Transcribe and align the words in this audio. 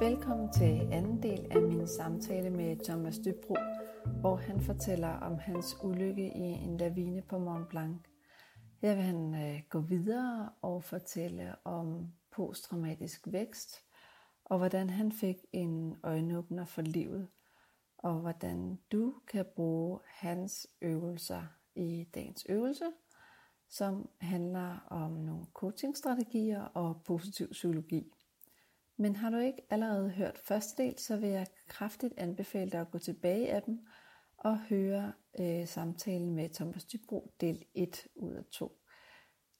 Velkommen 0.00 0.52
til 0.52 0.88
anden 0.92 1.22
del 1.22 1.46
af 1.50 1.62
min 1.62 1.86
samtale 1.86 2.50
med 2.50 2.84
Thomas 2.84 3.18
Dybro, 3.18 3.56
hvor 4.20 4.36
han 4.36 4.60
fortæller 4.60 5.08
om 5.08 5.38
hans 5.38 5.76
ulykke 5.82 6.26
i 6.26 6.40
en 6.40 6.76
lavine 6.76 7.22
på 7.22 7.38
Mont 7.38 7.68
Blanc. 7.68 7.96
Her 8.80 8.94
vil 8.94 9.04
han 9.04 9.34
øh, 9.34 9.62
gå 9.68 9.80
videre 9.80 10.50
og 10.62 10.84
fortælle 10.84 11.54
om 11.64 12.12
posttraumatisk 12.30 13.26
vækst, 13.26 13.84
og 14.44 14.58
hvordan 14.58 14.90
han 14.90 15.12
fik 15.12 15.36
en 15.52 15.96
øjenåbner 16.02 16.64
for 16.64 16.82
livet, 16.82 17.28
og 17.98 18.14
hvordan 18.14 18.78
du 18.92 19.14
kan 19.28 19.44
bruge 19.56 19.98
hans 20.06 20.66
øvelser 20.82 21.42
i 21.74 22.08
dagens 22.14 22.46
øvelse, 22.48 22.86
som 23.68 24.08
handler 24.20 24.86
om 24.90 25.12
nogle 25.12 25.46
coachingstrategier 25.52 26.62
og 26.62 27.02
positiv 27.04 27.50
psykologi. 27.50 28.12
Men 28.96 29.16
har 29.16 29.30
du 29.30 29.36
ikke 29.36 29.62
allerede 29.70 30.10
hørt 30.10 30.38
første 30.38 30.82
del, 30.82 30.98
så 30.98 31.16
vil 31.16 31.28
jeg 31.28 31.46
kraftigt 31.68 32.14
anbefale 32.16 32.70
dig 32.70 32.80
at 32.80 32.90
gå 32.90 32.98
tilbage 32.98 33.52
af 33.52 33.62
dem 33.62 33.86
og 34.38 34.58
høre 34.58 35.12
øh, 35.40 35.68
samtalen 35.68 36.34
med 36.34 36.48
Thomas 36.48 36.84
Dybro 36.84 37.34
del 37.40 37.64
1 37.74 38.06
ud 38.14 38.32
af 38.32 38.44
2. 38.52 38.80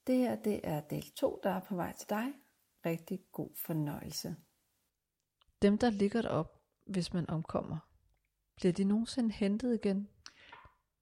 Det 0.06 0.16
her 0.16 0.37
det 0.37 0.61
er 0.65 0.80
del 0.80 1.11
2, 1.16 1.41
der 1.42 1.51
er 1.51 1.61
på 1.61 1.75
vej 1.77 1.92
til 1.97 2.09
dig. 2.09 2.33
Rigtig 2.87 3.20
god 3.33 3.51
fornøjelse. 3.66 4.37
Dem, 5.62 5.78
der 5.78 5.91
ligger 5.91 6.23
derop, 6.23 6.61
hvis 6.87 7.12
man 7.12 7.30
omkommer, 7.30 7.78
bliver 8.56 8.73
de 8.73 8.84
nogensinde 8.84 9.33
hentet 9.33 9.75
igen? 9.75 10.09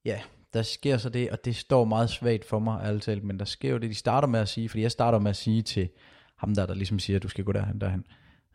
Ja, 0.04 0.22
der 0.52 0.62
sker 0.62 0.96
så 0.96 1.08
det, 1.08 1.30
og 1.30 1.44
det 1.44 1.56
står 1.56 1.84
meget 1.84 2.10
svagt 2.10 2.44
for 2.44 2.58
mig, 2.58 3.02
talt, 3.02 3.24
men 3.24 3.38
der 3.38 3.44
sker 3.44 3.70
jo 3.70 3.78
det, 3.78 3.90
de 3.90 3.94
starter 3.94 4.28
med 4.28 4.40
at 4.40 4.48
sige, 4.48 4.68
fordi 4.68 4.82
jeg 4.82 4.90
starter 4.90 5.18
med 5.18 5.30
at 5.30 5.36
sige 5.36 5.62
til 5.62 5.88
ham 6.42 6.54
der, 6.54 6.66
der 6.66 6.74
ligesom 6.74 6.98
siger, 6.98 7.16
at 7.16 7.22
du 7.22 7.28
skal 7.28 7.44
gå 7.44 7.52
derhen, 7.52 7.80
derhen. 7.80 8.04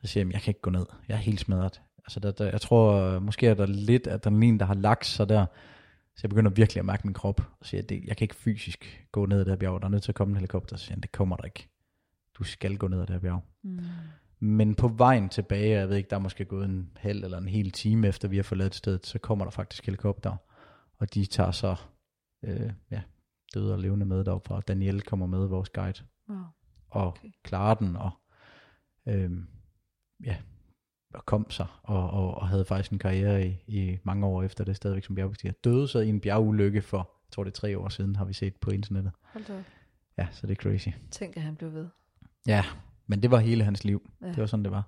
Så 0.02 0.08
siger 0.08 0.26
jeg, 0.26 0.34
jeg 0.34 0.42
kan 0.42 0.52
ikke 0.52 0.62
gå 0.62 0.70
ned, 0.70 0.86
jeg 1.08 1.16
er 1.16 1.20
helt 1.20 1.40
smadret. 1.40 1.82
Altså, 1.98 2.20
der, 2.20 2.32
der, 2.32 2.50
jeg 2.50 2.62
tror, 2.62 3.20
måske 3.20 3.48
er 3.48 3.54
der 3.54 3.66
lidt 3.66 4.08
adrenalin, 4.08 4.60
der 4.60 4.66
har 4.66 4.74
lagt 4.74 5.06
sig 5.06 5.30
der, 5.30 5.46
så 6.16 6.22
jeg 6.24 6.30
begynder 6.30 6.52
virkelig 6.52 6.80
at 6.80 6.86
mærke 6.86 7.08
min 7.08 7.14
krop, 7.14 7.42
og 7.60 7.66
siger, 7.66 7.82
at 7.82 7.90
det, 7.90 8.04
jeg 8.08 8.18
kan 8.18 8.26
ikke 8.26 8.36
fysisk 8.36 9.08
gå 9.12 9.26
ned 9.26 9.40
ad 9.40 9.46
det 9.46 9.52
her 9.52 9.58
bjerg, 9.58 9.82
der 9.82 9.88
er 9.88 9.92
nødt 9.92 10.04
til 10.04 10.12
at 10.12 10.16
komme 10.16 10.32
en 10.32 10.38
helikopter, 10.38 10.78
så 10.78 10.84
siger 10.86 10.96
han, 10.96 11.02
det 11.02 11.12
kommer 11.12 11.36
der 11.36 11.44
ikke. 11.44 11.70
Du 12.38 12.44
skal 12.44 12.78
gå 12.78 12.88
ned 12.88 13.02
ad 13.02 13.06
det 13.06 13.14
her 13.14 13.20
bjerg. 13.20 13.44
Mm. 13.64 13.80
Men 14.40 14.76
på 14.76 14.88
vejen 14.88 15.30
tilbage, 15.30 15.80
jeg 15.80 15.90
ved 15.90 15.96
ikke, 15.96 16.10
der 16.10 16.16
er 16.16 16.20
måske 16.20 16.46
gået 16.46 16.66
en 16.66 16.92
halv 16.96 17.24
eller 17.24 17.38
en 17.38 17.48
hel 17.48 17.72
time 17.72 18.08
efter 18.08 18.28
vi 18.28 18.36
har 18.36 18.44
forladt 18.44 18.76
stedet, 18.76 19.06
så 19.06 19.20
kommer 19.20 19.46
der 19.46 19.52
faktisk 19.52 19.86
helikopter, 19.86 20.36
og 20.98 21.14
de 21.14 21.26
tager 21.26 21.52
så 21.52 21.76
øh, 22.44 22.72
ja, 22.92 23.02
døde 23.54 23.74
og 23.74 23.80
levende 23.80 24.06
med 24.06 24.24
deroppe, 24.24 24.52
og 24.52 24.68
Daniel 24.68 25.02
kommer 25.02 25.28
med, 25.28 25.48
vores 25.48 25.70
guide, 25.70 26.04
wow. 26.30 26.38
Og 26.90 27.08
okay. 27.08 27.30
klarer 27.44 27.74
den, 27.74 27.96
og 27.96 28.12
øh, 29.08 29.32
ja, 30.26 30.38
og 31.14 31.26
kom 31.26 31.50
sig, 31.50 31.68
og, 31.84 32.10
og, 32.10 32.36
og 32.36 32.48
havde 32.48 32.66
faktisk 32.66 32.92
en 32.92 33.00
karriere 33.00 33.48
i, 33.48 33.58
i 33.68 33.98
mange 34.04 34.28
år 34.28 34.44
efter 34.44 34.64
det, 34.64 34.76
stadigvæk 34.76 35.04
som 35.04 35.16
bjergbestiger. 35.16 35.54
Døde 35.64 35.88
så 35.88 36.00
i 36.00 36.10
en 36.10 36.20
bjergulykke 36.20 36.82
for, 36.82 36.98
jeg 36.98 37.32
tror 37.32 37.44
det 37.44 37.52
er 37.52 37.56
tre 37.56 37.78
år 37.78 37.90
siden, 37.90 38.16
har 38.16 38.26
vi 38.26 38.34
set 38.34 38.56
på 38.56 38.72
internettet. 38.72 39.12
Hold 39.22 39.46
da. 39.46 39.64
Ja, 40.18 40.28
så 40.32 40.48
det 40.48 40.58
er 40.58 40.70
crazy. 40.70 40.90
Tænk, 41.12 41.38
at 41.38 41.44
han 41.44 41.56
blev 41.56 41.74
ved. 41.74 41.88
Ja, 42.48 42.64
men 43.08 43.22
det 43.22 43.32
var 43.32 43.40
hele 43.40 43.64
hans 43.64 43.84
liv. 43.84 44.10
Ja. 44.22 44.28
Det 44.28 44.38
var 44.38 44.46
sådan, 44.46 44.64
det 44.64 44.72
var. 44.72 44.84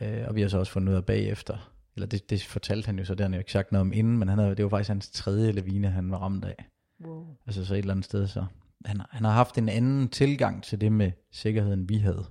Øh, 0.00 0.28
og 0.28 0.34
vi 0.34 0.40
har 0.40 0.48
så 0.48 0.58
også 0.58 0.72
fundet 0.72 0.92
ud 0.92 0.96
af 0.96 1.04
bagefter, 1.04 1.72
eller 1.94 2.06
det, 2.06 2.30
det 2.30 2.42
fortalte 2.42 2.86
han 2.86 2.98
jo 2.98 3.04
så, 3.04 3.14
det 3.14 3.20
har 3.20 3.28
han 3.28 3.34
jo 3.34 3.38
ikke 3.38 3.52
sagt 3.52 3.72
noget 3.72 3.80
om 3.80 3.92
inden, 3.92 4.18
men 4.18 4.28
han 4.28 4.38
havde, 4.38 4.54
det 4.54 4.62
var 4.62 4.68
faktisk 4.68 4.88
hans 4.88 5.10
tredje 5.10 5.52
lavine, 5.52 5.90
han 5.90 6.10
var 6.10 6.18
ramt 6.18 6.44
af. 6.44 6.64
Wow. 7.04 7.36
Altså 7.46 7.64
så 7.64 7.74
et 7.74 7.78
eller 7.78 7.90
andet 7.90 8.04
sted, 8.04 8.26
så 8.26 8.46
han, 8.84 9.00
han 9.10 9.24
har 9.24 9.32
haft 9.32 9.58
en 9.58 9.68
anden 9.68 10.08
tilgang 10.08 10.62
til 10.62 10.80
det 10.80 10.92
med 10.92 11.12
sikkerheden, 11.32 11.88
vi 11.88 11.98
havde. 11.98 12.24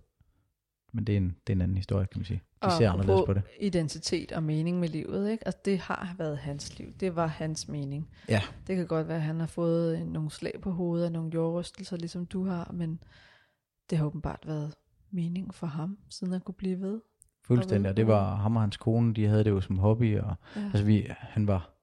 Men 0.94 1.03
det 1.03 1.13
er 1.13 1.17
en, 1.17 1.36
det 1.47 1.53
er 1.53 1.58
en 1.58 1.61
anden 1.61 1.77
historie, 1.77 2.05
kan 2.05 2.19
man 2.19 2.25
sige. 2.25 2.41
De 2.61 2.66
og 2.66 2.72
ser 2.72 2.91
anderledes 2.91 3.23
på 3.25 3.33
det. 3.33 3.44
identitet 3.59 4.31
og 4.31 4.44
mening 4.44 4.80
med 4.80 4.89
livet, 4.89 5.31
ikke? 5.31 5.47
Altså, 5.47 5.61
det 5.66 5.80
har 5.80 6.16
været 6.17 6.38
hans 6.38 6.80
liv. 6.80 6.93
Det 6.99 7.15
var 7.15 7.27
hans 7.27 7.67
mening. 7.67 8.09
Ja. 8.30 8.42
Det 8.67 8.76
kan 8.76 8.87
godt 8.87 9.08
være, 9.08 9.17
at 9.17 9.23
han 9.23 9.39
har 9.39 9.48
fået 9.48 10.08
nogle 10.08 10.31
slag 10.31 10.54
på 10.61 10.71
hovedet 10.71 11.05
og 11.05 11.11
nogle 11.11 11.31
jordrystelser, 11.33 11.98
ligesom 11.98 12.26
du 12.26 12.45
har, 12.45 12.71
men 12.73 13.04
det 13.89 13.98
har 13.98 14.05
åbenbart 14.05 14.43
været 14.45 14.73
mening 15.11 15.54
for 15.54 15.67
ham, 15.67 15.98
siden 16.10 16.33
han 16.33 16.42
kunne 16.42 16.55
blive 16.55 16.81
ved. 16.81 17.02
Fuldstændig, 17.48 17.89
og 17.89 17.98
det 17.98 18.08
var 18.08 18.36
ham 18.36 18.55
og 18.55 18.61
hans 18.61 18.77
kone, 18.77 19.14
de 19.14 19.25
havde 19.25 19.43
det 19.43 19.49
jo 19.49 19.61
som 19.61 19.77
hobby, 19.77 20.20
og 20.20 20.36
ja. 20.55 20.61
altså 20.61 20.83
vi, 20.83 21.08
han 21.10 21.48
var, 21.48 21.73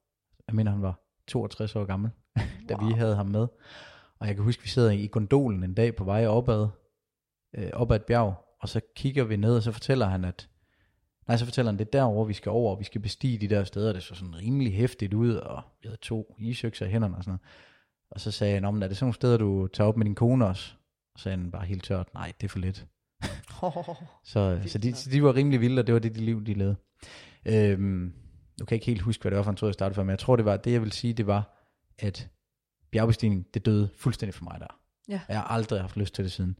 jeg 0.47 0.54
mener 0.54 0.71
han 0.71 0.82
var 0.82 1.00
62 1.27 1.77
år 1.77 1.84
gammel, 1.84 2.10
da 2.69 2.75
wow. 2.75 2.88
vi 2.88 2.92
havde 2.92 3.16
ham 3.16 3.27
med. 3.27 3.47
Og 4.20 4.26
jeg 4.26 4.34
kan 4.34 4.44
huske, 4.44 4.62
vi 4.62 4.69
sidder 4.69 4.91
i 4.91 5.06
gondolen 5.06 5.64
en 5.64 5.75
dag 5.75 5.97
på 5.97 6.04
vej 6.04 6.26
opad, 6.26 6.69
øh, 7.56 7.70
op 7.72 7.91
ad 7.91 7.97
et 7.97 8.04
bjerg, 8.04 8.34
og 8.60 8.69
så 8.69 8.81
kigger 8.97 9.25
vi 9.25 9.36
ned, 9.36 9.56
og 9.56 9.62
så 9.62 9.72
fortæller 9.72 10.06
han, 10.06 10.25
at 10.25 10.48
Nej, 11.31 11.36
så 11.36 11.44
fortæller 11.44 11.72
han, 11.72 11.78
det 11.78 11.86
er 11.86 11.91
derover 11.91 12.25
vi 12.25 12.32
skal 12.32 12.50
over, 12.50 12.70
og 12.70 12.78
vi 12.78 12.84
skal 12.84 13.00
bestige 13.00 13.38
de 13.38 13.48
der 13.48 13.64
steder, 13.64 13.92
det 13.92 14.03
så 14.03 14.14
sådan 14.14 14.36
rimelig 14.36 14.75
hæftigt 14.75 15.14
ud, 15.14 15.34
og 15.34 15.62
vi 15.82 15.88
havde 15.88 15.98
to 16.03 16.34
isøkser 16.38 16.86
i 16.86 16.91
hænderne 16.91 17.16
og 17.16 17.25
sådan 17.25 17.30
noget. 17.30 17.41
Og 18.10 18.20
så 18.20 18.30
sagde 18.30 18.54
han, 18.54 18.64
om 18.64 18.82
er 18.82 18.88
det 18.88 18.97
sådan 18.97 19.04
nogle 19.04 19.14
steder, 19.14 19.38
du 19.38 19.66
tager 19.66 19.88
op 19.88 19.97
med 19.97 20.04
din 20.04 20.14
kone 20.14 20.47
også? 20.47 20.75
Og 21.14 21.19
så 21.19 21.22
sagde 21.22 21.38
han 21.38 21.50
bare 21.50 21.64
helt 21.64 21.84
tørt, 21.84 22.14
nej, 22.14 22.32
det 22.41 22.47
er 22.47 22.48
for 22.48 22.59
lidt. 22.59 22.86
Oh, 23.62 23.97
så 24.25 24.60
så 24.66 24.78
de, 24.78 24.92
de 24.92 25.22
var 25.22 25.34
rimelig 25.34 25.60
vilde, 25.60 25.80
og 25.80 25.86
det 25.86 25.92
var 25.92 25.98
det, 25.98 26.14
de 26.14 26.20
liv, 26.20 26.47
de 26.47 26.54
levede. 26.54 26.76
Øhm, 27.47 28.12
nu 28.60 28.64
kan 28.64 28.70
jeg 28.70 28.72
ikke 28.72 28.86
helt 28.86 29.03
huske, 29.03 29.22
hvad 29.22 29.30
det 29.30 29.36
var, 29.36 29.42
for 29.42 29.50
han 29.50 29.56
troede, 29.56 29.70
jeg 29.70 29.75
startede 29.75 29.94
for, 29.94 30.03
men 30.03 30.10
jeg 30.10 30.19
tror, 30.19 30.36
det 30.36 30.44
var, 30.44 30.56
det 30.56 30.72
jeg 30.72 30.82
vil 30.82 30.92
sige, 30.92 31.12
det 31.12 31.26
var, 31.26 31.56
at 31.98 32.28
bjergbestigning, 32.91 33.47
det 33.55 33.67
døde 33.67 33.89
fuldstændig 33.97 34.34
for 34.34 34.45
mig 34.45 34.61
der. 34.61 34.81
Ja. 35.09 35.21
Jeg 35.28 35.37
har 35.37 35.45
aldrig 35.45 35.81
haft 35.81 35.97
lyst 35.97 36.15
til 36.15 36.25
det 36.25 36.33
siden. 36.33 36.59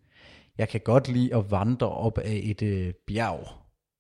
Jeg 0.59 0.69
kan 0.69 0.81
godt 0.81 1.09
lide 1.09 1.35
at 1.35 1.51
vandre 1.51 1.89
op 1.89 2.19
af 2.19 2.41
et 2.45 2.63
øh, 2.63 2.93
bjerg, 3.07 3.49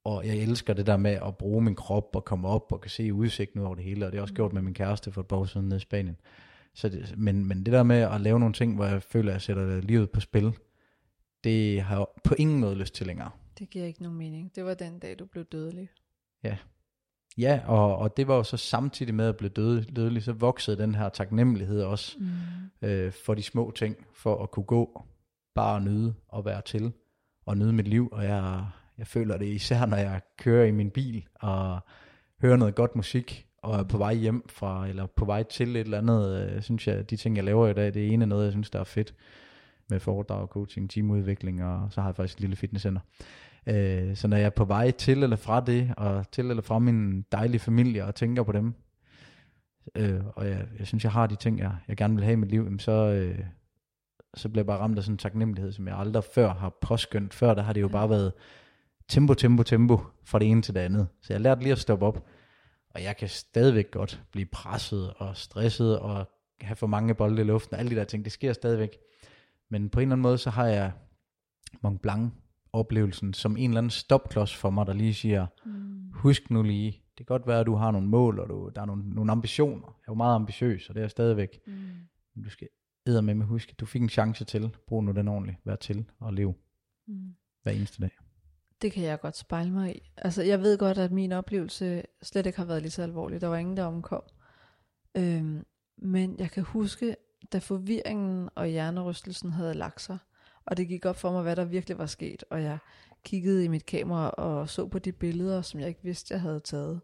og 0.04 0.26
jeg 0.26 0.36
elsker 0.36 0.74
det 0.74 0.86
der 0.86 0.96
med 0.96 1.10
at 1.10 1.36
bruge 1.36 1.62
min 1.62 1.74
krop 1.74 2.16
og 2.16 2.24
komme 2.24 2.48
op 2.48 2.72
og 2.72 2.80
kan 2.80 2.90
se 2.90 3.14
udsigten 3.14 3.60
ud 3.60 3.66
over 3.66 3.74
det 3.74 3.84
hele, 3.84 4.06
og 4.06 4.12
det 4.12 4.16
har 4.16 4.16
jeg 4.16 4.22
også 4.22 4.34
gjort 4.34 4.52
med 4.52 4.62
min 4.62 4.74
kæreste 4.74 5.12
for 5.12 5.20
et 5.20 5.26
par 5.26 5.36
år 5.36 5.44
siden 5.44 5.68
nede 5.68 5.76
i 5.76 5.80
Spanien. 5.80 6.16
Så 6.74 6.88
det, 6.88 7.14
men, 7.18 7.44
men 7.46 7.64
det 7.64 7.72
der 7.72 7.82
med 7.82 7.96
at 7.96 8.20
lave 8.20 8.40
nogle 8.40 8.54
ting, 8.54 8.74
hvor 8.74 8.84
jeg 8.84 9.02
føler, 9.02 9.30
at 9.30 9.32
jeg 9.32 9.42
sætter 9.42 9.80
livet 9.80 10.10
på 10.10 10.20
spil, 10.20 10.52
det 11.44 11.82
har 11.82 11.96
jeg 11.96 12.06
på 12.24 12.34
ingen 12.38 12.60
måde 12.60 12.74
lyst 12.74 12.94
til 12.94 13.06
længere. 13.06 13.30
Det 13.58 13.70
giver 13.70 13.84
ikke 13.84 14.02
nogen 14.02 14.18
mening. 14.18 14.54
Det 14.54 14.64
var 14.64 14.74
den 14.74 14.98
dag, 14.98 15.18
du 15.18 15.26
blev 15.26 15.44
dødelig. 15.44 15.88
Ja. 16.42 16.56
Ja, 17.38 17.60
og, 17.66 17.96
og 17.96 18.16
det 18.16 18.28
var 18.28 18.36
jo 18.36 18.42
så 18.42 18.56
samtidig 18.56 19.14
med 19.14 19.28
at 19.28 19.36
blive 19.36 19.50
død, 19.50 19.84
dødelig, 19.84 20.22
så 20.22 20.32
voksede 20.32 20.78
den 20.78 20.94
her 20.94 21.08
taknemmelighed 21.08 21.82
også 21.82 22.16
mm. 22.18 22.88
øh, 22.88 23.12
for 23.24 23.34
de 23.34 23.42
små 23.42 23.72
ting, 23.76 23.96
for 24.14 24.42
at 24.42 24.50
kunne 24.50 24.64
gå, 24.64 25.04
bare 25.54 25.76
at 25.76 25.82
nyde 25.82 26.14
og 26.28 26.44
være 26.44 26.62
til, 26.62 26.92
og 27.46 27.58
nyde 27.58 27.72
mit 27.72 27.88
liv, 27.88 28.08
og 28.12 28.24
jeg, 28.24 28.66
jeg 28.98 29.06
føler 29.06 29.36
det 29.36 29.46
især, 29.46 29.86
når 29.86 29.96
jeg 29.96 30.20
kører 30.38 30.66
i 30.66 30.70
min 30.70 30.90
bil, 30.90 31.26
og 31.34 31.80
hører 32.42 32.56
noget 32.56 32.74
godt 32.74 32.96
musik, 32.96 33.46
og 33.62 33.78
er 33.78 33.84
på 33.84 33.98
vej 33.98 34.14
hjem 34.14 34.48
fra, 34.48 34.88
eller 34.88 35.06
på 35.06 35.24
vej 35.24 35.42
til 35.42 35.76
et 35.76 35.80
eller 35.80 35.98
andet, 35.98 36.50
øh, 36.50 36.62
synes 36.62 36.86
jeg, 36.86 37.10
de 37.10 37.16
ting, 37.16 37.36
jeg 37.36 37.44
laver 37.44 37.68
i 37.68 37.72
dag, 37.72 37.94
det 37.94 38.12
ene 38.12 38.24
er 38.24 38.28
noget, 38.28 38.44
jeg 38.44 38.52
synes, 38.52 38.70
der 38.70 38.80
er 38.80 38.84
fedt 38.84 39.14
med 39.90 40.00
foredrag, 40.00 40.48
coaching, 40.48 40.90
teamudvikling, 40.90 41.64
og 41.64 41.92
så 41.92 42.00
har 42.00 42.08
jeg 42.08 42.16
faktisk 42.16 42.36
et 42.36 42.40
lille 42.40 42.56
fitnesscenter. 42.56 43.00
Øh, 43.66 44.16
så 44.16 44.28
når 44.28 44.36
jeg 44.36 44.46
er 44.46 44.50
på 44.50 44.64
vej 44.64 44.90
til 44.90 45.22
eller 45.22 45.36
fra 45.36 45.60
det, 45.60 45.94
og 45.96 46.30
til 46.30 46.50
eller 46.50 46.62
fra 46.62 46.78
min 46.78 47.22
dejlige 47.32 47.60
familie, 47.60 48.04
og 48.04 48.14
tænker 48.14 48.42
på 48.42 48.52
dem, 48.52 48.74
øh, 49.94 50.20
og 50.26 50.46
jeg, 50.46 50.66
jeg 50.78 50.86
synes, 50.86 51.04
jeg 51.04 51.12
har 51.12 51.26
de 51.26 51.36
ting, 51.36 51.58
jeg, 51.58 51.76
jeg 51.88 51.96
gerne 51.96 52.14
vil 52.14 52.24
have 52.24 52.32
i 52.32 52.36
mit 52.36 52.50
liv, 52.50 52.78
så, 52.78 52.92
øh, 52.92 53.38
så 54.34 54.48
bliver 54.48 54.62
jeg 54.62 54.66
bare 54.66 54.78
ramt 54.78 54.98
af 54.98 55.04
sådan 55.04 55.14
en 55.14 55.18
taknemmelighed, 55.18 55.72
som 55.72 55.88
jeg 55.88 55.98
aldrig 55.98 56.24
før 56.34 56.54
har 56.54 56.78
påskyndt. 56.80 57.34
Før 57.34 57.54
der 57.54 57.62
har 57.62 57.72
det 57.72 57.80
jo 57.80 57.88
bare 57.88 58.10
været 58.10 58.32
tempo, 59.08 59.34
tempo, 59.34 59.62
tempo 59.62 60.00
fra 60.24 60.38
det 60.38 60.50
ene 60.50 60.62
til 60.62 60.74
det 60.74 60.80
andet. 60.80 61.08
Så 61.22 61.32
jeg 61.32 61.40
lærte 61.40 61.62
lige 61.62 61.72
at 61.72 61.78
stoppe 61.78 62.06
op. 62.06 62.26
Og 62.94 63.02
jeg 63.02 63.16
kan 63.16 63.28
stadigvæk 63.28 63.90
godt 63.90 64.22
blive 64.32 64.46
presset 64.46 65.12
og 65.16 65.36
stresset 65.36 65.98
og 65.98 66.28
have 66.60 66.76
for 66.76 66.86
mange 66.86 67.14
bolde 67.14 67.42
i 67.42 67.44
luften. 67.44 67.76
Alle 67.76 67.90
de 67.90 67.96
der 67.96 68.04
ting, 68.04 68.24
det 68.24 68.32
sker 68.32 68.52
stadigvæk. 68.52 68.98
Men 69.70 69.90
på 69.90 70.00
en 70.00 70.02
eller 70.02 70.12
anden 70.12 70.22
måde, 70.22 70.38
så 70.38 70.50
har 70.50 70.66
jeg 70.66 70.92
Mont 71.82 72.02
Blanc 72.02 72.32
oplevelsen 72.72 73.34
som 73.34 73.56
en 73.56 73.70
eller 73.70 73.78
anden 73.78 73.90
stopklods 73.90 74.56
for 74.56 74.70
mig, 74.70 74.86
der 74.86 74.92
lige 74.92 75.14
siger, 75.14 75.46
mm. 75.64 76.10
husk 76.12 76.50
nu 76.50 76.62
lige, 76.62 76.90
det 76.90 77.26
kan 77.26 77.34
godt 77.34 77.46
være, 77.46 77.60
at 77.60 77.66
du 77.66 77.74
har 77.74 77.90
nogle 77.90 78.08
mål, 78.08 78.40
og 78.40 78.48
du, 78.48 78.70
der 78.74 78.82
er 78.82 78.86
nogle, 78.86 79.10
nogle 79.10 79.32
ambitioner. 79.32 79.86
Jeg 79.86 80.02
er 80.08 80.12
jo 80.12 80.14
meget 80.14 80.34
ambitiøs, 80.34 80.88
og 80.88 80.94
det 80.94 81.00
er 81.00 81.04
jeg 81.04 81.10
stadigvæk. 81.10 81.60
Mm. 81.66 81.72
Men 82.34 82.44
du 82.44 82.50
skal 82.50 82.68
æder 83.06 83.20
med 83.20 83.34
mig 83.34 83.46
husk, 83.46 83.70
at 83.70 83.80
du 83.80 83.86
fik 83.86 84.02
en 84.02 84.08
chance 84.08 84.44
til, 84.44 84.76
brug 84.86 85.04
nu 85.04 85.12
den 85.12 85.28
ordentligt, 85.28 85.58
vær 85.64 85.76
til 85.76 86.04
og 86.20 86.34
leve 86.34 86.54
mm. 87.06 87.34
hver 87.62 87.72
eneste 87.72 88.02
dag. 88.02 88.10
Det 88.82 88.92
kan 88.92 89.02
jeg 89.02 89.20
godt 89.20 89.36
spejle 89.36 89.70
mig 89.70 89.96
i. 89.96 90.10
Altså, 90.16 90.42
jeg 90.42 90.60
ved 90.60 90.78
godt, 90.78 90.98
at 90.98 91.12
min 91.12 91.32
oplevelse 91.32 92.02
slet 92.22 92.46
ikke 92.46 92.58
har 92.58 92.66
været 92.66 92.82
lige 92.82 92.90
så 92.90 93.02
alvorlig. 93.02 93.40
Der 93.40 93.46
var 93.46 93.56
ingen, 93.56 93.76
der 93.76 93.84
omkom. 93.84 94.22
Øhm, 95.16 95.64
men 95.98 96.38
jeg 96.38 96.50
kan 96.50 96.62
huske, 96.62 97.16
da 97.52 97.58
forvirringen 97.58 98.48
og 98.54 98.66
hjernerystelsen 98.66 99.52
havde 99.52 99.74
lagt 99.74 100.00
sig, 100.00 100.18
og 100.64 100.76
det 100.76 100.88
gik 100.88 101.06
op 101.06 101.16
for 101.16 101.32
mig, 101.32 101.42
hvad 101.42 101.56
der 101.56 101.64
virkelig 101.64 101.98
var 101.98 102.06
sket, 102.06 102.44
og 102.50 102.62
jeg 102.62 102.78
kiggede 103.24 103.64
i 103.64 103.68
mit 103.68 103.86
kamera 103.86 104.30
og 104.30 104.68
så 104.68 104.86
på 104.86 104.98
de 104.98 105.12
billeder, 105.12 105.62
som 105.62 105.80
jeg 105.80 105.88
ikke 105.88 106.02
vidste, 106.02 106.34
jeg 106.34 106.40
havde 106.40 106.60
taget, 106.60 107.00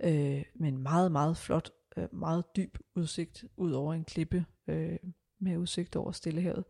øh, 0.00 0.44
med 0.54 0.68
en 0.68 0.78
meget, 0.78 1.12
meget 1.12 1.36
flot, 1.36 1.70
øh, 1.96 2.08
meget 2.12 2.44
dyb 2.56 2.78
udsigt 2.94 3.44
ud 3.56 3.72
over 3.72 3.94
en 3.94 4.04
klippe 4.04 4.46
øh, 4.66 4.98
med 5.38 5.56
udsigt 5.56 5.96
over 5.96 6.12
Stillehavet. 6.12 6.64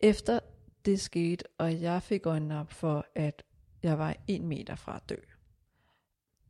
Efter 0.00 0.40
det 0.84 1.00
skete, 1.00 1.44
og 1.58 1.80
jeg 1.80 2.02
fik 2.02 2.26
øjnene 2.26 2.60
op 2.60 2.72
for, 2.72 3.06
at 3.14 3.42
jeg 3.82 3.98
var 3.98 4.16
en 4.26 4.46
meter 4.46 4.74
fra 4.74 4.96
at 4.96 5.08
dø. 5.08 5.16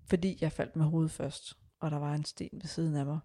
Fordi 0.07 0.39
jeg 0.41 0.53
faldt 0.53 0.77
med 0.77 0.85
hovedet 0.85 1.11
først, 1.11 1.59
og 1.81 1.91
der 1.91 1.97
var 1.97 2.15
en 2.15 2.25
sten 2.25 2.51
ved 2.53 2.67
siden 2.67 2.97
af 2.97 3.07
mig. 3.07 3.19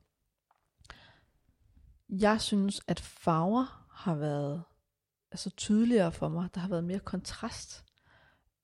Jeg 2.10 2.42
synes, 2.42 2.82
at 2.88 3.00
farver 3.00 3.88
har 3.92 4.16
været 4.16 4.64
altså 5.32 5.50
tydeligere 5.50 6.12
for 6.12 6.30
mig. 6.30 6.50
Der 6.54 6.60
har 6.60 6.70
været 6.70 6.84
mere 6.84 7.00
kontrast. 7.00 7.86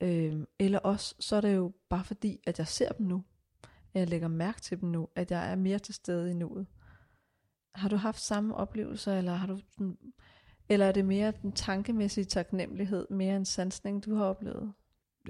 Øhm, 0.02 0.46
eller 0.60 0.80
også, 0.80 1.16
så 1.20 1.36
er 1.36 1.42
det 1.42 1.56
jo 1.56 1.74
bare 1.90 2.04
fordi, 2.04 2.40
at 2.48 2.60
jeg 2.60 2.68
ser 2.68 2.92
dem 2.92 3.06
nu. 3.06 3.24
At 3.64 4.00
jeg 4.00 4.10
lægger 4.10 4.28
mærke 4.28 4.62
til 4.62 4.82
dem 4.82 4.90
nu. 4.90 5.08
At 5.16 5.32
jeg 5.32 5.52
er 5.52 5.56
mere 5.56 5.80
til 5.80 5.94
stede 5.94 6.32
i 6.32 6.34
nuet. 6.34 6.68
Har 7.76 7.90
du 7.90 7.96
haft 7.96 8.20
samme 8.20 8.56
oplevelser, 8.56 9.18
eller 9.18 9.34
har 9.34 9.48
du 9.48 9.60
sådan, 9.72 9.98
eller 10.70 10.86
er 10.86 10.92
det 10.92 11.06
mere 11.06 11.34
den 11.42 11.52
tankemæssige 11.52 12.26
taknemmelighed, 12.26 13.08
mere 13.10 13.36
en 13.36 13.46
sansning, 13.46 14.06
du 14.06 14.16
har 14.16 14.26
oplevet? 14.26 14.74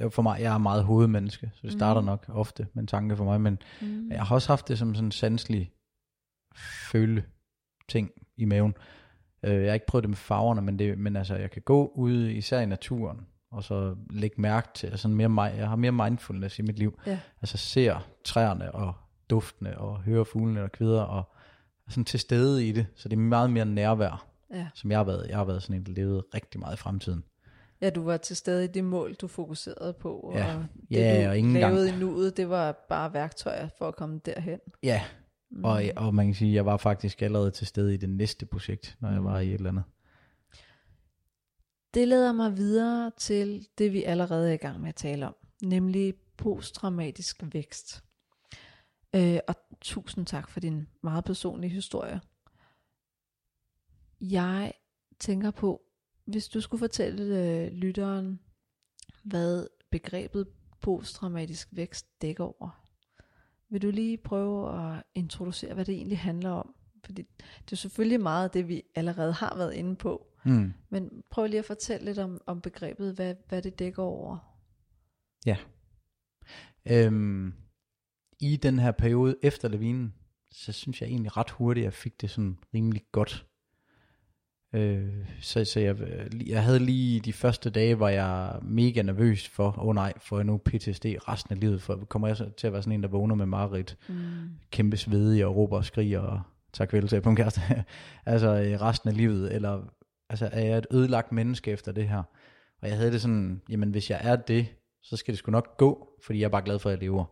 For 0.10 0.22
mig, 0.22 0.42
jeg 0.42 0.54
er 0.54 0.58
meget 0.58 0.84
hovedmenneske, 0.84 1.52
så 1.54 1.60
det 1.62 1.72
starter 1.72 2.02
mm. 2.02 2.06
nok 2.06 2.26
ofte 2.30 2.68
med 2.74 2.84
en 2.84 2.88
tanke 2.88 3.18
for 3.18 3.24
mig, 3.24 3.42
men 3.42 3.60
mm. 3.82 4.12
jeg 4.12 4.26
har 4.26 4.36
også 4.36 4.48
haft 4.48 4.68
det 4.68 4.78
som 4.78 4.96
sådan 4.96 5.06
en 5.06 5.12
sanselig 5.12 5.72
føle 6.92 7.26
ting 7.92 8.12
i 8.38 8.46
maven. 8.46 8.74
Øh, 9.44 9.62
jeg 9.62 9.70
har 9.70 9.74
ikke 9.74 9.86
prøvet 9.86 10.04
det 10.04 10.10
med 10.10 10.18
farverne, 10.18 10.62
men, 10.62 10.80
det, 10.80 10.98
men 10.98 11.16
altså, 11.16 11.36
jeg 11.36 11.52
kan 11.52 11.62
gå 11.62 11.92
ud, 11.96 12.28
især 12.28 12.60
i 12.60 12.66
naturen, 12.66 13.28
og 13.52 13.64
så 13.64 13.96
lægge 14.10 14.42
mærke 14.42 14.68
til, 14.76 14.98
sådan 14.98 15.16
mere, 15.18 15.42
jeg 15.44 15.70
har 15.70 15.76
mere 15.76 15.92
mindfulness 15.92 16.60
i 16.60 16.62
mit 16.62 16.80
liv. 16.80 17.00
Ja. 17.08 17.20
Altså 17.42 17.58
ser 17.58 18.08
træerne 18.24 18.72
og 18.72 18.94
duftene, 19.30 19.78
og 19.78 20.02
hører 20.02 20.24
fuglene 20.24 20.64
og 20.64 20.72
kvider, 20.72 21.02
og 21.02 21.24
sådan 21.90 22.06
til 22.06 22.20
stede 22.20 22.68
i 22.68 22.72
det, 22.72 22.88
så 22.96 23.10
det 23.10 23.16
er 23.16 23.20
meget 23.22 23.50
mere 23.50 23.66
nærvær, 23.66 24.28
Ja. 24.54 24.68
som 24.76 24.92
jeg 24.92 25.00
har 25.00 25.04
været. 25.04 25.28
Jeg 25.30 25.38
har 25.38 25.46
været 25.46 25.64
sådan 25.64 25.76
en, 25.76 25.86
der 25.86 25.92
levede 25.92 26.24
rigtig 26.34 26.60
meget 26.60 26.74
i 26.74 26.78
fremtiden. 26.78 27.24
Ja, 27.82 27.90
du 27.90 28.04
var 28.04 28.18
til 28.18 28.36
stede 28.36 28.64
i 28.64 28.68
det 28.68 28.84
mål, 28.84 29.14
du 29.14 29.28
fokuserede 29.28 29.94
på, 29.94 30.32
Ja. 30.36 30.56
og 30.56 30.66
det 30.90 30.98
Ja, 30.98 31.24
du 31.26 31.30
og 31.30 31.38
ingen 31.38 31.54
lavede 31.54 31.90
i 31.90 31.96
nuet, 32.00 32.38
det 32.38 32.50
var 32.50 32.86
bare 32.90 33.14
værktøjer 33.14 33.68
for 33.78 33.88
at 33.88 33.96
komme 33.96 34.20
derhen. 34.26 34.60
Ja, 34.84 35.02
mm. 35.52 35.64
og, 35.64 35.84
og 35.96 36.16
man 36.16 36.26
kan 36.26 36.36
sige, 36.36 36.50
at 36.50 36.56
jeg 36.56 36.66
var 36.66 36.78
faktisk 36.78 37.22
allerede 37.22 37.52
til 37.52 37.68
stede 37.68 37.94
i 37.94 37.98
det 37.98 38.10
næste 38.10 38.46
projekt, 38.46 38.98
når 39.00 39.12
jeg 39.12 39.24
var 39.24 39.40
i 39.40 39.48
et 39.48 39.54
eller 39.54 39.70
andet. 39.70 39.84
Det 41.94 42.08
leder 42.08 42.32
mig 42.32 42.58
videre 42.58 43.12
til 43.18 43.68
det, 43.78 43.94
vi 43.94 44.04
allerede 44.04 44.50
er 44.50 44.54
i 44.54 44.58
gang 44.58 44.82
med 44.82 44.90
at 44.90 44.96
tale 44.96 45.28
om, 45.28 45.36
nemlig 45.64 46.14
posttraumatisk 46.38 47.44
vækst. 47.54 48.04
Øh, 49.16 49.40
og 49.48 49.56
tusind 49.82 50.26
tak 50.26 50.50
for 50.50 50.60
din 50.60 50.88
meget 51.04 51.24
personlige 51.24 51.72
historie. 51.72 52.22
Jeg 54.22 54.74
tænker 55.20 55.52
på, 55.52 55.82
hvis 56.26 56.48
du 56.48 56.62
skulle 56.62 56.80
fortælle 56.80 57.40
øh, 57.40 57.72
lytteren, 57.72 58.40
hvad 59.24 59.68
begrebet 59.92 60.48
posttraumatisk 60.82 61.68
vækst 61.72 62.22
dækker 62.22 62.44
over. 62.44 62.81
Vil 63.72 63.82
du 63.82 63.90
lige 63.90 64.18
prøve 64.18 64.92
at 64.92 65.04
introducere, 65.16 65.74
hvad 65.74 65.86
det 65.86 65.96
egentlig 65.96 66.20
handler 66.20 66.50
om? 66.50 66.76
Fordi 67.06 67.22
det 67.66 67.72
er 67.72 67.76
selvfølgelig 67.76 68.22
meget 68.22 68.54
det, 68.54 68.68
vi 68.68 68.84
allerede 68.96 69.34
har 69.34 69.58
været 69.58 69.74
inde 69.74 69.96
på. 69.96 70.28
Mm. 70.46 70.74
Men 70.90 71.24
prøv 71.30 71.46
lige 71.46 71.60
at 71.60 71.66
fortælle 71.66 72.06
lidt 72.06 72.20
om, 72.20 72.42
om 72.46 72.62
begrebet, 72.62 73.14
hvad, 73.16 73.36
hvad 73.50 73.62
det 73.62 73.80
dækker 73.80 74.04
over. 74.04 74.38
Ja. 75.46 75.58
Øhm, 76.86 77.54
I 78.40 78.56
den 78.56 78.80
her 78.80 78.92
periode 78.92 79.36
efter 79.44 79.68
lavinen, 79.68 80.14
så 80.52 80.72
synes 80.72 81.02
jeg 81.02 81.10
egentlig 81.10 81.38
ret 81.38 81.50
hurtigt, 81.50 81.84
at 81.84 81.86
jeg 81.86 81.94
fik 81.94 82.22
det 82.22 82.30
sådan 82.30 82.58
rimelig 82.74 83.06
godt. 83.12 83.46
Øh, 84.74 85.08
så 85.42 85.66
så 85.66 85.80
jeg, 85.80 85.96
jeg 86.48 86.64
havde 86.64 86.80
lige 86.80 87.20
de 87.20 87.34
første 87.34 87.70
dage, 87.70 87.96
hvor 87.96 88.08
jeg 88.08 88.60
mega 88.62 89.02
nervøs 89.02 89.48
for, 89.48 89.68
åh 89.68 89.88
oh 89.88 89.96
nej, 89.96 90.14
får 90.22 90.38
jeg 90.38 90.46
nu 90.46 90.58
PTSD 90.58 91.06
resten 91.06 91.54
af 91.54 91.60
livet, 91.60 91.82
for 91.82 92.06
kommer 92.10 92.28
jeg 92.28 92.38
til 92.58 92.68
at 92.68 92.74
være 92.74 92.82
sådan 92.84 92.94
en, 92.94 93.04
der 93.04 93.10
vågner 93.10 93.36
med 93.36 93.46
mareridt, 93.46 93.98
Mm. 94.08 94.16
kæmpe 94.72 94.98
svedig 94.98 95.46
og 95.46 95.56
råber 95.56 95.78
og 95.78 95.86
skriger 95.86 96.20
og 96.20 96.42
tager 96.74 96.88
kvældelse 96.90 97.22
på 97.22 97.30
en 97.30 97.36
kæreste, 97.36 97.62
altså 98.26 98.48
øh, 98.48 98.82
resten 98.82 99.10
af 99.10 99.18
livet, 99.18 99.56
eller 99.56 99.82
altså 100.30 100.50
er 100.52 100.66
jeg 100.66 100.78
et 100.78 100.88
ødelagt 100.92 101.32
menneske 101.32 101.72
efter 101.72 101.92
det 101.92 102.10
her? 102.10 102.24
Og 102.82 102.88
jeg 102.88 102.98
havde 102.98 103.12
det 103.12 103.22
sådan, 103.22 103.62
jamen 103.70 103.90
hvis 103.90 104.10
jeg 104.10 104.20
er 104.24 104.36
det, 104.36 104.68
så 105.04 105.18
skal 105.18 105.32
det 105.32 105.40
sgu 105.40 105.52
nok 105.52 105.78
gå, 105.78 106.08
fordi 106.26 106.40
jeg 106.40 106.46
er 106.46 106.50
bare 106.50 106.62
glad 106.66 106.80
for, 106.80 106.90
at 106.90 106.94
jeg 106.94 107.02
lever. 107.04 107.26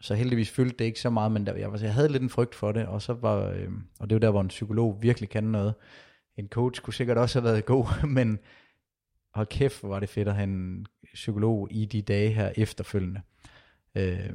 Så 0.00 0.14
heldigvis 0.14 0.50
følte 0.50 0.76
det 0.78 0.84
ikke 0.84 1.00
så 1.00 1.10
meget, 1.10 1.32
men 1.32 1.46
der, 1.46 1.54
jeg, 1.54 1.82
jeg 1.82 1.94
havde 1.94 2.08
lidt 2.08 2.22
en 2.22 2.30
frygt 2.30 2.54
for 2.54 2.72
det, 2.72 2.86
og 2.86 3.02
så 3.02 3.12
var, 3.12 3.48
øh, 3.48 3.68
og 4.00 4.10
det 4.10 4.14
var 4.14 4.20
der, 4.20 4.30
hvor 4.30 4.40
en 4.40 4.48
psykolog 4.48 4.98
virkelig 5.02 5.28
kan 5.28 5.44
noget. 5.44 5.74
En 6.36 6.48
coach 6.48 6.80
kunne 6.82 6.94
sikkert 6.94 7.18
også 7.18 7.40
have 7.40 7.50
været 7.50 7.64
god, 7.64 7.86
men 8.18 8.38
hold 9.34 9.46
kæft, 9.46 9.80
hvor 9.80 9.88
var 9.88 10.00
det 10.00 10.08
fedt 10.08 10.28
at 10.28 10.34
have 10.34 10.44
en 10.44 10.86
psykolog 11.14 11.68
i 11.70 11.84
de 11.84 12.02
dage 12.02 12.30
her 12.30 12.52
efterfølgende. 12.56 13.20
Øh, 13.94 14.30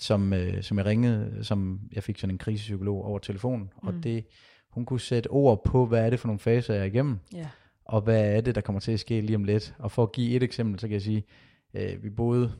som, 0.00 0.32
øh, 0.32 0.62
som 0.62 0.78
jeg 0.78 0.86
ringede, 0.86 1.44
som 1.44 1.80
jeg 1.92 2.02
fik 2.02 2.18
sådan 2.18 2.34
en 2.34 2.38
krisepsykolog 2.38 3.04
over 3.04 3.18
telefon, 3.18 3.60
mm. 3.60 3.88
og 3.88 3.94
det, 4.02 4.26
hun 4.70 4.84
kunne 4.84 5.00
sætte 5.00 5.28
ord 5.28 5.64
på, 5.64 5.86
hvad 5.86 6.06
er 6.06 6.10
det 6.10 6.20
for 6.20 6.28
nogle 6.28 6.38
faser, 6.38 6.74
jeg 6.74 6.80
er 6.80 6.86
igennem, 6.86 7.18
Ja. 7.34 7.48
og 7.84 8.00
hvad 8.00 8.36
er 8.36 8.40
det, 8.40 8.54
der 8.54 8.60
kommer 8.60 8.80
til 8.80 8.92
at 8.92 9.00
ske 9.00 9.20
lige 9.20 9.36
om 9.36 9.44
lidt. 9.44 9.74
Og 9.78 9.92
for 9.92 10.02
at 10.02 10.12
give 10.12 10.30
et 10.30 10.42
eksempel, 10.42 10.80
så 10.80 10.86
kan 10.86 10.92
jeg 10.94 11.02
sige, 11.02 11.24
øh, 11.74 12.02
vi 12.02 12.10
boede 12.10 12.52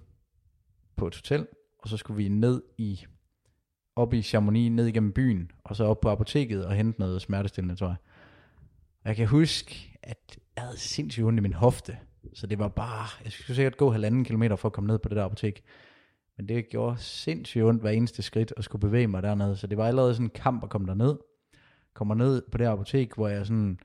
på 0.97 1.07
et 1.07 1.15
hotel, 1.15 1.47
og 1.79 1.89
så 1.89 1.97
skulle 1.97 2.17
vi 2.17 2.29
ned 2.29 2.63
i, 2.79 3.05
op 3.97 4.15
i 4.15 4.23
Chamonix, 4.23 4.73
ned 4.73 4.87
igennem 4.87 5.13
byen, 5.13 5.51
og 5.65 5.77
så 5.77 5.85
op 5.85 6.01
på 6.01 6.09
apoteket 6.09 6.67
og 6.67 6.75
hente 6.75 7.01
noget 7.01 7.23
smertestillende, 7.23 7.77
tror 7.77 7.87
jeg. 7.87 7.97
Og 9.07 9.11
jeg 9.11 9.17
kan 9.17 9.27
huske, 9.27 9.99
at 10.03 10.39
jeg 10.57 10.65
havde 10.65 10.79
sindssygt 10.79 11.25
ondt 11.27 11.39
i 11.39 11.43
min 11.43 11.53
hofte, 11.53 11.99
så 12.35 12.47
det 12.47 12.59
var 12.59 12.69
bare, 12.69 13.07
jeg 13.25 13.33
skulle 13.33 13.57
sikkert 13.57 13.77
gå 13.77 13.91
halvanden 13.91 14.25
kilometer 14.25 14.57
for 14.57 14.69
at 14.69 14.73
komme 14.73 14.89
ned 14.89 14.99
på 14.99 15.09
det 15.09 15.17
der 15.17 15.25
apotek. 15.25 15.63
Men 16.37 16.49
det 16.49 16.69
gjorde 16.69 16.97
sindssygt 16.99 17.65
ondt 17.65 17.81
hver 17.83 17.91
eneste 17.91 18.23
skridt 18.23 18.53
at 18.57 18.65
skulle 18.65 18.81
bevæge 18.81 19.07
mig 19.07 19.23
dernede, 19.23 19.57
så 19.57 19.67
det 19.67 19.79
var 19.79 19.87
allerede 19.89 20.15
sådan 20.15 20.27
en 20.27 20.31
kamp 20.31 20.63
at 20.65 20.71
komme 20.71 20.87
derned. 20.87 21.17
Kommer 21.95 22.15
ned 22.15 22.43
på 22.53 22.59
det 22.59 22.67
her 22.67 22.73
apotek, 22.73 23.15
hvor 23.15 23.29
jeg 23.29 23.47
sådan 23.47 23.79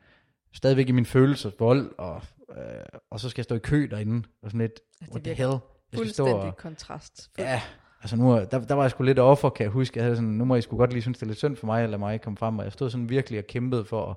stadigvæk 0.54 0.90
i 0.90 0.92
min 0.92 1.06
følelsesvold, 1.06 1.92
og, 1.98 2.22
øh, 2.58 3.00
og 3.12 3.20
så 3.20 3.30
skal 3.30 3.40
jeg 3.42 3.44
stå 3.44 3.56
i 3.56 3.60
kø 3.60 3.88
derinde, 3.92 4.28
og 4.44 4.52
sådan 4.52 4.62
lidt, 4.62 4.80
what 5.12 5.24
the 5.24 5.34
hell? 5.34 5.50
Jeg 5.52 5.60
skal 5.60 6.10
stå 6.10 6.24
Fuldstændig 6.26 6.34
og, 6.36 6.58
kontrast. 6.58 7.32
ja, 7.38 7.62
altså 8.02 8.16
nu, 8.16 8.32
er- 8.32 8.46
der, 8.46 8.60
der 8.60 8.76
var 8.76 8.84
jeg 8.84 8.92
sgu 8.92 9.04
lidt 9.04 9.20
offer, 9.20 9.50
kan 9.50 9.64
jeg 9.64 9.72
huske. 9.72 9.98
Jeg 10.00 10.04
havde 10.06 10.16
sådan, 10.16 10.30
nu 10.30 10.46
må 10.46 10.56
I 10.56 10.62
sgu 10.62 10.78
godt 10.78 10.92
lige 10.94 11.02
synes, 11.02 11.18
det 11.18 11.24
er 11.24 11.28
lidt 11.28 11.38
synd 11.38 11.56
for 11.56 11.66
mig, 11.66 11.84
eller 11.84 11.98
mig 11.98 12.22
komme 12.22 12.38
frem, 12.38 12.58
og 12.58 12.64
jeg 12.64 12.72
stod 12.72 12.90
sådan 12.90 13.10
virkelig 13.10 13.40
og 13.40 13.46
kæmpede 13.48 13.86
for 13.86 14.10
at, 14.12 14.16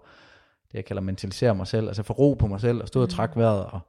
det 0.74 0.78
jeg 0.78 0.84
kalder 0.84 1.02
mentalisere 1.02 1.54
mig 1.54 1.66
selv, 1.66 1.86
altså 1.86 2.02
få 2.02 2.12
ro 2.12 2.34
på 2.34 2.46
mig 2.46 2.60
selv, 2.60 2.82
og 2.82 2.88
stod 2.88 3.02
og 3.02 3.08
træk 3.08 3.30
vejret, 3.36 3.66
og 3.66 3.80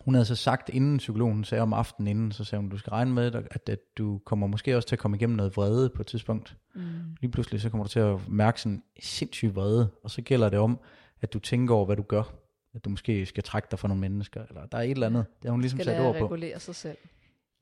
hun 0.00 0.14
havde 0.14 0.24
så 0.24 0.34
sagt, 0.34 0.68
inden 0.68 0.98
psykologen 0.98 1.44
sagde 1.44 1.62
om 1.62 1.72
aftenen 1.72 2.08
inden, 2.08 2.32
så 2.32 2.44
sagde 2.44 2.60
hun, 2.60 2.70
du 2.70 2.78
skal 2.78 2.90
regne 2.90 3.12
med, 3.12 3.34
at, 3.34 3.68
at 3.68 3.80
du 3.98 4.20
kommer 4.26 4.46
måske 4.46 4.76
også 4.76 4.88
til 4.88 4.94
at 4.94 4.98
komme 4.98 5.16
igennem 5.16 5.36
noget 5.36 5.56
vrede 5.56 5.90
på 5.90 6.02
et 6.02 6.06
tidspunkt. 6.06 6.56
Mm. 6.74 6.82
Lige 7.20 7.30
pludselig 7.30 7.60
så 7.60 7.70
kommer 7.70 7.84
du 7.84 7.90
til 7.90 8.00
at 8.00 8.28
mærke 8.28 8.60
sådan 8.60 8.82
sindssyg 9.00 9.54
vrede, 9.54 9.90
og 10.04 10.10
så 10.10 10.22
gælder 10.22 10.48
det 10.48 10.58
om, 10.58 10.78
at 11.20 11.32
du 11.32 11.38
tænker 11.38 11.74
over, 11.74 11.86
hvad 11.86 11.96
du 11.96 12.02
gør. 12.02 12.22
At 12.74 12.84
du 12.84 12.90
måske 12.90 13.26
skal 13.26 13.42
trække 13.42 13.68
dig 13.70 13.78
fra 13.78 13.88
nogle 13.88 14.00
mennesker, 14.00 14.42
eller 14.48 14.66
der 14.66 14.78
er 14.78 14.82
et 14.82 14.90
eller 14.90 15.06
andet. 15.06 15.26
Det 15.42 15.44
har 15.44 15.50
hun 15.50 15.60
ligesom 15.60 15.80
sat 15.80 16.00
ord 16.00 16.18
på. 16.18 16.24
regulere 16.24 16.60
sig 16.60 16.74
selv. 16.74 16.98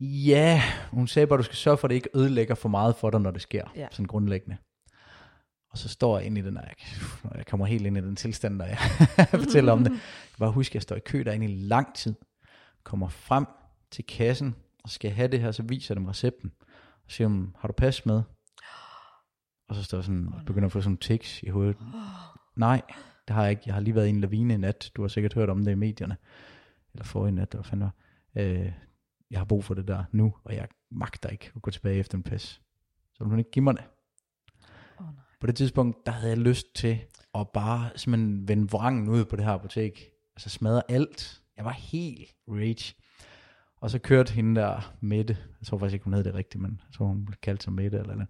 Ja, 0.00 0.62
hun 0.90 1.07
sagde 1.07 1.26
bare, 1.26 1.35
at 1.35 1.38
du 1.38 1.45
skal 1.45 1.57
sørge 1.57 1.76
for, 1.76 1.87
at 1.87 1.90
det 1.90 1.95
ikke 1.95 2.09
ødelægger 2.14 2.55
for 2.55 2.69
meget 2.69 2.97
for 2.97 3.11
dig, 3.11 3.21
når 3.21 3.31
det 3.31 3.43
sker. 3.43 3.73
Ja. 3.76 3.87
Sådan 3.90 4.07
grundlæggende. 4.07 4.57
Og 5.76 5.80
så 5.80 5.88
står 5.88 6.18
jeg 6.18 6.26
ind 6.26 6.38
i 6.38 6.40
den, 6.40 6.56
og 6.56 6.62
jeg, 6.62 6.75
når 7.25 7.33
jeg 7.37 7.47
kommer 7.47 7.66
helt 7.66 7.87
ind 7.87 7.99
i 7.99 8.00
den 8.00 8.16
tilstand, 8.16 8.59
der 8.59 8.64
jeg 8.64 8.78
fortæller 9.45 9.73
om 9.73 9.78
det. 9.85 9.90
Jeg 9.90 10.00
kan 10.30 10.38
bare 10.38 10.52
huske, 10.52 10.71
at 10.71 10.75
jeg 10.75 10.83
står 10.83 10.97
i 10.97 11.00
kø 11.00 11.23
derinde 11.26 11.47
i 11.47 11.56
lang 11.56 11.95
tid. 11.95 12.14
Kommer 12.83 13.09
frem 13.09 13.47
til 13.90 14.06
kassen, 14.06 14.54
og 14.85 14.90
skal 14.90 15.11
have 15.11 15.28
det 15.28 15.40
her, 15.40 15.52
så 15.52 15.62
viser 15.62 15.95
jeg 15.95 15.97
dem 16.00 16.06
recepten. 16.06 16.52
Og 17.04 17.11
siger, 17.11 17.28
hun, 17.28 17.56
har 17.59 17.68
du 17.68 17.73
pas 17.73 18.06
med? 18.06 18.23
Og 19.68 19.75
så 19.75 19.85
står 19.85 19.99
jeg 19.99 20.04
sådan, 20.04 20.28
og 20.33 20.45
begynder 20.47 20.66
at 20.66 20.73
få 20.73 20.80
sådan 20.80 20.97
tics 20.97 21.42
i 21.42 21.49
hovedet. 21.49 21.76
Nej, 22.56 22.83
det 23.28 23.35
har 23.35 23.42
jeg 23.42 23.50
ikke. 23.50 23.62
Jeg 23.66 23.75
har 23.75 23.80
lige 23.80 23.95
været 23.95 24.06
i 24.06 24.11
en 24.11 24.21
lavine 24.21 24.54
i 24.54 24.56
nat. 24.56 24.90
Du 24.95 25.02
har 25.02 25.09
sikkert 25.09 25.35
hørt 25.35 25.50
om 25.50 25.64
det 25.64 25.73
i 25.73 25.75
medierne. 25.75 26.16
Eller 26.92 27.04
forrige 27.04 27.35
nat, 27.35 27.49
eller 27.50 27.62
hvad 27.62 27.68
fanden 27.71 27.90
var. 28.35 28.42
Øh, 28.42 28.73
jeg 29.30 29.40
har 29.40 29.45
brug 29.45 29.64
for 29.64 29.75
det 29.75 29.88
der 29.88 30.04
nu, 30.12 30.35
og 30.45 30.54
jeg 30.54 30.68
magter 30.90 31.28
ikke 31.28 31.52
at 31.56 31.62
gå 31.62 31.71
tilbage 31.71 31.99
efter 31.99 32.18
en 32.18 32.23
pas. 32.23 32.61
Så 33.14 33.25
vil 33.25 33.30
hun 33.30 33.38
ikke 33.38 33.50
give 33.50 33.62
mig 33.62 33.75
det. 33.75 33.85
På 35.40 35.47
det 35.47 35.57
tidspunkt, 35.57 36.07
der 36.07 36.12
havde 36.12 36.31
jeg 36.31 36.38
lyst 36.38 36.75
til 36.75 36.99
at 37.35 37.49
bare 37.49 37.90
simpelthen 37.97 38.49
vende 38.49 38.71
vrangen 38.71 39.09
ud 39.09 39.25
på 39.25 39.37
det 39.37 39.45
her 39.45 39.52
apotek. 39.52 40.11
Altså 40.37 40.50
smadre 40.50 40.83
alt. 40.88 41.40
Jeg 41.57 41.64
var 41.64 41.73
helt 41.73 42.35
rage. 42.49 42.95
Og 43.81 43.90
så 43.90 43.99
kørte 43.99 44.33
hende 44.33 44.61
der, 44.61 44.95
Mette, 45.00 45.37
jeg 45.61 45.66
tror 45.66 45.78
faktisk 45.78 45.95
ikke, 45.95 46.05
hun 46.05 46.14
hed 46.14 46.25
det 46.25 46.35
rigtigt, 46.35 46.62
men 46.62 46.81
jeg 46.88 46.95
tror, 46.95 47.07
hun 47.07 47.25
blev 47.25 47.37
kaldt 47.43 47.62
som 47.62 47.73
Mette 47.73 47.99
eller 47.99 48.14
noget. 48.14 48.28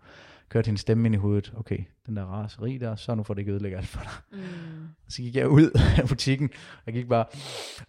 Kørte 0.49 0.67
hendes 0.67 0.81
stemme 0.81 1.07
ind 1.07 1.15
i 1.15 1.19
hovedet. 1.19 1.53
Okay, 1.57 1.79
den 2.07 2.17
der 2.17 2.25
raseri 2.25 2.79
der, 2.79 2.97
så 2.97 3.15
nu 3.15 3.23
får 3.23 3.35
det 3.35 3.41
ikke 3.41 3.53
ødelægge 3.53 3.77
alt 3.77 3.87
for 3.87 4.01
dig. 4.01 4.41
Mm. 4.41 4.89
Så 5.09 5.23
gik 5.23 5.37
jeg 5.37 5.49
ud 5.49 5.71
af 6.03 6.09
butikken, 6.09 6.51
og 6.53 6.83
jeg 6.87 6.95
gik 6.95 7.09
bare, 7.09 7.25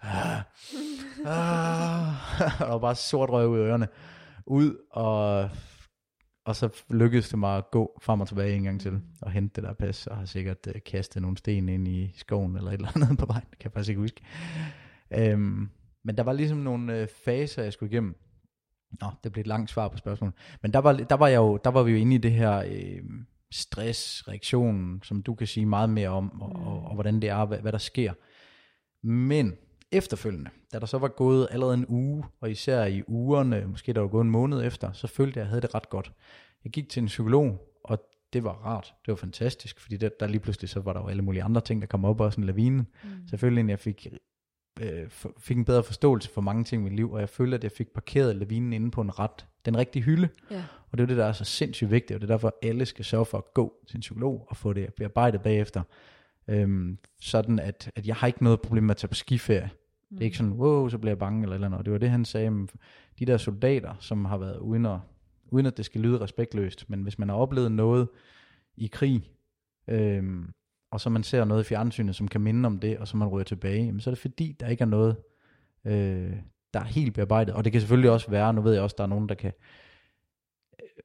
ah, 0.02 0.42
ah, 1.26 2.08
og 2.62 2.68
der 2.68 2.72
var 2.72 2.78
bare 2.78 2.96
sort 2.96 3.30
røg 3.30 3.48
ud 3.48 3.60
af 3.60 3.64
ørerne, 3.64 3.88
ud, 4.46 4.76
og, 4.92 5.50
og 6.48 6.56
så 6.56 6.84
lykkedes 6.90 7.30
det 7.30 7.40
mig 7.40 7.58
at 7.58 7.72
gå 7.72 8.00
frem 8.02 8.22
og 8.22 8.28
tilbage 8.28 8.56
en 8.56 8.64
gang 8.64 8.82
til, 8.82 9.02
og 9.22 9.32
hente 9.32 9.62
det 9.62 9.64
der 9.64 9.74
pas, 9.74 10.08
og 10.08 10.18
har 10.18 10.26
sikkert 10.26 10.68
øh, 10.68 10.82
kastet 10.86 11.22
nogle 11.22 11.38
sten 11.38 11.70
ind 11.70 11.88
i 11.88 12.14
skoven, 12.18 12.56
eller 12.56 12.72
et 12.72 12.74
eller 12.74 12.92
andet 12.96 13.18
på 13.18 13.26
vejen, 13.26 13.46
kan 13.52 13.64
jeg 13.64 13.72
faktisk 13.72 13.90
ikke 13.90 14.02
huske. 14.02 14.22
Øhm, 15.12 15.70
men 16.04 16.18
der 16.18 16.24
var 16.24 16.34
ligesom 16.34 16.58
nogle 16.58 17.02
øh, 17.02 17.08
faser, 17.26 17.64
jeg 17.64 17.74
skulle 17.74 17.92
igennem. 17.92 18.16
Nå, 19.02 19.08
det 19.24 19.32
blev 19.32 19.42
et 19.42 19.48
langt 19.48 19.70
svar 19.72 19.88
på 19.88 19.98
spørgsmålet. 19.98 20.36
Men 20.62 20.74
der 20.74 20.80
var, 20.80 20.94
der 20.94 21.16
var, 21.16 21.28
jeg 21.28 21.38
jo, 21.38 21.58
der 21.64 21.70
var 21.70 21.84
vi 21.84 21.92
jo 21.92 21.98
inde 21.98 22.16
i 22.16 22.20
det 22.20 22.32
her 22.32 22.58
øh, 22.58 23.02
stress, 23.52 24.28
reaktionen, 24.28 25.02
som 25.04 25.24
du 25.24 25.36
kan 25.36 25.48
sige 25.48 25.66
meget 25.66 25.90
mere 25.90 26.10
om, 26.10 26.42
og, 26.42 26.52
og, 26.56 26.84
og 26.84 26.94
hvordan 26.94 27.22
det 27.22 27.30
er, 27.30 27.46
hvad, 27.46 27.60
hvad 27.60 27.72
der 27.72 27.78
sker. 27.78 28.14
Men 29.08 29.54
efterfølgende, 29.92 30.50
da 30.74 30.80
der 30.80 30.86
så 30.86 30.98
var 30.98 31.08
gået 31.08 31.48
allerede 31.52 31.74
en 31.74 31.86
uge, 31.88 32.24
og 32.42 32.52
især 32.52 32.86
i 32.86 33.04
ugerne, 33.08 33.66
måske 33.68 33.94
der 33.94 34.02
var 34.02 34.08
gået 34.08 34.24
en 34.24 34.32
måned 34.32 34.66
efter, 34.66 34.92
så 34.92 35.08
følte 35.08 35.38
jeg, 35.38 35.42
at 35.42 35.46
jeg 35.46 35.50
havde 35.50 35.62
det 35.62 35.76
ret 35.76 35.90
godt. 35.90 36.12
Jeg 36.64 36.72
gik 36.72 36.90
til 36.90 37.02
en 37.02 37.08
psykolog, 37.08 37.74
og 37.84 38.00
det 38.34 38.44
var 38.44 38.52
rart. 38.52 38.94
Det 39.06 39.12
var 39.12 39.16
fantastisk, 39.16 39.80
fordi 39.80 39.98
der, 39.98 40.10
der 40.20 40.28
lige 40.28 40.40
pludselig 40.40 40.70
så 40.70 40.80
var 40.80 40.94
der 40.94 41.00
jo 41.00 41.08
alle 41.08 41.22
mulige 41.22 41.44
andre 41.44 41.62
ting, 41.62 41.82
der 41.82 41.88
kom 41.88 42.06
op, 42.06 42.20
også 42.20 42.42
en 42.42 42.48
lavine. 42.48 42.86
Mm. 43.04 43.10
Selvfølgelig, 43.30 43.70
jeg 43.70 43.80
fik, 43.80 44.08
øh, 44.82 45.10
fik 45.40 45.58
en 45.58 45.66
bedre 45.66 45.84
forståelse 45.84 46.30
for 46.30 46.42
mange 46.42 46.64
ting 46.64 46.82
i 46.82 46.84
mit 46.84 46.96
liv, 46.96 47.12
og 47.12 47.20
jeg 47.20 47.30
følte, 47.30 47.58
at 47.58 47.64
jeg 47.64 47.72
fik 47.72 47.88
parkeret 47.88 48.36
lavinen 48.36 48.74
inde 48.74 48.92
på 48.92 49.02
en 49.02 49.20
ret, 49.20 49.46
den 49.66 49.78
rigtige 49.78 50.04
hylde. 50.04 50.30
Ja. 50.52 50.64
Og 50.92 50.98
det 50.98 51.04
er 51.04 51.08
det, 51.08 51.18
der 51.18 51.26
er 51.26 51.34
så 51.34 51.44
sindssygt 51.44 51.92
vigtigt, 51.92 52.16
og 52.16 52.22
det 52.22 52.30
er 52.30 52.34
derfor, 52.34 52.56
alle 52.62 52.86
skal 52.86 53.06
sørge 53.06 53.26
for 53.26 53.38
at 53.38 53.54
gå 53.54 53.74
til 53.88 53.98
en 53.98 54.02
psykolog 54.02 54.48
og 54.50 54.58
få 54.58 54.74
det 54.74 54.94
bearbejdet 54.94 55.42
bagefter. 55.42 55.82
Øhm, 56.50 56.98
sådan 57.22 57.60
at, 57.60 57.92
at 57.96 58.08
jeg 58.08 58.16
har 58.16 58.28
ikke 58.28 58.44
noget 58.44 58.62
problem 58.62 58.84
med 58.84 58.92
at 58.92 58.98
tage 58.98 59.10
på 59.10 59.16
skiferie. 59.16 59.70
Mm. 60.10 60.18
Det 60.18 60.24
er 60.24 60.26
ikke 60.26 60.38
sådan, 60.38 60.54
wow, 60.54 60.90
så 60.90 60.98
bliver 60.98 61.12
jeg 61.12 61.20
bange 61.20 61.44
eller 61.44 61.54
eller 61.54 61.68
andet. 61.68 61.78
Og 61.78 61.86
det 61.86 61.94
var 61.94 62.00
det, 62.00 62.10
han 62.10 62.26
sagde, 62.26 62.52
med 62.52 62.68
de 63.20 63.26
der 63.26 63.38
soldater, 63.38 63.96
som 64.00 64.26
har 64.26 64.38
været 64.38 64.58
uden 64.58 64.86
at, 64.86 65.00
uden 65.52 65.66
at 65.66 65.78
det 65.78 65.86
skal 65.86 66.02
lyde 66.02 66.22
respektløst, 66.22 66.90
men 66.90 67.02
hvis 67.02 67.20
man 67.20 67.30
har 67.30 67.36
oplevet 67.36 67.72
noget 67.72 68.08
i 68.78 68.88
krig, 68.88 69.32
øhm, 69.88 70.54
og 70.92 71.02
så 71.02 71.10
man 71.10 71.24
ser 71.24 71.46
noget 71.46 71.64
i 71.64 71.68
fjernsynet, 71.68 72.16
som 72.16 72.28
kan 72.28 72.42
minde 72.42 72.68
om 72.68 72.80
det, 72.80 72.98
og 72.98 73.08
så 73.08 73.18
man 73.18 73.28
ryger 73.28 73.44
tilbage, 73.44 73.86
jamen, 73.86 74.02
så 74.02 74.10
er 74.10 74.14
det 74.14 74.22
fordi, 74.22 74.56
der 74.60 74.68
ikke 74.68 74.82
er 74.82 74.86
noget, 74.86 75.16
øh, 75.86 76.34
der 76.74 76.80
er 76.80 76.84
helt 76.84 77.14
bearbejdet. 77.14 77.56
Og 77.56 77.64
det 77.64 77.72
kan 77.72 77.82
selvfølgelig 77.82 78.12
også 78.12 78.32
være, 78.32 78.54
nu 78.54 78.62
ved 78.62 78.74
jeg 78.74 78.82
også, 78.82 78.96
der 78.98 79.04
er 79.04 79.08
nogen, 79.08 79.30
der 79.30 79.36
kan, 79.36 79.52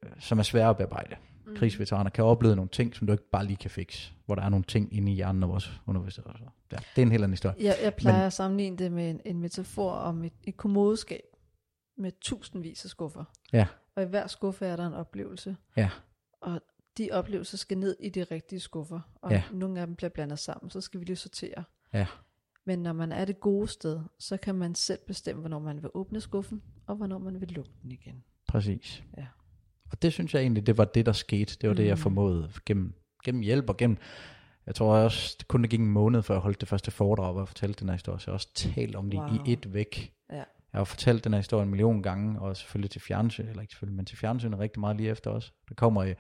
øh, 0.03 0.11
som 0.19 0.39
er 0.39 0.43
svære 0.43 0.71
at 0.71 0.77
bearbejde. 0.77 1.17
Mm. 1.47 1.57
Krigsveteraner 1.57 2.11
kan 2.11 2.25
opleve 2.25 2.57
nogle 2.57 2.69
ting, 2.69 2.95
som 2.95 3.07
du 3.07 3.13
ikke 3.13 3.31
bare 3.31 3.47
lige 3.47 3.57
kan 3.57 3.71
fikse, 3.71 4.13
hvor 4.27 4.35
der 4.35 4.43
er 4.43 4.49
nogle 4.49 4.65
ting 4.65 4.95
inde 4.95 5.13
i 5.13 5.15
hjernen 5.15 5.43
og 5.43 5.49
vores 5.49 5.81
underbevidsthed. 5.87 6.25
og 6.27 6.35
så. 6.39 6.45
Ja, 6.73 6.77
det 6.77 7.03
er 7.03 7.03
en 7.03 7.11
helt 7.11 7.23
anden 7.25 7.33
historie. 7.33 7.57
Jeg, 7.61 7.77
jeg 7.83 7.95
plejer 7.95 8.17
Men, 8.17 8.27
at 8.27 8.33
sammenligne 8.33 8.77
det 8.77 8.93
med 8.93 9.11
en, 9.11 9.21
en 9.25 9.41
metafor 9.41 9.91
om 9.91 10.25
et, 10.25 10.33
et 10.45 10.57
kommodeskab 10.57 11.21
med 11.99 12.13
tusindvis 12.21 12.85
af 12.85 12.91
skuffer. 12.91 13.25
Ja. 13.53 13.67
Og 13.97 14.03
i 14.03 14.07
hver 14.07 14.27
skuffe 14.27 14.67
er 14.67 14.77
der 14.77 14.87
en 14.87 14.95
oplevelse. 14.95 15.57
Ja. 15.77 15.91
Og 16.41 16.61
de 16.99 17.09
oplevelser 17.13 17.57
skal 17.57 17.79
ned 17.79 17.97
i 18.01 18.09
de 18.09 18.25
rigtige 18.25 18.61
skuffer. 18.61 19.01
Og 19.23 19.31
Ja. 19.31 19.43
nogle 19.53 19.81
af 19.81 19.87
dem 19.87 19.97
bliver 19.97 20.11
blandet 20.11 20.39
sammen, 20.39 20.71
så 20.71 20.81
skal 20.81 21.01
vi 21.01 21.05
lige 21.05 21.17
sortere. 21.17 21.65
Ja. 21.93 22.07
Men 22.67 22.79
når 22.79 22.93
man 22.93 23.13
er 23.13 23.25
det 23.25 23.41
gode 23.41 23.69
sted, 23.69 24.01
så 24.19 24.37
kan 24.37 24.55
man 24.55 24.75
selv 24.75 24.99
bestemme, 25.07 25.41
hvornår 25.41 25.59
man 25.59 25.83
vil 25.83 25.91
åbne 25.95 26.21
skuffen, 26.21 26.63
og 26.87 26.97
hvornår 26.97 27.19
man 27.19 27.41
vil 27.41 27.49
lukke 27.51 27.71
den 27.83 27.91
igen. 27.93 28.25
Præcis. 28.49 29.03
Ja. 29.17 29.27
Og 29.93 30.03
det 30.03 30.13
synes 30.13 30.35
jeg 30.35 30.41
egentlig, 30.43 30.67
det 30.67 30.79
var 30.79 30.85
det, 30.85 31.07
der 31.07 31.13
skete. 31.13 31.57
Det 31.61 31.69
var 31.69 31.73
mm. 31.73 31.77
det, 31.77 31.87
jeg 31.87 31.99
formåede 31.99 32.51
gennem, 32.67 32.95
gennem 33.25 33.43
hjælp 33.43 33.69
og 33.69 33.77
gennem... 33.77 33.97
Jeg 34.67 34.75
tror 34.75 34.97
også, 34.97 35.37
det 35.39 35.49
kun 35.49 35.63
det 35.63 35.71
gik 35.71 35.81
en 35.81 35.87
måned, 35.87 36.23
før 36.23 36.35
jeg 36.35 36.41
holdt 36.41 36.61
det 36.61 36.69
første 36.69 36.91
foredrag, 36.91 37.37
og 37.37 37.49
fortalte 37.49 37.81
den 37.81 37.89
her 37.89 37.95
historie. 37.95 38.21
Så 38.21 38.25
jeg 38.27 38.33
har 38.33 38.37
også 38.37 38.55
talt 38.55 38.97
om 38.97 39.11
det 39.11 39.21
Wow. 39.21 39.29
i 39.47 39.53
et 39.53 39.75
væk. 39.75 40.13
Ja. 40.31 40.37
Jeg 40.37 40.45
har 40.79 40.85
fortalt 40.85 41.25
den 41.25 41.33
her 41.33 41.39
historie 41.39 41.63
en 41.63 41.71
million 41.71 42.03
gange, 42.03 42.41
og 42.41 42.57
selvfølgelig 42.57 42.91
til 42.91 43.01
fjernsyn, 43.01 43.49
eller 43.49 43.61
ikke 43.61 43.73
selvfølgelig, 43.73 43.97
men 43.97 44.07
til 44.07 44.19
fjernsynet 44.19 44.59
rigtig 44.59 44.81
meget 44.81 44.97
lige 44.97 45.11
efter 45.11 45.31
også. 45.31 45.53
Der 45.69 45.75
kommer, 45.75 46.03
øh, 46.03 46.15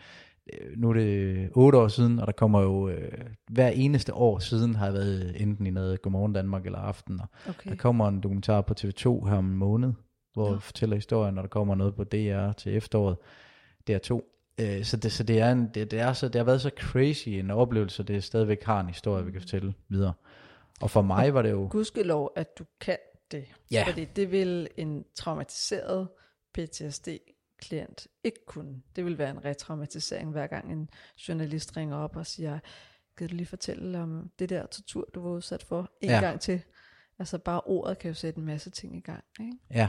nu 0.77 0.89
er 0.91 0.95
det 0.95 1.51
otte 1.55 1.79
år 1.79 1.89
siden, 1.89 2.19
og 2.19 2.27
der 2.27 2.33
kommer 2.33 2.61
jo, 2.63 2.89
øh, 2.89 3.13
hver 3.51 3.69
eneste 3.69 4.15
år 4.15 4.39
siden 4.39 4.75
har 4.75 4.85
jeg 4.87 4.95
været 4.95 5.43
enten 5.43 5.67
i 5.67 5.71
noget 5.71 6.03
Godmorgen 6.03 6.33
Danmark 6.33 6.67
eller 6.67 6.79
Aften, 6.79 7.21
og 7.21 7.27
Okay. 7.49 7.71
der 7.71 7.77
kommer 7.77 8.09
en 8.09 8.21
dokumentar 8.21 8.61
på 8.61 8.75
TV2 8.81 9.27
her 9.29 9.37
om 9.37 9.47
en 9.47 9.57
måned, 9.57 9.93
hvor 10.35 10.53
jeg 10.53 10.63
fortæller 10.63 10.97
historien, 10.97 11.39
og 11.39 11.43
der 11.43 11.49
kommer 11.49 11.75
noget 11.75 11.95
på 11.95 12.05
DR 12.05 12.53
til 12.53 12.77
efteråret, 12.77 13.17
DR2. 13.91 14.21
Øh, 14.59 14.85
så 14.85 14.97
det, 14.97 15.13
så 15.13 15.23
det, 15.23 15.39
er 15.41 15.53
en, 15.53 15.69
det, 15.75 15.91
det, 15.91 15.99
er 16.01 16.13
så, 16.13 16.29
det 16.29 16.35
har 16.35 16.45
været 16.45 16.61
så 16.61 16.71
crazy 16.79 17.29
en 17.29 17.51
oplevelse, 17.51 18.03
det 18.03 18.25
stadigvæk 18.25 18.63
har 18.63 18.81
en 18.81 18.87
historie, 18.87 19.25
vi 19.25 19.33
kan 19.33 19.41
fortælle 19.41 19.75
videre. 19.89 20.13
Og 20.81 20.91
for 20.91 21.03
mig 21.03 21.35
var 21.35 21.43
det 21.43 21.51
jo... 21.51 21.69
Gudskelov, 21.71 22.33
at 22.37 22.59
du 22.59 22.65
kan 22.81 22.97
det. 23.31 23.45
Ja. 23.71 23.85
Fordi 23.87 24.05
det 24.05 24.31
vil 24.33 24.69
en 24.77 25.05
traumatiseret 25.15 26.09
PTSD-klient 26.59 28.07
ikke 28.25 28.47
kunne. 28.47 28.83
Det 28.97 29.05
vil 29.05 29.19
være 29.19 29.31
en 29.31 29.45
retraumatisering, 29.45 30.31
hver 30.31 30.47
gang 30.47 30.73
en 30.73 30.89
journalist 31.29 31.77
ringer 31.77 31.97
op 31.97 32.17
og 32.17 32.27
siger, 32.27 32.59
kan 33.17 33.29
du 33.29 33.35
lige 33.35 33.47
fortælle 33.47 33.99
om 33.99 34.31
det 34.39 34.49
der 34.49 34.67
tortur, 34.67 35.09
du 35.15 35.21
var 35.23 35.31
udsat 35.31 35.63
for 35.63 35.91
en 36.01 36.11
Ja. 36.11 36.21
gang 36.21 36.41
til? 36.41 36.63
Altså 37.19 37.39
bare 37.39 37.61
ordet 37.61 37.99
kan 37.99 38.09
jo 38.09 38.15
sætte 38.15 38.39
en 38.39 38.45
masse 38.47 38.71
ting 38.71 38.97
i 38.97 39.01
gang. 39.01 39.25
Ikke? 39.41 39.53
Ja. 39.71 39.89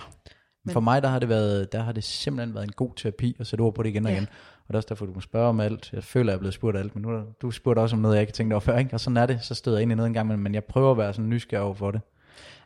Men- 0.65 0.73
For 0.73 0.79
mig, 0.79 1.01
der 1.01 1.07
har, 1.09 1.19
det 1.19 1.29
været, 1.29 1.71
der 1.71 1.81
har 1.81 1.91
det 1.91 2.03
simpelthen 2.03 2.55
været 2.55 2.63
en 2.65 2.71
god 2.71 2.91
terapi 2.95 3.35
at 3.39 3.47
sætte 3.47 3.61
ord 3.61 3.75
på 3.75 3.83
det 3.83 3.89
igen 3.89 4.05
og 4.05 4.11
Ja. 4.11 4.17
igen. 4.17 4.27
Og 4.61 4.67
det 4.67 4.73
er 4.73 4.77
også 4.77 4.89
derfor, 4.89 5.05
du 5.05 5.13
må 5.13 5.19
spørge 5.21 5.49
om 5.49 5.59
alt. 5.59 5.93
Jeg 5.93 6.03
føler, 6.03 6.31
jeg 6.31 6.35
er 6.35 6.39
blevet 6.39 6.53
spurgt 6.53 6.77
alt, 6.77 6.95
men 6.95 7.01
nu 7.01 7.09
er 7.09 7.23
du 7.41 7.51
spurgte 7.51 7.79
også 7.79 7.95
om 7.95 8.01
noget, 8.01 8.15
jeg 8.15 8.21
ikke 8.21 8.33
tænkte 8.33 8.53
over 8.53 8.59
før. 8.61 8.77
Ikke? 8.77 8.93
Og 8.93 8.99
sådan 8.99 9.17
er 9.17 9.25
det, 9.25 9.43
så 9.43 9.55
støder 9.55 9.77
jeg 9.77 9.81
ind 9.81 9.91
i 9.91 9.95
noget 9.95 10.07
en 10.07 10.13
gang, 10.13 10.39
men 10.39 10.53
jeg 10.53 10.63
prøver 10.65 10.91
at 10.91 10.97
være 10.97 11.13
sådan 11.13 11.29
nysgerrig 11.29 11.63
over 11.65 11.73
for 11.73 11.91
det. 11.91 12.01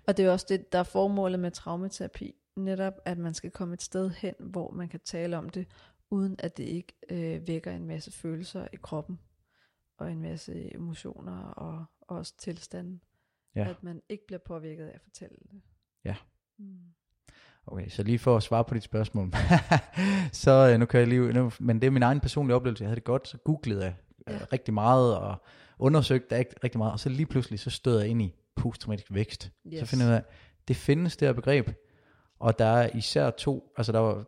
Og 0.07 0.17
det 0.17 0.25
er 0.25 0.31
også 0.31 0.45
det, 0.49 0.71
der 0.73 0.79
er 0.79 0.83
formålet 0.83 1.39
med 1.39 1.51
traumaterapi. 1.51 2.35
Netop, 2.57 2.93
at 3.05 3.17
man 3.17 3.33
skal 3.33 3.51
komme 3.51 3.73
et 3.73 3.81
sted 3.81 4.09
hen, 4.09 4.33
hvor 4.39 4.71
man 4.71 4.89
kan 4.89 4.99
tale 5.05 5.37
om 5.37 5.49
det, 5.49 5.67
uden 6.09 6.35
at 6.39 6.57
det 6.57 6.63
ikke 6.63 6.93
øh, 7.09 7.47
vækker 7.47 7.71
en 7.71 7.85
masse 7.85 8.11
følelser 8.11 8.67
i 8.73 8.75
kroppen, 8.81 9.19
og 9.97 10.11
en 10.11 10.21
masse 10.21 10.73
emotioner, 10.75 11.41
og 11.43 11.85
også 12.01 12.33
tilstanden. 12.37 13.01
Ja. 13.55 13.67
At 13.69 13.83
man 13.83 14.01
ikke 14.09 14.23
bliver 14.27 14.39
påvirket 14.39 14.85
af 14.87 14.91
at 14.95 15.01
fortælle 15.01 15.35
det. 15.51 15.61
Ja. 16.05 16.15
Mm. 16.59 16.77
Okay, 17.67 17.89
så 17.89 18.03
lige 18.03 18.19
for 18.19 18.37
at 18.37 18.43
svare 18.43 18.63
på 18.63 18.73
dit 18.73 18.83
spørgsmål. 18.83 19.31
så 20.31 20.69
øh, 20.73 20.79
nu 20.79 20.85
kan 20.85 20.99
jeg 20.99 21.07
lige, 21.07 21.33
nu, 21.33 21.51
men 21.59 21.81
det 21.81 21.87
er 21.87 21.91
min 21.91 22.03
egen 22.03 22.19
personlige 22.19 22.55
oplevelse. 22.55 22.83
Jeg 22.83 22.89
havde 22.89 22.95
det 22.95 23.03
godt, 23.03 23.27
så 23.27 23.37
googlede 23.37 23.83
jeg 23.83 23.93
øh, 24.27 24.33
Ja. 24.33 24.39
rigtig 24.53 24.73
meget 24.73 25.17
og 25.17 25.35
undersøgte 25.79 26.39
ikke 26.39 26.55
rigtig 26.63 26.77
meget. 26.77 26.93
Og 26.93 26.99
så 26.99 27.09
lige 27.09 27.25
pludselig, 27.25 27.59
så 27.59 27.69
støder 27.69 27.99
jeg 27.99 28.09
ind 28.09 28.21
i 28.21 28.33
posttraumatisk 28.55 29.13
vækst. 29.13 29.51
Yes. 29.67 29.79
Så 29.79 29.85
finder 29.85 30.05
jeg 30.05 30.11
ud 30.11 30.15
af, 30.15 30.23
det 30.67 30.75
findes 30.75 31.17
det 31.17 31.27
her 31.27 31.33
begreb. 31.33 31.69
Og 32.39 32.59
der 32.59 32.65
er 32.65 32.89
især 32.95 33.29
to, 33.29 33.73
altså 33.77 33.91
der 33.91 33.99
var 33.99 34.25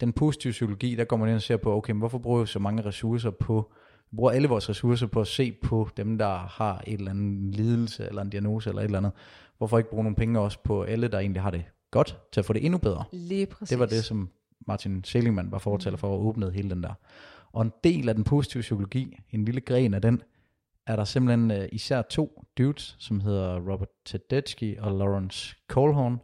den 0.00 0.12
positive 0.12 0.50
psykologi, 0.50 0.94
der 0.94 1.04
går 1.04 1.16
man 1.16 1.28
ind 1.28 1.36
og 1.36 1.42
ser 1.42 1.56
på, 1.56 1.76
okay, 1.76 1.92
men 1.92 1.98
hvorfor 1.98 2.18
bruger 2.18 2.40
vi 2.40 2.46
så 2.46 2.58
mange 2.58 2.84
ressourcer 2.84 3.30
på, 3.30 3.72
vi 4.10 4.16
bruger 4.16 4.30
alle 4.30 4.48
vores 4.48 4.68
ressourcer 4.68 5.06
på 5.06 5.20
at 5.20 5.26
se 5.26 5.52
på 5.62 5.88
dem, 5.96 6.18
der 6.18 6.36
har 6.36 6.82
et 6.86 6.98
eller 6.98 7.10
andet 7.10 7.54
lidelse, 7.56 8.06
eller 8.08 8.22
en 8.22 8.30
diagnose, 8.30 8.70
eller 8.70 8.82
et 8.82 8.84
eller 8.84 8.98
andet. 8.98 9.12
Hvorfor 9.58 9.78
ikke 9.78 9.90
bruge 9.90 10.04
nogle 10.04 10.16
penge 10.16 10.40
også 10.40 10.58
på 10.64 10.82
alle, 10.82 11.08
der 11.08 11.18
egentlig 11.18 11.42
har 11.42 11.50
det 11.50 11.64
godt, 11.92 12.18
til 12.32 12.40
at 12.40 12.44
få 12.44 12.52
det 12.52 12.64
endnu 12.64 12.78
bedre? 12.78 13.04
Lige 13.12 13.46
præcis. 13.46 13.68
Det 13.68 13.78
var 13.78 13.86
det, 13.86 14.04
som 14.04 14.30
Martin 14.66 15.04
Seligman 15.04 15.52
var 15.52 15.58
fortaler 15.58 15.96
for 15.96 16.14
at 16.14 16.20
åbne 16.20 16.50
hele 16.50 16.70
den 16.70 16.82
der. 16.82 16.94
Og 17.52 17.62
en 17.62 17.72
del 17.84 18.08
af 18.08 18.14
den 18.14 18.24
positive 18.24 18.60
psykologi, 18.60 19.18
en 19.30 19.44
lille 19.44 19.60
gren 19.60 19.94
af 19.94 20.02
den, 20.02 20.22
er 20.86 20.96
der 20.96 21.04
simpelthen 21.04 21.50
uh, 21.50 21.66
især 21.72 22.02
to 22.02 22.44
dudes, 22.58 22.96
som 22.98 23.20
hedder 23.20 23.60
Robert 23.70 23.88
Tedeschi 24.04 24.76
og 24.76 24.92
Lawrence 24.98 25.56
Colhorn, 25.68 26.20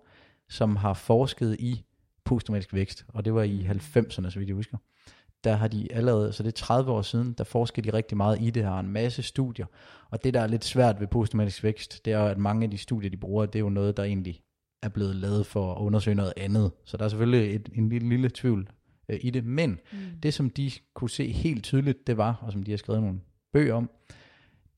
som 0.48 0.76
har 0.76 0.94
forsket 0.94 1.56
i 1.58 1.84
posttraumatisk 2.24 2.74
vækst, 2.74 3.04
og 3.08 3.24
det 3.24 3.34
var 3.34 3.42
i 3.42 3.66
90'erne, 3.70 4.30
så 4.30 4.38
vidt 4.38 4.48
jeg 4.48 4.54
husker. 4.54 4.78
Der 5.44 5.54
har 5.54 5.68
de 5.68 5.92
allerede, 5.92 6.32
så 6.32 6.42
det 6.42 6.48
er 6.48 6.56
30 6.56 6.92
år 6.92 7.02
siden, 7.02 7.32
der 7.32 7.44
forskede 7.44 7.90
de 7.90 7.96
rigtig 7.96 8.16
meget 8.16 8.40
i 8.40 8.50
det 8.50 8.64
her, 8.64 8.72
en 8.72 8.90
masse 8.90 9.22
studier. 9.22 9.66
Og 10.10 10.24
det, 10.24 10.34
der 10.34 10.40
er 10.40 10.46
lidt 10.46 10.64
svært 10.64 11.00
ved 11.00 11.06
posttraumatisk 11.06 11.64
vækst, 11.64 12.04
det 12.04 12.12
er, 12.12 12.24
at 12.24 12.38
mange 12.38 12.64
af 12.64 12.70
de 12.70 12.78
studier, 12.78 13.10
de 13.10 13.16
bruger, 13.16 13.46
det 13.46 13.58
er 13.58 13.60
jo 13.60 13.68
noget, 13.68 13.96
der 13.96 14.02
egentlig 14.04 14.40
er 14.82 14.88
blevet 14.88 15.16
lavet 15.16 15.46
for 15.46 15.74
at 15.74 15.78
undersøge 15.78 16.14
noget 16.14 16.32
andet. 16.36 16.72
Så 16.84 16.96
der 16.96 17.04
er 17.04 17.08
selvfølgelig 17.08 17.54
et, 17.54 17.68
en 17.74 17.88
lille, 17.88 18.08
lille 18.08 18.30
tvivl 18.34 18.68
øh, 19.08 19.18
i 19.22 19.30
det. 19.30 19.44
Men 19.44 19.70
mm. 19.92 19.98
det, 20.22 20.34
som 20.34 20.50
de 20.50 20.70
kunne 20.94 21.10
se 21.10 21.32
helt 21.32 21.64
tydeligt, 21.64 22.06
det 22.06 22.16
var, 22.16 22.38
og 22.42 22.52
som 22.52 22.62
de 22.62 22.70
har 22.70 22.78
skrevet 22.78 23.02
nogle 23.02 23.20
bøger 23.52 23.74
om, 23.74 23.90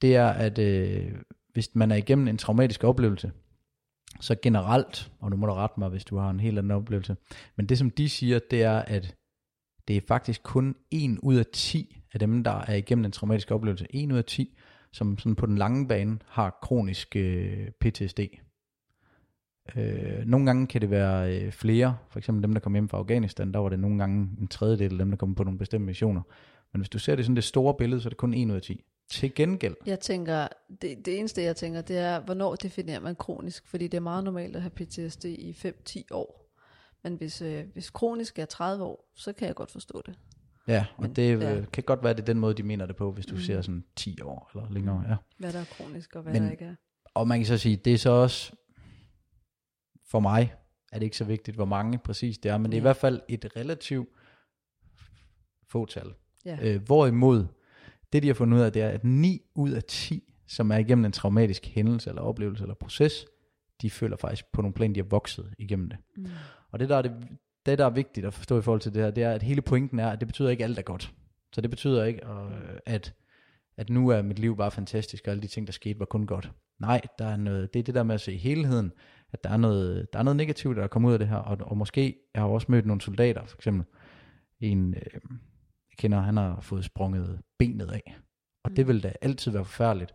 det 0.03 0.17
er, 0.17 0.29
at 0.29 0.59
øh, 0.59 1.13
hvis 1.53 1.75
man 1.75 1.91
er 1.91 1.97
igennem 1.97 2.29
en 2.29 2.39
traumatisk 2.39 2.85
oplevelse, 2.85 3.33
så 4.21 4.37
generelt, 4.43 5.13
og 5.19 5.31
nu 5.31 5.37
må 5.37 5.47
du 5.47 5.53
rette 5.53 5.81
mig, 5.81 5.89
hvis 5.89 6.05
du 6.05 6.17
har 6.17 6.31
en 6.31 6.41
helt 6.41 6.59
anden 6.59 6.71
oplevelse, 6.71 7.17
men 7.57 7.67
det 7.67 7.79
som 7.79 7.91
de 7.91 8.09
siger, 8.09 8.39
det 8.51 8.63
er, 8.63 8.79
at 8.79 9.17
det 9.89 9.97
er 9.97 10.01
faktisk 10.09 10.43
kun 10.43 10.77
1 10.91 11.19
ud 11.23 11.37
af 11.37 11.47
10 11.47 12.03
af 12.13 12.19
dem, 12.19 12.45
der 12.45 12.51
er 12.51 12.75
igennem 12.75 13.05
en 13.05 13.13
traumatisk 13.13 13.51
oplevelse, 13.51 13.87
1 13.91 14.13
ud 14.13 14.19
af 14.19 14.25
10, 14.25 14.59
som 14.93 15.19
sådan 15.19 15.37
på 15.37 15.47
den 15.47 15.59
lange 15.59 15.89
bane 15.89 16.19
har 16.27 16.59
kronisk 16.63 17.17
øh, 17.17 17.71
PTSD. 17.81 18.21
Øh, 19.77 20.27
nogle 20.27 20.47
gange 20.47 20.67
kan 20.67 20.81
det 20.81 20.91
være 20.91 21.37
øh, 21.37 21.53
flere, 21.53 21.97
for 22.09 22.19
eksempel 22.19 22.43
dem, 22.43 22.53
der 22.53 22.61
kom 22.61 22.73
hjem 22.73 22.89
fra 22.89 22.99
Afghanistan, 22.99 23.53
der 23.53 23.59
var 23.59 23.69
det 23.69 23.79
nogle 23.81 23.99
gange 23.99 24.29
en 24.41 24.49
tredjedel 24.49 24.93
af 24.93 24.99
dem, 24.99 25.11
der 25.11 25.17
kom 25.17 25.35
på 25.35 25.45
nogle 25.45 25.59
bestemte 25.59 25.87
missioner. 25.87 26.23
Men 26.73 26.81
hvis 26.81 26.89
du 26.89 26.99
ser 26.99 27.17
det 27.17 27.25
sådan 27.25 27.37
det 27.37 27.45
store 27.45 27.75
billede, 27.79 28.01
så 28.01 28.09
er 28.09 28.11
det 28.11 28.17
kun 28.17 28.35
1 28.35 28.51
ud 28.51 28.55
af 28.55 28.63
10. 28.63 28.85
Til 29.11 29.35
gengæld, 29.35 29.75
Jeg 29.87 30.01
tænker, 30.01 30.49
det, 30.83 31.07
det 31.07 31.19
eneste 31.19 31.43
jeg 31.43 31.57
tænker, 31.57 31.81
det 31.81 31.99
er, 31.99 32.21
hvornår 32.21 32.55
definerer 32.55 33.01
man 33.01 33.15
kronisk? 33.15 33.67
Fordi 33.69 33.85
det 33.89 33.97
er 33.97 34.01
meget 34.03 34.25
normalt 34.25 34.57
at 34.57 34.63
have 34.63 34.71
PTSD 34.71 35.25
i 35.25 35.53
5-10 35.89 36.03
år. 36.11 36.51
Men 37.03 37.15
hvis, 37.15 37.43
øh, 37.43 37.65
hvis 37.73 37.91
kronisk 37.91 38.39
er 38.39 38.45
30 38.45 38.85
år, 38.85 39.11
så 39.15 39.33
kan 39.33 39.47
jeg 39.47 39.55
godt 39.55 39.71
forstå 39.71 40.03
det. 40.07 40.15
Ja, 40.69 40.87
og 40.97 41.03
Men- 41.03 41.13
det 41.13 41.41
ja. 41.41 41.55
ja. 41.55 41.65
kan 41.73 41.83
godt 41.85 42.05
være, 42.05 42.13
det 42.13 42.21
er 42.21 42.25
den 42.25 42.39
måde, 42.39 42.55
de 42.55 42.63
mener 42.63 42.87
det 42.87 42.97
på, 42.97 43.13
hvis 43.13 43.27
du 43.27 43.35
mm. 43.35 43.41
ser 43.41 43.63
sådan 43.63 43.85
10 43.97 44.21
år 44.23 44.51
eller 44.55 44.71
længere. 44.71 45.05
Ja. 45.09 45.17
Hvad 45.39 45.53
der 45.53 45.61
er 45.61 45.65
kronisk, 45.65 46.17
og 46.17 46.23
hvad 46.23 46.33
Men- 46.33 46.43
der 46.43 46.51
ikke 46.51 46.65
er. 46.65 46.75
Og 47.15 47.29
man 47.29 47.39
kan 47.39 47.47
så 47.47 47.59
sige, 47.59 47.77
det 47.77 47.95
er 47.95 47.99
så 47.99 48.11
også, 48.11 48.53
for 50.11 50.21
mig 50.21 50.55
er 50.93 50.99
det 50.99 51.05
ikke 51.05 51.17
så 51.17 51.25
vigtigt, 51.25 51.57
hvor 51.57 51.65
mange 51.65 51.99
præcis 51.99 52.39
det 52.39 52.51
er, 52.51 52.59
men 52.59 52.71
det 52.71 52.77
er 52.77 52.81
i 52.81 52.83
hvert 52.83 52.97
fald 52.97 53.21
et 53.29 53.57
relativt 53.57 54.09
fåtal. 55.69 56.13
Ja. 56.45 56.59
Øh, 56.63 56.83
hvorimod, 56.83 57.47
det 58.13 58.23
de 58.23 58.27
har 58.27 58.35
fundet 58.35 58.59
ud 58.59 58.63
af, 58.63 58.73
det 58.73 58.83
er, 58.83 58.89
at 58.89 59.05
9 59.05 59.43
ud 59.55 59.71
af 59.71 59.83
10, 59.83 60.35
som 60.47 60.71
er 60.71 60.77
igennem 60.77 61.05
en 61.05 61.13
traumatisk 61.13 61.67
hændelse 61.67 62.11
eller 62.11 62.23
oplevelse 62.23 62.65
eller 62.65 62.75
proces, 62.75 63.27
de 63.83 63.91
føler 63.91 64.17
faktisk 64.17 64.53
på 64.53 64.63
nogle 64.63 64.75
plan, 64.75 64.95
de 64.95 65.01
har 65.01 65.09
vokset 65.09 65.55
igennem 65.59 65.89
det. 65.89 65.99
Mm. 66.17 66.27
Og 66.71 66.81
det 66.81 66.89
der, 66.89 66.97
er 66.97 67.03
det, 67.03 67.13
det, 67.67 67.79
der 67.79 67.87
er 67.87 67.91
vigtigt 67.91 68.27
at 68.27 68.35
forstå 68.35 68.59
i 68.59 68.63
forhold 68.63 68.81
til 68.81 68.95
det 68.95 69.03
her, 69.03 69.11
det 69.11 69.25
er, 69.25 69.33
at 69.33 69.43
hele 69.43 69.63
pointen 69.63 69.99
er, 69.99 70.11
at 70.11 70.21
det 70.21 70.29
betyder 70.29 70.49
ikke, 70.49 70.65
at 70.65 70.71
alt 70.71 70.79
er 70.79 70.83
godt. 70.83 71.15
Så 71.53 71.61
det 71.61 71.71
betyder 71.71 72.05
ikke, 72.05 72.27
øh, 72.27 72.79
at, 72.87 73.15
at 73.77 73.91
nu 73.91 74.09
er 74.09 74.23
mit 74.23 74.39
liv 74.39 74.57
bare 74.57 74.71
fantastisk, 74.71 75.27
og 75.27 75.31
alle 75.31 75.43
de 75.43 75.47
ting, 75.47 75.67
der 75.67 75.73
skete, 75.73 75.99
var 75.99 76.05
kun 76.07 76.27
godt. 76.27 76.53
Nej, 76.79 77.01
der 77.19 77.27
er 77.27 77.37
noget, 77.37 77.75
det 77.75 77.81
er 77.81 77.83
det 77.83 77.95
der 77.95 78.03
med 78.03 78.15
at 78.15 78.21
se 78.21 78.37
helheden, 78.37 78.93
at 79.33 79.45
der 79.45 79.51
er 79.51 79.57
noget, 79.57 80.13
der 80.13 80.19
er 80.19 80.23
noget 80.23 80.37
negativt, 80.37 80.77
der 80.77 80.83
er 80.83 80.87
kommet 80.89 81.09
ud 81.09 81.13
af 81.13 81.19
det 81.19 81.29
her, 81.29 81.37
og, 81.37 81.59
og 81.61 81.77
måske, 81.77 82.17
jeg 82.35 82.43
har 82.43 82.49
også 82.49 82.67
mødt 82.71 82.87
nogle 82.87 83.01
soldater, 83.01 83.47
for 83.47 83.57
eksempel, 83.57 83.87
en, 84.61 84.95
øh, 84.95 85.03
jeg 85.91 85.97
kender, 85.99 86.21
han 86.21 86.37
har 86.37 86.61
fået 86.61 86.85
sprunget 86.85 87.41
benet 87.59 87.91
af, 87.91 88.17
og 88.65 88.71
det 88.77 88.87
Mm. 88.87 88.89
vil 88.89 89.03
da 89.03 89.13
altid 89.23 89.53
være 89.53 89.65
forfærdeligt, 89.65 90.13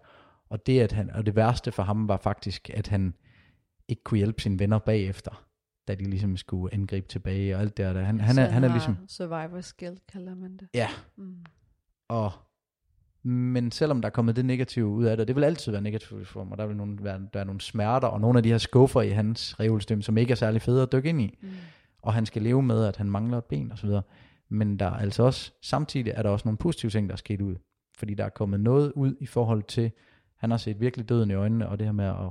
og 0.50 0.66
det, 0.66 0.80
at 0.80 0.92
han, 0.92 1.10
og 1.12 1.26
det 1.26 1.36
værste 1.36 1.72
for 1.72 1.84
ham 1.84 2.08
var 2.08 2.18
faktisk, 2.18 2.70
at 2.74 2.88
han 2.88 3.14
ikke 3.88 4.04
kunne 4.04 4.18
hjælpe 4.18 4.42
sine 4.42 4.60
venner 4.60 4.80
bagefter, 4.80 5.46
da 5.88 5.96
de 5.96 6.04
ligesom 6.04 6.38
skulle 6.38 6.74
angribe 6.74 7.08
tilbage 7.08 7.56
og 7.56 7.62
alt 7.62 7.78
det 7.78 7.96
der. 7.96 8.04
Han, 8.04 8.20
han, 8.20 8.38
er, 8.38 8.46
han 8.50 8.64
er 8.64 8.68
har 8.68 8.76
ligesom, 8.76 8.98
Survivor 9.08 9.62
skill, 9.62 10.00
kalder 10.12 10.36
man 10.36 10.58
det. 10.58 10.68
ja, 10.74 10.88
Mm. 11.18 11.46
og 12.10 12.32
men 13.26 13.72
selvom 13.72 14.02
der 14.02 14.10
er 14.10 14.12
kommet 14.12 14.36
det 14.36 14.46
negative 14.46 14.88
ud 14.88 15.06
af 15.06 15.18
det, 15.18 15.22
og 15.22 15.28
det 15.28 15.36
vil 15.36 15.44
altid 15.44 15.72
være 15.72 15.82
negativt 15.82 16.28
for 16.28 16.44
mig, 16.44 16.58
der 16.58 16.66
vil 16.66 16.76
nogle, 16.76 16.98
være, 17.02 17.22
der 17.34 17.40
er 17.40 17.44
nogle 17.44 17.62
smerter, 17.62 18.08
og 18.08 18.22
nogle 18.22 18.40
af 18.40 18.44
de 18.44 18.50
her 18.50 18.58
skuffer 18.58 19.02
i 19.02 19.10
hans 19.10 19.60
revolstem, 19.60 20.02
som 20.02 20.18
ikke 20.18 20.32
er 20.32 20.36
særlig 20.36 20.62
fede 20.62 20.82
at 20.82 20.92
dykke 20.92 21.10
ind 21.10 21.22
i, 21.22 21.38
Mm. 21.42 21.48
og 22.02 22.14
han 22.14 22.26
skal 22.26 22.42
leve 22.42 22.64
med, 22.64 22.86
at 22.86 22.98
han 22.98 23.10
mangler 23.10 23.38
et 23.38 23.46
ben 23.46 23.72
og 23.72 23.78
så 23.78 23.88
videre. 23.88 24.02
Men 24.50 24.80
der 24.80 24.86
er 24.86 24.96
altså 24.98 25.24
også, 25.24 25.52
samtidig 25.62 26.14
er 26.16 26.22
der 26.24 26.30
også 26.30 26.48
nogle 26.48 26.58
positive 26.58 26.92
ting, 26.92 27.10
der 27.10 27.14
er 27.14 27.18
sket 27.18 27.42
ud. 27.42 27.56
Fordi 27.98 28.14
der 28.14 28.26
er 28.26 28.30
kommet 28.30 28.60
noget 28.60 28.92
ud 28.96 29.16
i 29.20 29.26
forhold 29.26 29.64
til, 29.64 29.92
han 30.38 30.52
har 30.52 30.58
set 30.58 30.80
virkelig 30.80 31.10
døden 31.10 31.32
i 31.32 31.34
øjnene, 31.34 31.70
og 31.70 31.80
det 31.80 31.88
her 31.88 31.92
med 31.92 32.06
at 32.06 32.30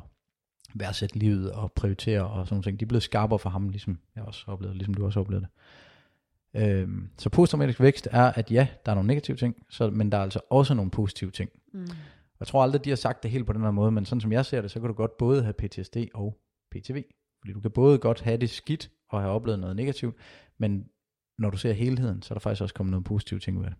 værdsætte 0.75 1.19
livet 1.19 1.53
og 1.53 1.73
prioritere 1.73 2.27
og 2.27 2.47
sådan 2.47 2.55
nogle 2.55 2.63
ting, 2.63 2.81
de 2.81 2.85
er 2.85 2.89
blevet 2.89 3.03
skarpere 3.03 3.39
for 3.39 3.51
ham, 3.51 3.69
ligesom 3.69 3.99
jeg 4.17 4.25
også 4.25 4.45
oplevede, 4.47 4.77
ligesom 4.79 4.95
du 4.95 5.05
også 5.05 5.21
oplevede 5.21 5.45
det. 5.45 5.51
Øhm, 6.57 7.09
så 7.19 7.31
posttraumatisk 7.31 7.81
vækst 7.81 8.09
er, 8.11 8.33
at 8.33 8.51
ja, 8.51 8.69
der 8.87 8.93
er 8.93 8.95
nogle 8.95 9.07
negative 9.07 9.37
ting, 9.37 9.57
så, 9.71 9.91
men 9.91 10.13
der 10.13 10.19
er 10.19 10.23
altså 10.23 10.41
også 10.51 10.75
nogle 10.75 10.91
positive 10.91 11.31
ting. 11.31 11.51
Mm. 11.73 11.87
Jeg 12.41 12.47
tror 12.47 12.63
aldrig, 12.63 12.85
de 12.85 12.91
har 12.91 12.97
sagt 12.97 13.23
det 13.23 13.31
helt 13.31 13.47
på 13.47 13.53
den 13.53 13.63
her 13.63 13.71
måde, 13.71 13.93
men 13.93 14.05
sådan 14.05 14.21
som 14.21 14.33
jeg 14.33 14.47
ser 14.47 14.61
det, 14.61 14.71
så 14.71 14.81
kan 14.81 14.89
du 14.89 14.95
godt 14.95 15.17
både 15.19 15.43
have 15.43 15.53
PTSD 15.53 15.97
og 16.15 16.39
PTV. 16.71 17.05
Fordi 17.41 17.53
du 17.53 17.61
kan 17.61 17.71
både 17.71 17.99
godt 17.99 18.21
have 18.21 18.37
det 18.37 18.51
skidt 18.51 18.91
og 19.11 19.21
have 19.21 19.33
oplevet 19.33 19.61
noget 19.61 19.77
negativt, 19.77 20.17
men 20.59 20.85
når 21.39 21.51
du 21.51 21.57
ser 21.57 21.73
helheden, 21.73 22.23
så 22.23 22.35
er 22.35 22.37
der 22.37 22.41
faktisk 22.41 22.63
også 22.63 22.75
kommet 22.75 22.91
noget 22.91 23.05
positive 23.05 23.41
ting 23.41 23.59
ud 23.59 23.65
af 23.65 23.71
det. 23.71 23.79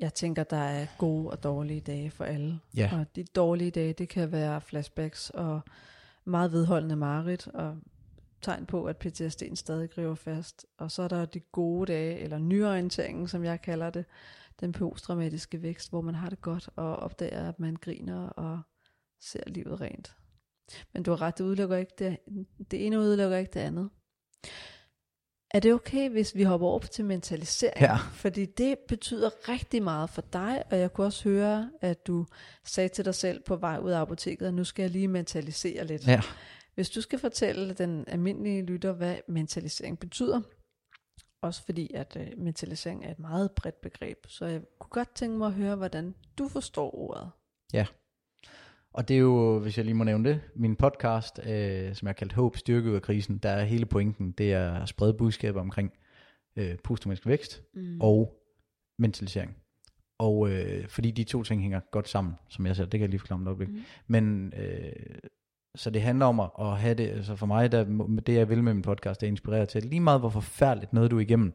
Jeg 0.00 0.14
tænker, 0.14 0.44
der 0.44 0.56
er 0.56 0.86
gode 0.98 1.30
og 1.30 1.42
dårlige 1.42 1.80
dage 1.80 2.10
for 2.10 2.24
alle. 2.24 2.60
Ja, 2.76 2.90
Og 2.92 3.06
de 3.16 3.24
dårlige 3.24 3.70
dage, 3.70 3.92
det 3.92 4.08
kan 4.08 4.32
være 4.32 4.60
flashbacks 4.60 5.30
og 5.30 5.60
meget 6.24 6.52
vedholdende 6.52 6.96
mareridt 6.96 7.48
og 7.48 7.76
tegn 8.42 8.66
på, 8.66 8.84
at 8.84 9.06
PTSD'en 9.06 9.54
stadig 9.54 9.90
griber 9.90 10.14
fast. 10.14 10.66
Og 10.78 10.90
så 10.90 11.02
er 11.02 11.08
der 11.08 11.24
de 11.24 11.40
gode 11.40 11.92
dage, 11.92 12.18
eller 12.18 12.38
nyorienteringen, 12.38 13.28
som 13.28 13.44
jeg 13.44 13.62
kalder 13.62 13.90
det, 13.90 14.04
den 14.60 14.72
posttraumatiske 14.72 15.62
vækst, 15.62 15.90
hvor 15.90 16.00
man 16.00 16.14
har 16.14 16.30
det 16.30 16.40
godt 16.40 16.68
og 16.76 16.96
opdager, 16.96 17.48
at 17.48 17.60
man 17.60 17.76
griner 17.76 18.28
og 18.28 18.60
ser 19.20 19.42
livet 19.46 19.80
rent. 19.80 20.16
Men 20.92 21.02
du 21.02 21.10
har 21.10 21.22
ret, 21.22 21.38
det 21.38 21.44
udelukker 21.44 21.76
ikke 21.76 21.92
det, 21.98 22.16
det 22.70 22.86
ene 22.86 22.98
udelukker 22.98 23.36
ikke 23.36 23.50
det 23.54 23.60
andet. 23.60 23.90
Er 25.50 25.60
det 25.60 25.74
okay, 25.74 26.10
hvis 26.10 26.34
vi 26.34 26.42
hopper 26.42 26.66
over 26.66 26.78
til 26.78 27.04
mentalisering? 27.04 27.80
Ja. 27.80 27.96
Fordi 28.12 28.46
det 28.46 28.78
betyder 28.88 29.48
rigtig 29.48 29.82
meget 29.82 30.10
for 30.10 30.22
dig, 30.32 30.62
og 30.70 30.78
jeg 30.78 30.92
kunne 30.92 31.06
også 31.06 31.28
høre, 31.28 31.70
at 31.80 32.06
du 32.06 32.26
sagde 32.64 32.88
til 32.88 33.04
dig 33.04 33.14
selv 33.14 33.42
på 33.42 33.56
vej 33.56 33.78
ud 33.78 33.90
af 33.90 34.00
apoteket, 34.00 34.46
at 34.46 34.54
nu 34.54 34.64
skal 34.64 34.82
jeg 34.82 34.90
lige 34.90 35.08
mentalisere 35.08 35.86
lidt. 35.86 36.06
ja. 36.06 36.20
Hvis 36.80 36.90
du 36.90 37.00
skal 37.00 37.18
fortælle 37.18 37.74
den 37.74 38.04
almindelige 38.08 38.62
lytter, 38.62 38.92
hvad 38.92 39.16
mentalisering 39.28 39.98
betyder, 39.98 40.40
også 41.42 41.64
fordi 41.64 41.94
at 41.94 42.16
øh, 42.20 42.38
mentalisering 42.38 43.04
er 43.04 43.10
et 43.10 43.18
meget 43.18 43.50
bredt 43.52 43.80
begreb, 43.80 44.18
så 44.28 44.46
jeg 44.46 44.60
kunne 44.78 44.90
godt 44.90 45.14
tænke 45.14 45.38
mig 45.38 45.46
at 45.46 45.52
høre, 45.52 45.76
hvordan 45.76 46.14
du 46.38 46.48
forstår 46.48 46.94
ordet. 46.94 47.30
Og 48.92 49.08
det 49.08 49.14
er 49.14 49.20
jo, 49.20 49.58
hvis 49.58 49.76
jeg 49.76 49.84
lige 49.84 49.94
må 49.94 50.04
nævne 50.04 50.28
det, 50.28 50.40
min 50.56 50.76
podcast, 50.76 51.38
øh, 51.38 51.94
som 51.94 52.06
jeg 52.06 52.08
har 52.08 52.12
kaldt 52.12 52.32
Håb, 52.32 52.56
Styrke 52.56 52.90
ud 52.90 52.94
af 52.94 53.02
krisen, 53.02 53.38
der 53.38 53.50
er 53.50 53.64
hele 53.64 53.86
pointen, 53.86 54.32
det 54.32 54.52
er 54.52 54.72
at 54.74 54.88
sprede 54.88 55.14
budskaber 55.14 55.60
omkring 55.60 55.92
øh, 56.56 56.78
posttraumatisk 56.84 57.26
vækst 57.26 57.62
Mm. 57.74 58.00
og 58.00 58.42
mentalisering. 58.98 59.56
Og 60.18 60.50
øh, 60.50 60.88
fordi 60.88 61.10
de 61.10 61.24
to 61.24 61.42
ting 61.42 61.62
hænger 61.62 61.80
godt 61.90 62.08
sammen, 62.08 62.34
som 62.48 62.66
jeg 62.66 62.76
ser, 62.76 62.84
det 62.84 62.90
kan 62.90 63.00
jeg 63.00 63.08
lige 63.08 63.20
forklare 63.20 63.36
om 63.36 63.42
et 63.42 63.46
øjeblik. 63.46 63.68
Mm. 63.68 63.82
Men 64.06 64.52
øh, 64.56 64.92
så 65.74 65.90
det 65.90 66.02
handler 66.02 66.26
om 66.26 66.40
at, 66.40 66.78
have 66.78 66.94
det, 66.94 67.08
altså 67.08 67.36
for 67.36 67.46
mig, 67.46 67.72
der, 67.72 67.84
det 68.26 68.34
jeg 68.34 68.48
vil 68.48 68.62
med 68.64 68.74
min 68.74 68.82
podcast, 68.82 69.20
det 69.20 69.26
er 69.26 69.30
inspireret 69.30 69.68
til, 69.68 69.82
lige 69.82 70.00
meget 70.00 70.20
hvor 70.20 70.28
forfærdeligt 70.28 70.92
noget 70.92 71.10
du 71.10 71.16
er 71.16 71.20
igennem, 71.20 71.52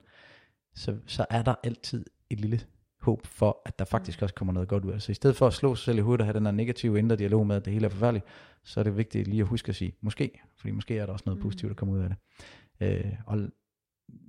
så, 0.75 0.97
så 1.05 1.25
er 1.29 1.41
der 1.41 1.55
altid 1.63 2.05
et 2.29 2.39
lille 2.39 2.61
håb 3.01 3.25
for, 3.27 3.61
at 3.65 3.79
der 3.79 3.85
faktisk 3.85 4.21
også 4.21 4.35
kommer 4.35 4.53
noget 4.53 4.69
godt 4.69 4.85
ud. 4.85 4.99
Så 4.99 5.11
i 5.11 5.15
stedet 5.15 5.35
for 5.35 5.47
at 5.47 5.53
slå 5.53 5.75
sig 5.75 5.85
selv 5.85 5.97
i 5.97 6.01
hovedet 6.01 6.21
og 6.21 6.25
have 6.27 6.33
den 6.33 6.45
her 6.45 6.51
negative 6.51 6.99
indre 6.99 7.15
dialog 7.15 7.47
med, 7.47 7.55
at 7.55 7.65
det 7.65 7.73
hele 7.73 7.85
er 7.85 7.89
forfærdeligt, 7.89 8.25
så 8.63 8.79
er 8.79 8.83
det 8.83 8.97
vigtigt 8.97 9.27
lige 9.27 9.41
at 9.41 9.47
huske 9.47 9.69
at 9.69 9.75
sige, 9.75 9.93
måske, 10.01 10.41
fordi 10.57 10.71
måske 10.71 10.97
er 10.97 11.05
der 11.05 11.13
også 11.13 11.23
noget 11.25 11.37
Mm. 11.37 11.43
positivt, 11.43 11.69
der 11.69 11.75
kommer 11.75 11.95
ud 11.95 11.99
af 11.99 12.09
det. 12.09 12.17
Øh, 12.79 13.13
og 13.25 13.39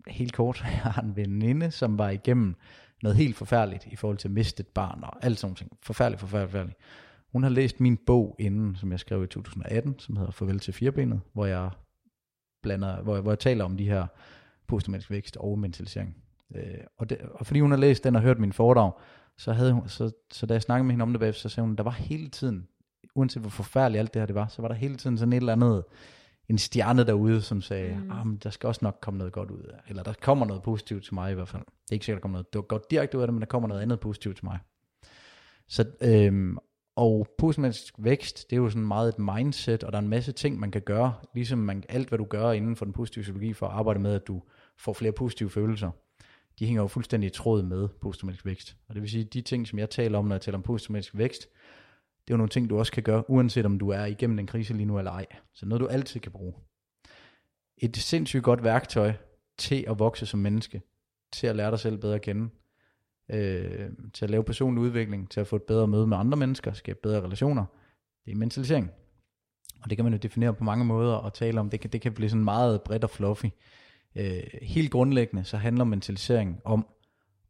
helt 0.09 0.33
kort, 0.33 0.61
jeg 0.62 0.70
har 0.70 1.03
en 1.03 1.16
veninde, 1.16 1.70
som 1.70 1.99
var 1.99 2.11
igennem 2.11 2.55
noget 3.03 3.16
helt 3.16 3.37
forfærdeligt 3.37 3.87
i 3.87 3.96
forhold 3.96 4.18
til 4.18 4.29
at 4.29 4.33
miste 4.33 4.61
et 4.61 4.66
barn 4.66 5.05
og 5.05 5.25
alt 5.25 5.38
sådan 5.38 5.57
ting. 5.57 5.79
Forfærdeligt, 5.83 6.20
forfærdeligt, 6.20 6.51
forfærdeligt. 6.51 6.79
Hun 7.37 7.42
har 7.42 7.51
læst 7.51 7.81
min 7.81 7.96
bog 7.96 8.37
inden, 8.38 8.77
som 8.77 8.92
jeg 8.92 9.01
skrev 9.01 9.25
i 9.25 9.27
2018, 9.27 9.99
som 9.99 10.16
hedder 10.16 10.31
Farvel 10.31 10.59
til 10.61 10.75
firebenet, 10.75 11.20
hvor 11.33 11.46
jeg 11.46 11.70
blander, 12.62 13.03
hvor 13.03 13.14
jeg, 13.14 13.22
hvor 13.22 13.31
jeg 13.31 13.38
taler 13.38 13.64
om 13.64 13.77
de 13.77 13.85
her 13.85 14.07
posttraumatisk 14.68 15.11
vækst 15.11 15.37
og 15.37 15.59
mentalisering. 15.59 16.16
Øh, 16.55 16.62
og, 16.99 17.11
det, 17.11 17.18
og 17.18 17.46
fordi 17.46 17.61
hun 17.61 17.70
har 17.70 17.79
læst 17.79 18.05
den 18.05 18.16
og 18.16 18.22
hørt 18.22 18.38
min 18.38 18.53
foredrag, 18.53 18.92
så, 19.38 19.53
havde 19.53 19.72
hun, 19.72 19.88
så, 19.88 20.11
så 20.33 20.46
da 20.46 20.55
jeg 20.55 20.62
snakkede 20.62 20.85
med 20.87 20.92
hende 20.92 21.03
om 21.03 21.12
det 21.12 21.20
bagefter, 21.20 21.40
så 21.40 21.49
sagde 21.49 21.66
hun, 21.66 21.77
der 21.77 21.83
var 21.83 21.90
hele 21.90 22.29
tiden, 22.29 22.68
uanset 23.14 23.42
hvor 23.42 23.51
forfærdeligt 23.51 24.01
alt 24.01 24.14
det 24.14 24.22
her 24.22 24.27
det 24.27 24.35
var, 24.35 24.46
så 24.49 24.62
var 24.62 24.68
der 24.68 24.75
hele 24.75 24.96
tiden 24.96 25.18
sådan 25.18 25.33
et 25.33 25.37
eller 25.37 25.53
andet, 25.53 25.85
en 26.49 26.59
stjerne 26.59 27.05
derude, 27.05 27.42
som 27.42 27.62
sagde, 27.62 27.94
Mm. 27.96 28.03
mm. 28.03 28.11
ah, 28.11 28.27
men 28.27 28.37
der 28.37 28.51
skal 28.51 28.66
også 28.66 28.81
nok 28.83 28.99
komme 29.01 29.18
noget 29.18 29.33
godt 29.33 29.51
ud 29.51 29.62
af, 29.62 29.79
eller 29.88 30.03
der 30.03 30.12
kommer 30.22 30.46
noget 30.46 30.62
positivt 30.62 31.05
til 31.05 31.14
mig 31.14 31.31
i 31.33 31.35
hvert 31.35 31.49
fald. 31.49 31.62
Det 31.62 31.90
er 31.90 31.92
ikke 31.92 32.05
sikkert, 32.07 32.18
der 32.18 32.22
kommer 32.22 32.42
noget 32.53 32.68
godt 32.68 32.90
direkte 32.90 33.16
ud 33.18 33.22
af 33.22 33.27
det, 33.27 33.35
men 33.35 33.40
der 33.40 33.46
kommer 33.46 33.68
noget 33.68 33.83
andet 33.83 34.01
positivt 34.01 34.37
til 34.37 34.44
mig. 34.44 34.59
Så, 35.68 35.85
øhm, 36.01 36.59
og 36.96 37.26
posttraumatisk 37.38 37.94
vækst, 37.98 38.50
det 38.50 38.56
er 38.56 38.61
jo 38.61 38.70
sådan 38.70 38.87
meget 38.87 39.09
et 39.09 39.18
mindset, 39.18 39.85
og 39.85 39.92
der 39.92 39.98
er 39.98 40.02
en 40.02 40.09
masse 40.09 40.32
ting, 40.32 40.61
man 40.61 40.70
kan 40.70 40.82
gøre, 40.82 41.14
ligesom 41.35 41.59
man, 41.59 41.85
alt, 41.88 42.09
hvad 42.09 42.18
du 42.18 42.24
gør 42.24 42.52
inden 42.52 42.76
for 42.76 42.85
den 42.85 42.94
positive 42.94 43.22
psykologi, 43.22 43.52
for 43.52 43.66
at 43.66 43.72
arbejde 43.72 44.00
med, 44.00 44.14
at 44.14 44.26
du 44.26 44.42
får 44.78 44.92
flere 44.92 45.12
positive 45.12 45.50
følelser, 45.50 45.90
de 46.59 46.66
hænger 46.66 46.82
jo 46.82 46.88
fuldstændig 46.88 47.26
i 47.26 47.30
tråd 47.30 47.62
med 47.62 47.88
posttraumatisk 47.88 48.46
vækst. 48.46 48.76
Og 48.88 48.94
det 48.94 49.02
vil 49.02 49.11
sige, 49.11 49.24
de 49.24 49.40
ting, 49.40 49.68
som 49.68 49.78
jeg 49.78 49.90
taler 49.90 50.18
om, 50.18 50.24
når 50.24 50.35
jeg 50.35 50.42
taler 50.42 50.59
om 50.59 50.62
posttraumatisk 50.62 51.16
vækst, 51.16 51.48
det 52.26 52.32
er 52.32 52.35
jo 52.35 52.37
nogle 52.37 52.50
ting, 52.50 52.70
du 52.70 52.78
også 52.78 52.92
kan 52.92 53.02
gøre, 53.02 53.30
uanset 53.30 53.66
om 53.66 53.78
du 53.78 53.88
er 53.88 54.04
igennem 54.04 54.38
en 54.38 54.46
krise 54.46 54.74
lige 54.74 54.87
nu 54.87 54.98
eller 54.98 55.11
ej. 55.11 55.26
Så 55.52 55.66
noget, 55.66 55.80
du 55.80 55.87
altid 55.87 56.20
kan 56.20 56.32
bruge. 56.32 56.54
Et 57.78 57.96
sindssygt 57.96 58.44
godt 58.44 58.64
værktøj 58.64 59.12
til 59.59 59.85
at 59.88 59.98
vokse 59.98 60.26
som 60.26 60.40
menneske, 60.40 60.82
til 61.32 61.46
at 61.46 61.56
lære 61.56 61.70
dig 61.70 61.78
selv 61.78 61.98
bedre 61.98 62.14
at 62.14 62.22
kende, 62.22 62.48
øh, 63.28 63.90
til 64.14 64.24
at 64.24 64.30
lave 64.30 64.44
personlig 64.44 64.82
udvikling, 64.82 65.30
til 65.30 65.40
at 65.40 65.46
få 65.46 65.56
et 65.56 65.62
bedre 65.62 65.86
møde 65.86 66.06
med 66.06 66.16
andre 66.16 66.38
mennesker, 66.38 66.72
skabe 66.72 66.98
bedre 67.02 67.22
relationer, 67.22 67.64
det 68.24 68.32
er 68.32 68.36
mentalisering. 68.36 68.90
Og 69.82 69.90
det 69.90 69.98
kan 69.98 70.04
man 70.04 70.12
jo 70.12 70.18
definere 70.18 70.54
på 70.54 70.64
mange 70.64 70.84
måder 70.84 71.14
og 71.14 71.34
tale 71.34 71.60
om. 71.60 71.70
Det 71.70 71.80
kan, 71.80 71.90
det 71.90 72.00
kan 72.00 72.12
blive 72.12 72.30
sådan 72.30 72.44
meget 72.44 72.82
bredt 72.82 73.04
og 73.04 73.10
fluffy. 73.10 73.46
Øh, 74.16 74.42
helt 74.62 74.90
grundlæggende 74.90 75.44
så 75.44 75.56
handler 75.56 75.84
mentalisering 75.84 76.60
om 76.64 76.86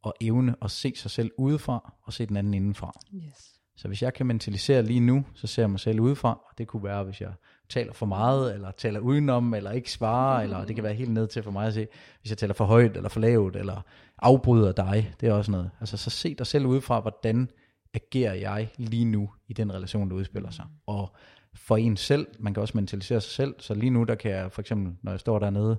at 0.07 0.13
evne 0.21 0.55
at 0.63 0.71
se 0.71 0.93
sig 0.97 1.11
selv 1.11 1.31
udefra 1.39 1.93
og 2.03 2.13
se 2.13 2.27
den 2.27 2.37
anden 2.37 2.55
indenfra. 2.55 2.93
Yes. 3.15 3.61
Så 3.77 3.89
hvis 3.89 4.03
jeg 4.03 4.15
kan 4.15 4.27
mentalisere 4.27 4.83
lige 4.83 5.01
nu, 5.01 5.25
så 5.35 5.47
ser 5.47 5.63
jeg 5.63 5.71
mig 5.71 5.81
selv 5.81 6.01
udefra, 6.01 6.31
og 6.51 6.59
det 6.59 6.67
kunne 6.67 6.85
være, 6.85 7.05
hvis 7.05 7.21
jeg 7.21 7.33
taler 7.69 7.93
for 7.93 8.07
meget, 8.07 8.55
eller 8.55 8.71
taler 8.71 9.01
udenom, 9.01 9.55
eller 9.55 9.71
ikke 9.71 9.93
svarer, 9.93 10.43
eller 10.43 10.65
det 10.65 10.75
kan 10.75 10.85
være 10.85 10.95
helt 10.95 11.13
ned 11.13 11.27
til 11.27 11.43
for 11.43 11.51
mig 11.51 11.67
at 11.67 11.75
se, 11.75 11.87
hvis 12.21 12.31
jeg 12.31 12.39
taler 12.39 12.55
for 12.55 12.65
højt, 12.65 12.97
eller 12.97 13.09
for 13.09 13.21
lavt, 13.21 13.57
eller 13.57 13.81
afbryder 14.19 14.73
dig, 14.73 15.15
det 15.21 15.29
er 15.29 15.33
også 15.33 15.51
noget. 15.51 15.71
Altså 15.81 15.97
så 15.97 16.11
se 16.11 16.35
dig 16.35 16.47
selv 16.47 16.67
udefra, 16.67 17.01
hvordan 17.01 17.51
agerer 17.95 18.35
jeg 18.35 18.69
lige 18.77 19.05
nu 19.05 19.31
i 19.49 19.53
den 19.53 19.75
relation, 19.75 20.11
der 20.11 20.17
udspiller 20.17 20.51
sig. 20.51 20.65
Og 20.87 21.15
for 21.55 21.77
en 21.77 21.97
selv, 21.97 22.27
man 22.39 22.55
kan 22.55 22.61
også 22.61 22.73
mentalisere 22.77 23.21
sig 23.21 23.33
selv, 23.33 23.55
så 23.59 23.75
lige 23.75 23.91
nu, 23.91 24.05
der 24.05 24.15
kan 24.15 24.31
jeg 24.31 24.53
for 24.53 24.61
eksempel, 24.61 24.95
når 25.03 25.13
jeg 25.13 25.21
står 25.21 25.39
dernede 25.39 25.79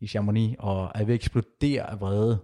i 0.00 0.06
Chamonix, 0.06 0.56
og 0.58 0.90
er 0.94 1.04
ved 1.04 1.14
at 1.14 1.20
eksplodere 1.20 1.90
af 1.90 2.00
vrede, 2.00 2.38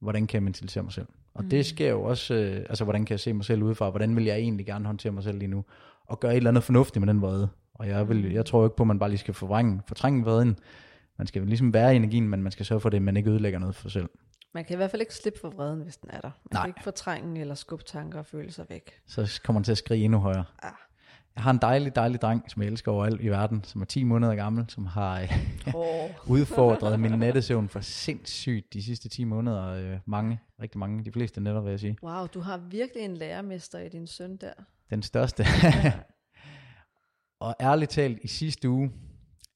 hvordan 0.00 0.26
kan 0.26 0.36
jeg 0.36 0.42
mentalisere 0.42 0.82
mig 0.84 0.92
selv? 0.92 1.06
Og 1.34 1.44
mm. 1.44 1.50
det 1.50 1.66
sker 1.66 1.90
jo 1.90 2.02
også, 2.02 2.34
øh, 2.34 2.56
altså 2.56 2.84
hvordan 2.84 3.04
kan 3.04 3.12
jeg 3.12 3.20
se 3.20 3.32
mig 3.32 3.44
selv 3.44 3.62
udefra, 3.62 3.90
hvordan 3.90 4.16
vil 4.16 4.24
jeg 4.24 4.36
egentlig 4.36 4.66
gerne 4.66 4.86
håndtere 4.86 5.12
mig 5.12 5.22
selv 5.22 5.38
lige 5.38 5.48
nu, 5.48 5.64
og 6.06 6.20
gøre 6.20 6.32
et 6.32 6.36
eller 6.36 6.50
andet 6.50 6.64
fornuftigt 6.64 7.00
med 7.00 7.14
den 7.14 7.22
vrede. 7.22 7.48
Og 7.74 7.88
jeg, 7.88 8.08
vil, 8.08 8.32
jeg 8.32 8.46
tror 8.46 8.64
ikke 8.64 8.76
på, 8.76 8.82
at 8.82 8.86
man 8.86 8.98
bare 8.98 9.08
lige 9.08 9.18
skal 9.18 9.34
forvrænge, 9.34 9.80
fortrænge 9.86 10.24
vreden. 10.24 10.58
Man 11.18 11.26
skal 11.26 11.42
ligesom 11.42 11.74
være 11.74 11.92
i 11.92 11.96
energien, 11.96 12.28
men 12.28 12.42
man 12.42 12.52
skal 12.52 12.66
sørge 12.66 12.80
for 12.80 12.88
det, 12.88 12.96
at 12.96 13.02
man 13.02 13.16
ikke 13.16 13.30
ødelægger 13.30 13.58
noget 13.58 13.74
for 13.74 13.82
sig 13.82 13.90
selv. 13.90 14.08
Man 14.54 14.64
kan 14.64 14.74
i 14.74 14.76
hvert 14.76 14.90
fald 14.90 15.02
ikke 15.02 15.14
slippe 15.14 15.38
for 15.40 15.50
vreden, 15.50 15.80
hvis 15.80 15.96
den 15.96 16.10
er 16.12 16.20
der. 16.20 16.30
Man 16.30 16.52
Nej. 16.52 16.62
kan 16.62 16.68
ikke 16.68 16.82
fortrænge 16.82 17.40
eller 17.40 17.54
skubbe 17.54 17.84
tanker 17.84 18.18
og 18.18 18.26
følelser 18.26 18.64
væk. 18.68 18.90
Så 19.06 19.40
kommer 19.44 19.58
man 19.58 19.64
til 19.64 19.72
at 19.72 19.78
skrige 19.78 20.04
endnu 20.04 20.18
højere. 20.18 20.44
Ja. 20.64 20.68
Jeg 21.36 21.42
har 21.42 21.50
en 21.50 21.58
dejlig, 21.58 21.96
dejlig 21.96 22.20
dreng, 22.20 22.50
som 22.50 22.62
jeg 22.62 22.70
elsker 22.70 22.92
overalt 22.92 23.20
i 23.20 23.28
verden, 23.28 23.64
som 23.64 23.80
er 23.80 23.84
10 23.84 24.04
måneder 24.04 24.34
gammel, 24.34 24.64
som 24.68 24.86
har 24.86 25.22
oh. 25.74 26.10
udfordret 26.36 27.00
min 27.00 27.12
nattesøvn 27.12 27.68
for 27.68 27.80
sindssygt 27.80 28.72
de 28.72 28.82
sidste 28.82 29.08
10 29.08 29.24
måneder. 29.24 29.66
Øh, 29.66 29.98
mange, 30.06 30.40
rigtig 30.62 30.78
mange, 30.78 31.04
de 31.04 31.12
fleste 31.12 31.40
netter, 31.40 31.60
vil 31.60 31.70
jeg 31.70 31.80
sige. 31.80 31.96
Wow, 32.02 32.26
du 32.26 32.40
har 32.40 32.58
virkelig 32.58 33.04
en 33.04 33.16
lærermester 33.16 33.78
i 33.78 33.88
din 33.88 34.06
søn 34.06 34.36
der. 34.36 34.52
Den 34.90 35.02
største. 35.02 35.44
og 37.44 37.54
ærligt 37.60 37.90
talt, 37.90 38.18
i 38.22 38.28
sidste 38.28 38.68
uge, 38.68 38.90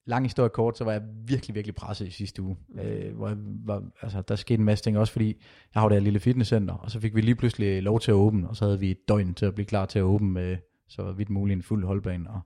lang 0.07 0.24
historie 0.24 0.48
kort, 0.48 0.79
så 0.79 0.85
var 0.85 0.92
jeg 0.92 1.03
virkelig, 1.27 1.55
virkelig 1.55 1.74
presset 1.74 2.07
i 2.07 2.11
sidste 2.11 2.42
uge. 2.42 2.57
Mm. 2.68 2.81
Øh, 2.81 3.16
hvor 3.16 3.29
jeg 3.29 3.37
var, 3.64 3.83
altså, 4.03 4.22
der 4.22 4.37
skete 4.37 4.59
en 4.59 4.64
masse 4.64 4.85
ting, 4.85 4.98
også 4.98 5.12
fordi 5.12 5.27
jeg 5.74 5.83
har 5.83 5.88
det 5.88 5.96
her 5.96 6.05
lille 6.05 6.20
fitnesscenter, 6.20 6.74
og 6.74 6.90
så 6.90 7.01
fik 7.01 7.14
vi 7.14 7.20
lige 7.20 7.35
pludselig 7.35 7.83
lov 7.83 8.01
til 8.01 8.11
at 8.11 8.14
åbne, 8.14 8.48
og 8.48 8.57
så 8.57 8.64
havde 8.64 8.81
vi 8.81 8.90
et 8.90 8.98
døgn 9.09 9.35
til 9.35 9.46
at 9.46 9.55
blive 9.55 9.66
klar 9.66 9.87
til 9.87 9.98
at 9.98 10.03
åbne 10.03 10.31
med 10.31 10.57
så 10.88 11.12
vidt 11.12 11.31
muligt 11.31 11.57
en 11.57 11.62
fuld 11.62 11.85
holdbane. 11.85 12.31
Og 12.31 12.40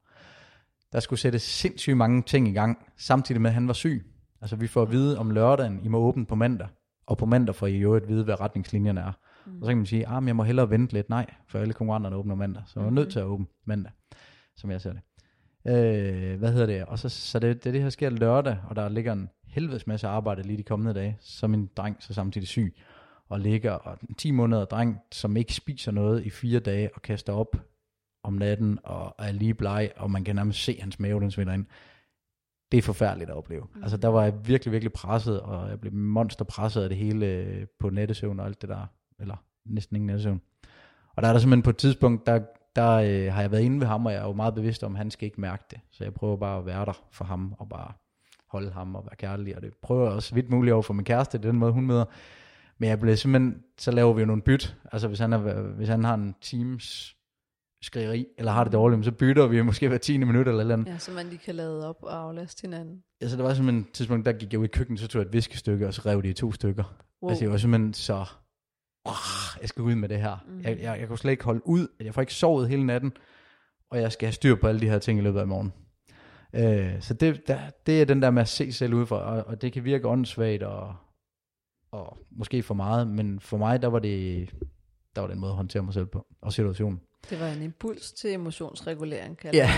der 0.93 1.01
skulle 1.01 1.21
sættes 1.21 1.43
sindssygt 1.43 1.97
mange 1.97 2.23
ting 2.23 2.49
i 2.49 2.53
gang, 2.53 2.79
samtidig 2.97 3.41
med, 3.41 3.51
at 3.51 3.55
han 3.55 3.67
var 3.67 3.75
syg. 3.75 4.07
Altså 4.41 4.57
vi 4.57 4.67
får 4.67 4.83
at 4.83 4.91
vide 4.93 5.19
om 5.19 5.31
lørdagen, 5.31 5.81
I 5.85 5.89
må 5.89 5.99
åbne 5.99 6.27
på 6.27 6.35
mandag, 6.35 6.69
og 7.07 7.19
på 7.19 7.27
mandag 7.27 7.55
får 7.55 7.67
I 7.67 7.77
jo 7.77 7.95
at 7.95 8.09
vide, 8.09 8.25
hvad 8.25 8.41
retningslinjerne 8.41 9.01
er. 9.01 9.13
Mm. 9.47 9.57
Og 9.57 9.67
så 9.67 9.71
kan 9.71 9.77
man 9.77 9.87
sige, 9.87 10.09
ah, 10.09 10.23
men 10.23 10.29
jeg 10.29 10.37
må 10.37 10.43
hellere 10.43 10.71
vente 10.71 10.93
lidt. 10.93 11.09
Nej, 11.09 11.35
for 11.49 11.59
alle 11.59 11.75
konkurrenterne 11.75 12.17
åbner 12.17 12.35
mandag, 12.35 12.63
så 12.67 12.81
jeg 12.81 12.87
er 12.87 12.91
nødt 12.91 13.13
til 13.13 13.19
at 13.19 13.25
åbne 13.25 13.47
mandag, 13.65 13.93
som 14.57 14.71
jeg 14.71 14.81
ser 14.81 14.93
det. 14.93 15.01
Øh, 15.67 16.39
hvad 16.39 16.53
hedder 16.53 16.67
det? 16.67 16.85
Og 16.85 16.99
så, 16.99 17.09
så 17.09 17.39
det, 17.39 17.65
det, 17.65 17.75
det 17.75 17.83
her 17.83 17.91
sker 17.91 18.11
lørdag, 18.11 18.59
og 18.69 18.77
der 18.77 18.89
ligger 18.89 19.13
en 19.13 19.31
helvedes 19.47 19.87
masse 19.87 20.07
arbejde 20.07 20.43
lige 20.43 20.57
de 20.57 20.63
kommende 20.63 20.95
dage, 20.95 21.17
så 21.21 21.47
min 21.47 21.71
dreng 21.77 21.97
så 22.01 22.15
samtidig 22.15 22.49
syg, 22.49 22.75
og 23.29 23.41
ligger 23.41 23.73
og 23.73 23.99
10 24.19 24.31
måneder 24.31 24.65
dreng, 24.65 24.99
som 25.13 25.37
ikke 25.37 25.55
spiser 25.55 25.93
noget 25.93 26.25
i 26.25 26.31
fire 26.31 26.61
dage, 26.61 26.91
og 26.95 27.03
kaster 27.03 27.33
op 27.33 27.57
om 28.23 28.33
natten, 28.33 28.79
og 28.83 29.15
er 29.19 29.33
lige 29.33 29.55
bleg, 29.55 29.91
og 29.97 30.11
man 30.11 30.25
kan 30.25 30.37
nærmest 30.37 30.65
se 30.65 30.79
hans 30.81 31.01
mave, 31.01 31.21
den 31.21 31.31
svinder 31.31 31.53
ind. 31.53 31.67
Det 32.73 32.79
er 32.79 32.83
forfærdeligt 32.83 33.31
at 33.31 33.37
opleve. 33.37 33.67
Mm. 33.75 33.83
Altså 33.83 33.97
der 33.97 34.09
var 34.09 34.23
jeg 34.23 34.49
virkelig, 34.49 34.73
virkelig 34.73 34.93
presset, 34.93 35.41
og 35.41 35.69
jeg 35.69 35.81
blev 35.81 35.93
monster 35.93 36.45
presset 36.45 36.83
af 36.83 36.89
det 36.89 36.99
hele 36.99 37.27
øh, 37.27 37.67
på 37.79 37.91
nattesøvn 37.91 38.41
og 38.41 38.47
alt 38.47 38.63
det 38.63 38.69
der, 38.69 38.87
eller 39.21 39.37
næsten 39.67 39.97
ingen 39.97 40.07
nattesøvn. 40.07 40.41
Og 41.17 41.23
der 41.23 41.29
er 41.29 41.33
der 41.33 41.41
simpelthen 41.41 41.63
på 41.63 41.71
et 41.71 41.77
tidspunkt, 41.77 42.27
der, 42.27 42.41
der 42.77 42.91
øh, 42.91 43.33
har 43.33 43.41
jeg 43.41 43.51
været 43.51 43.63
inde 43.63 43.81
ved 43.81 43.87
ham, 43.87 44.07
og 44.07 44.13
jeg 44.13 44.21
er 44.21 44.27
jo 44.27 44.33
meget 44.33 44.55
bevidst 44.55 44.85
om, 44.85 44.93
at 44.93 44.99
han 44.99 45.11
skal 45.11 45.27
ikke 45.27 45.41
mærke 45.41 45.65
det. 45.71 45.81
Så 45.91 46.05
jeg 46.05 46.15
prøver 46.15 46.37
bare 46.37 46.59
at 46.59 46.67
være 46.67 46.85
der 46.85 47.05
for 47.11 47.25
ham, 47.25 47.55
og 47.59 47.69
bare 47.69 47.93
holde 48.49 48.71
ham 48.71 48.95
og 48.95 49.05
være 49.05 49.17
kærlig, 49.17 49.57
og 49.57 49.63
det 49.63 49.73
prøver 49.83 50.05
jeg 50.05 50.13
også 50.13 50.35
vidt 50.35 50.51
muligt 50.51 50.73
over 50.73 50.83
for 50.83 50.95
min 50.95 51.05
kæreste, 51.05 51.39
det 51.39 51.45
er 51.45 51.51
den 51.51 51.59
måde, 51.59 51.73
hun 51.73 51.87
møder. 51.87 52.05
Men 52.79 52.89
jeg 52.89 53.01
blev 53.01 53.17
simpelthen, 53.17 53.63
så 53.79 53.91
laver 53.91 54.13
vi 54.13 54.21
jo 54.21 54.27
nogle 54.27 54.43
byt. 54.43 54.77
Altså 54.93 55.09
hvis 55.09 55.19
han, 55.19 55.33
er, 55.33 55.63
hvis 55.63 55.89
han 55.89 56.05
har 56.05 56.15
en 56.15 56.35
teams 56.41 57.17
skrigeri, 57.83 58.27
eller 58.39 58.53
har 58.53 58.65
det 58.65 58.73
dårligt, 58.73 59.05
så 59.05 59.13
bytter 59.13 59.47
vi 59.47 59.63
måske 59.63 59.89
hver 59.89 59.99
10 59.99 60.19
minut 60.19 60.49
eller 60.49 60.61
eller 60.61 60.75
andet. 60.75 60.93
Ja, 60.93 60.99
så 60.99 61.13
man 61.13 61.27
lige 61.27 61.39
kan 61.39 61.55
lade 61.55 61.89
op 61.89 61.97
og 62.03 62.23
aflaste 62.23 62.63
hinanden. 62.63 63.03
Ja, 63.23 63.29
så 63.29 63.37
der 63.37 63.43
var 63.43 63.55
simpelthen 63.55 63.83
et 63.83 63.93
tidspunkt, 63.93 64.27
der 64.27 64.33
gik 64.33 64.53
jeg 64.53 64.61
ud 64.61 64.65
i 64.65 64.69
køkkenet, 64.69 65.01
så 65.01 65.09
tog 65.09 65.21
jeg 65.21 65.27
et 65.27 65.33
viskestykke, 65.33 65.87
og 65.87 65.95
så 65.95 66.03
rev 66.07 66.23
det 66.23 66.29
i 66.29 66.33
to 66.33 66.53
stykker. 66.53 66.85
Wow. 67.23 67.31
Altså 67.31 67.45
jeg 67.45 67.51
var 67.53 67.57
simpelthen 67.57 67.95
så, 67.95 68.25
oh, 69.05 69.61
jeg 69.61 69.69
skal 69.69 69.83
ud 69.83 69.95
med 69.95 70.09
det 70.09 70.21
her. 70.21 70.45
Mm. 70.49 70.61
Jeg, 70.61 70.79
jeg, 70.81 71.01
jeg 71.01 71.09
kunne 71.09 71.19
slet 71.19 71.31
ikke 71.31 71.45
holde 71.45 71.67
ud, 71.67 71.89
jeg 72.01 72.15
får 72.15 72.21
ikke 72.21 72.35
sovet 72.35 72.69
hele 72.69 72.87
natten, 72.87 73.13
og 73.91 74.01
jeg 74.01 74.13
skal 74.13 74.27
have 74.27 74.33
styr 74.33 74.55
på 74.55 74.67
alle 74.67 74.81
de 74.81 74.89
her 74.89 74.99
ting 74.99 75.19
i 75.19 75.23
løbet 75.23 75.41
af 75.41 75.47
morgen. 75.47 75.73
Øh, 76.55 77.03
så 77.03 77.15
det, 77.15 77.49
der, 77.49 77.59
det 77.87 78.01
er 78.01 78.05
den 78.05 78.23
der 78.23 78.31
med 78.31 78.43
at 78.43 78.49
se 78.49 78.73
selv 78.73 78.95
udefra, 78.95 79.17
og, 79.17 79.47
og 79.47 79.63
det 79.63 79.73
kan 79.73 79.85
virke 79.85 80.09
åndssvagt, 80.09 80.63
og, 80.63 80.95
og 81.93 82.19
måske 82.31 82.63
for 82.63 82.75
meget, 82.75 83.09
men 83.09 83.41
for 83.41 83.57
mig, 83.57 83.83
der 83.83 83.89
var 83.89 83.99
det, 83.99 84.51
der 85.17 85.21
var 85.21 85.29
den 85.29 85.41
måde 85.41 85.51
at 85.51 85.57
håndtere 85.57 85.83
mig 85.83 85.95
selv 85.95 86.07
på, 86.07 86.27
og 86.43 86.53
situationen. 86.53 87.01
Det 87.31 87.41
var 87.41 87.49
en 87.49 87.63
impuls 87.63 88.13
til 88.13 88.33
emotionsregulering, 88.33 89.39
kan 89.39 89.55
Ja. 89.55 89.71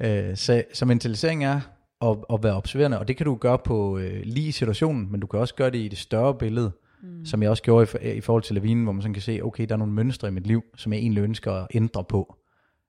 øh, 0.30 0.36
så, 0.36 0.64
så 0.72 0.84
mentalisering 0.84 1.44
er 1.44 1.60
at, 2.02 2.16
at 2.32 2.42
være 2.42 2.54
observerende, 2.54 2.98
og 2.98 3.08
det 3.08 3.16
kan 3.16 3.26
du 3.26 3.34
gøre 3.34 3.58
på 3.58 3.98
øh, 3.98 4.20
lige 4.24 4.52
situationen, 4.52 5.12
men 5.12 5.20
du 5.20 5.26
kan 5.26 5.40
også 5.40 5.54
gøre 5.54 5.70
det 5.70 5.78
i 5.78 5.88
det 5.88 5.98
større 5.98 6.34
billede, 6.34 6.72
mm. 7.04 7.24
som 7.24 7.42
jeg 7.42 7.50
også 7.50 7.62
gjorde 7.62 7.86
i, 8.02 8.12
i 8.12 8.20
forhold 8.20 8.42
til 8.42 8.54
lavinen, 8.54 8.84
hvor 8.84 8.92
man 8.92 9.02
sådan 9.02 9.14
kan 9.14 9.22
se, 9.22 9.40
okay, 9.42 9.66
der 9.68 9.74
er 9.74 9.78
nogle 9.78 9.92
mønstre 9.92 10.28
i 10.28 10.30
mit 10.30 10.46
liv, 10.46 10.62
som 10.76 10.92
jeg 10.92 11.00
egentlig 11.00 11.22
ønsker 11.22 11.52
at 11.52 11.66
ændre 11.74 12.04
på. 12.04 12.36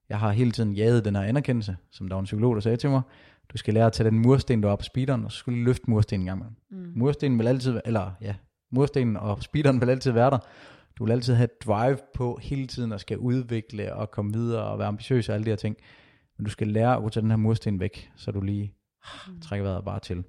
Jeg 0.09 0.19
har 0.19 0.31
hele 0.31 0.51
tiden 0.51 0.73
jaget 0.73 1.05
den 1.05 1.15
her 1.15 1.23
anerkendelse, 1.23 1.77
som 1.91 2.07
der 2.07 2.15
var 2.15 2.19
en 2.19 2.25
psykolog, 2.25 2.55
der 2.55 2.61
sagde 2.61 2.77
til 2.77 2.89
mig, 2.89 3.01
du 3.53 3.57
skal 3.57 3.73
lære 3.73 3.85
at 3.85 3.93
tage 3.93 4.09
den 4.09 4.19
mursten, 4.19 4.61
du 4.61 4.67
har 4.67 4.75
på 4.75 4.83
speederen, 4.83 5.25
og 5.25 5.31
så 5.31 5.37
skulle 5.37 5.59
du 5.59 5.65
løfte 5.65 5.89
murstenen 5.89 6.21
en 6.21 6.25
gang 6.25 6.39
med. 6.39 6.79
Mm. 6.79 6.91
Murstenen 6.95 7.39
vil 7.39 7.47
altid, 7.47 7.79
eller 7.85 8.11
ja, 8.21 8.35
murstenen 8.71 9.17
og 9.17 9.43
speederen 9.43 9.81
vil 9.81 9.89
altid 9.89 10.11
være 10.11 10.31
der, 10.31 10.37
du 10.97 11.05
vil 11.05 11.11
altid 11.11 11.33
have 11.33 11.43
et 11.43 11.65
drive 11.65 11.97
på 12.13 12.39
hele 12.41 12.67
tiden 12.67 12.91
og 12.91 12.99
skal 12.99 13.17
udvikle 13.17 13.95
og 13.95 14.11
komme 14.11 14.33
videre 14.33 14.63
og 14.63 14.79
være 14.79 14.87
ambitiøs 14.87 15.29
og 15.29 15.35
alle 15.35 15.45
de 15.45 15.49
her 15.49 15.57
ting. 15.57 15.77
Men 16.37 16.45
du 16.45 16.51
skal 16.51 16.67
lære 16.67 16.95
at 16.95 17.01
gå 17.03 17.09
tage 17.09 17.21
den 17.21 17.31
her 17.31 17.37
mursten 17.37 17.79
væk, 17.79 18.11
så 18.15 18.31
du 18.31 18.41
lige 18.41 18.73
mm. 19.27 19.41
trækker 19.41 19.63
vejret 19.63 19.85
bare 19.85 19.99
til. 19.99 20.23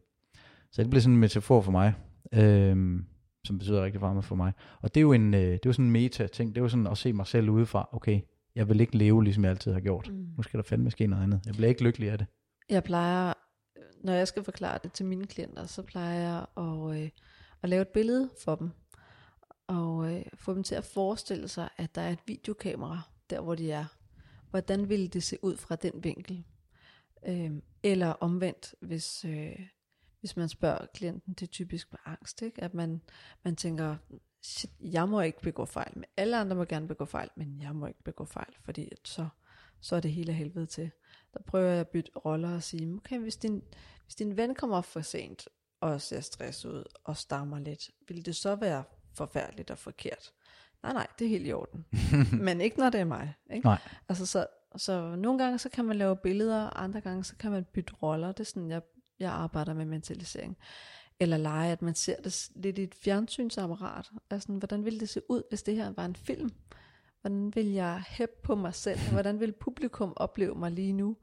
Så 0.73 0.83
det 0.83 0.91
bliver 0.91 1.01
sådan 1.01 1.15
en 1.15 1.21
metafor 1.21 1.61
for 1.61 1.73
mig, 1.73 1.95
øhm, 2.33 3.05
som 3.47 3.59
betyder 3.59 3.85
rigtig 3.85 4.01
meget 4.01 4.25
for 4.25 4.35
mig. 4.35 4.53
Og 4.81 4.95
det 4.95 5.01
er 5.01 5.03
jo, 5.03 5.13
en, 5.13 5.35
øh, 5.35 5.41
det 5.41 5.53
er 5.55 5.59
jo 5.67 5.73
sådan 5.73 5.85
en 5.85 5.91
meta-ting. 5.91 6.55
Det 6.55 6.61
er 6.61 6.63
jo 6.63 6.69
sådan 6.69 6.87
at 6.87 6.99
se 6.99 7.13
mig 7.13 7.27
selv 7.27 7.51
udefra. 7.51 7.89
Okay, 7.93 8.21
jeg 8.55 8.69
vil 8.69 8.81
ikke 8.81 8.97
leve, 8.97 9.25
ligesom 9.25 9.45
jeg 9.45 9.51
altid 9.51 9.73
har 9.73 9.81
gjort. 9.81 10.09
Mm. 10.13 10.27
Nu 10.37 10.43
skal 10.43 10.59
der 10.59 10.65
fandme 10.65 10.91
ske 10.91 11.07
noget 11.07 11.23
andet. 11.23 11.41
Jeg 11.47 11.55
bliver 11.55 11.69
ikke 11.69 11.85
lykkelig 11.85 12.11
af 12.11 12.19
det. 12.19 12.27
Jeg 12.71 12.85
plejer, 12.85 13.33
når 14.05 14.13
jeg 14.13 14.29
skal 14.29 14.45
forklare 14.45 14.79
det 14.83 14.93
til 14.93 15.07
mine 15.07 15.27
klienter, 15.27 15.67
så 15.67 15.83
plejer 15.83 16.21
jeg 16.21 16.47
at, 16.57 17.03
øh, 17.03 17.11
at 17.63 17.69
lave 17.69 17.83
et 17.83 17.89
billede 17.89 18.31
for 18.45 18.55
dem 18.55 18.71
og 19.67 20.15
øh, 20.15 20.23
få 20.35 20.55
dem 20.55 20.63
til 20.63 20.75
at 20.75 20.85
forestille 20.85 21.49
sig, 21.49 21.69
at 21.77 21.95
der 21.95 22.01
er 22.01 22.11
et 22.11 22.19
videokamera 22.27 23.01
der, 23.31 23.41
hvor 23.41 23.55
de 23.55 23.73
er. 23.73 23.85
Hvordan 24.51 24.89
ville 24.89 25.09
det 25.09 25.23
se 25.23 25.39
ud 25.43 25.57
fra 25.57 25.77
den 25.77 26.05
vinkel? 26.05 26.45
Øh, 27.29 27.51
eller 27.83 28.09
omvendt, 28.09 28.75
hvis, 28.81 29.25
øh, 29.25 29.59
hvis 30.27 30.37
man 30.37 30.49
spørger 30.49 30.87
klienten, 30.95 31.33
det 31.33 31.43
er 31.43 31.51
typisk 31.51 31.93
med 31.93 31.99
angst, 32.05 32.43
ikke? 32.43 32.63
at 32.63 32.75
man, 32.75 33.01
man 33.43 33.57
tænker, 33.57 33.97
shit, 34.43 34.71
jeg 34.81 35.09
må 35.09 35.21
ikke 35.21 35.41
begå 35.41 35.65
fejl, 35.65 35.93
men 35.95 36.05
alle 36.17 36.37
andre 36.37 36.57
må 36.57 36.65
gerne 36.65 36.89
begå 36.89 37.05
fejl, 37.05 37.31
men 37.37 37.61
jeg 37.61 37.75
må 37.75 37.87
ikke 37.87 38.03
begå 38.05 38.25
fejl, 38.25 38.55
fordi 38.65 38.89
så, 39.05 39.29
så 39.81 39.97
er 39.97 40.01
det 40.01 40.13
hele 40.13 40.33
helvede 40.33 40.67
til. 40.67 40.91
Der 41.35 41.41
prøver 41.47 41.71
jeg 41.71 41.81
at 41.81 41.89
bytte 41.89 42.11
roller 42.17 42.55
og 42.55 42.63
sige, 42.63 42.95
okay, 42.95 43.19
hvis 43.19 43.37
din, 43.37 43.63
hvis 44.05 44.15
din 44.15 44.37
ven 44.37 44.55
kommer 44.55 44.81
for 44.81 45.01
sent, 45.01 45.49
og 45.81 46.01
ser 46.01 46.21
stresset 46.21 46.71
ud, 46.71 46.85
og 47.05 47.17
stammer 47.17 47.59
lidt, 47.59 47.91
vil 48.09 48.27
det 48.27 48.37
så 48.37 48.55
være 48.55 48.85
forfærdeligt 49.15 49.71
og 49.71 49.79
forkert. 49.79 50.33
Nej, 50.83 50.93
nej, 50.93 51.07
det 51.19 51.25
er 51.25 51.29
helt 51.29 51.47
i 51.47 51.53
orden. 51.53 51.87
Men 52.47 52.61
ikke 52.61 52.79
når 52.79 52.91
det 52.91 53.01
er 53.01 53.05
mig. 53.05 53.35
Ikke? 53.51 53.67
Nej. 53.67 53.79
Altså, 54.09 54.27
så, 54.27 54.47
så 54.77 55.17
nogle 55.17 55.39
gange 55.39 55.59
så 55.59 55.69
kan 55.69 55.85
man 55.85 55.97
lave 55.97 56.17
billeder, 56.17 56.77
andre 56.77 57.01
gange 57.01 57.25
så 57.25 57.37
kan 57.37 57.51
man 57.51 57.65
bytte 57.65 57.95
roller. 58.03 58.33
Det 58.33 58.41
er 58.41 58.45
sådan, 58.45 58.71
jeg, 58.71 58.83
jeg 59.19 59.33
arbejder 59.33 59.75
med 59.75 59.85
mentalisering. 59.85 60.57
Eller 61.21 61.37
lege, 61.37 61.73
at 61.73 61.83
man 61.83 61.95
ser 61.95 62.17
det 62.17 62.51
lidt 62.55 62.79
i 62.79 62.83
et 62.83 62.95
fjernsynsapparat. 62.95 64.11
Altså, 64.31 64.53
hvordan 64.53 64.85
ville 64.85 65.01
det 65.01 65.09
se 65.09 65.21
ud, 65.29 65.43
hvis 65.49 65.63
det 65.63 65.77
her 65.77 65.93
var 65.93 66.05
en 66.05 66.17
film? 66.17 66.51
Hvordan 67.21 67.55
vil 67.55 67.67
jeg 67.67 68.03
hæppe 68.09 68.35
på 68.43 68.55
mig 68.55 68.75
selv? 68.75 68.99
Hvordan 69.13 69.41
vil 69.41 69.53
publikum 69.53 70.13
opleve 70.17 70.55
mig 70.55 70.71
lige 70.71 70.93
nu? 70.93 71.17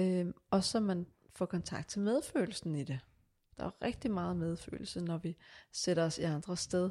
Øhm, 0.00 0.34
og 0.50 0.64
så 0.64 0.80
man 0.80 1.06
får 1.34 1.46
kontakt 1.46 1.88
til 1.88 2.00
medfølelsen 2.00 2.74
i 2.74 2.84
det. 2.84 3.00
Der 3.58 3.64
er 3.64 3.82
rigtig 3.82 4.10
meget 4.10 4.36
medfølelse, 4.36 5.00
når 5.00 5.18
vi 5.18 5.36
sætter 5.72 6.04
os 6.04 6.18
i 6.18 6.22
andre 6.22 6.56
sted. 6.56 6.90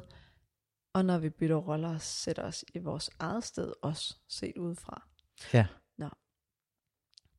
Og 0.92 1.04
når 1.04 1.18
vi 1.18 1.30
bytter 1.30 1.56
roller 1.56 1.94
og 1.94 2.00
sætter 2.00 2.42
os 2.42 2.64
i 2.74 2.78
vores 2.78 3.10
eget 3.18 3.44
sted 3.44 3.72
også, 3.82 4.16
set 4.28 4.56
udefra. 4.56 5.08
Ja. 5.52 5.66
Nå. 5.98 6.08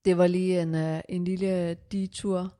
Det 0.06 0.18
var 0.18 0.28
lige 0.28 0.62
en, 0.62 0.76
uh, 0.76 1.00
en 1.10 1.24
lille 1.24 1.74
detur. 1.74 2.58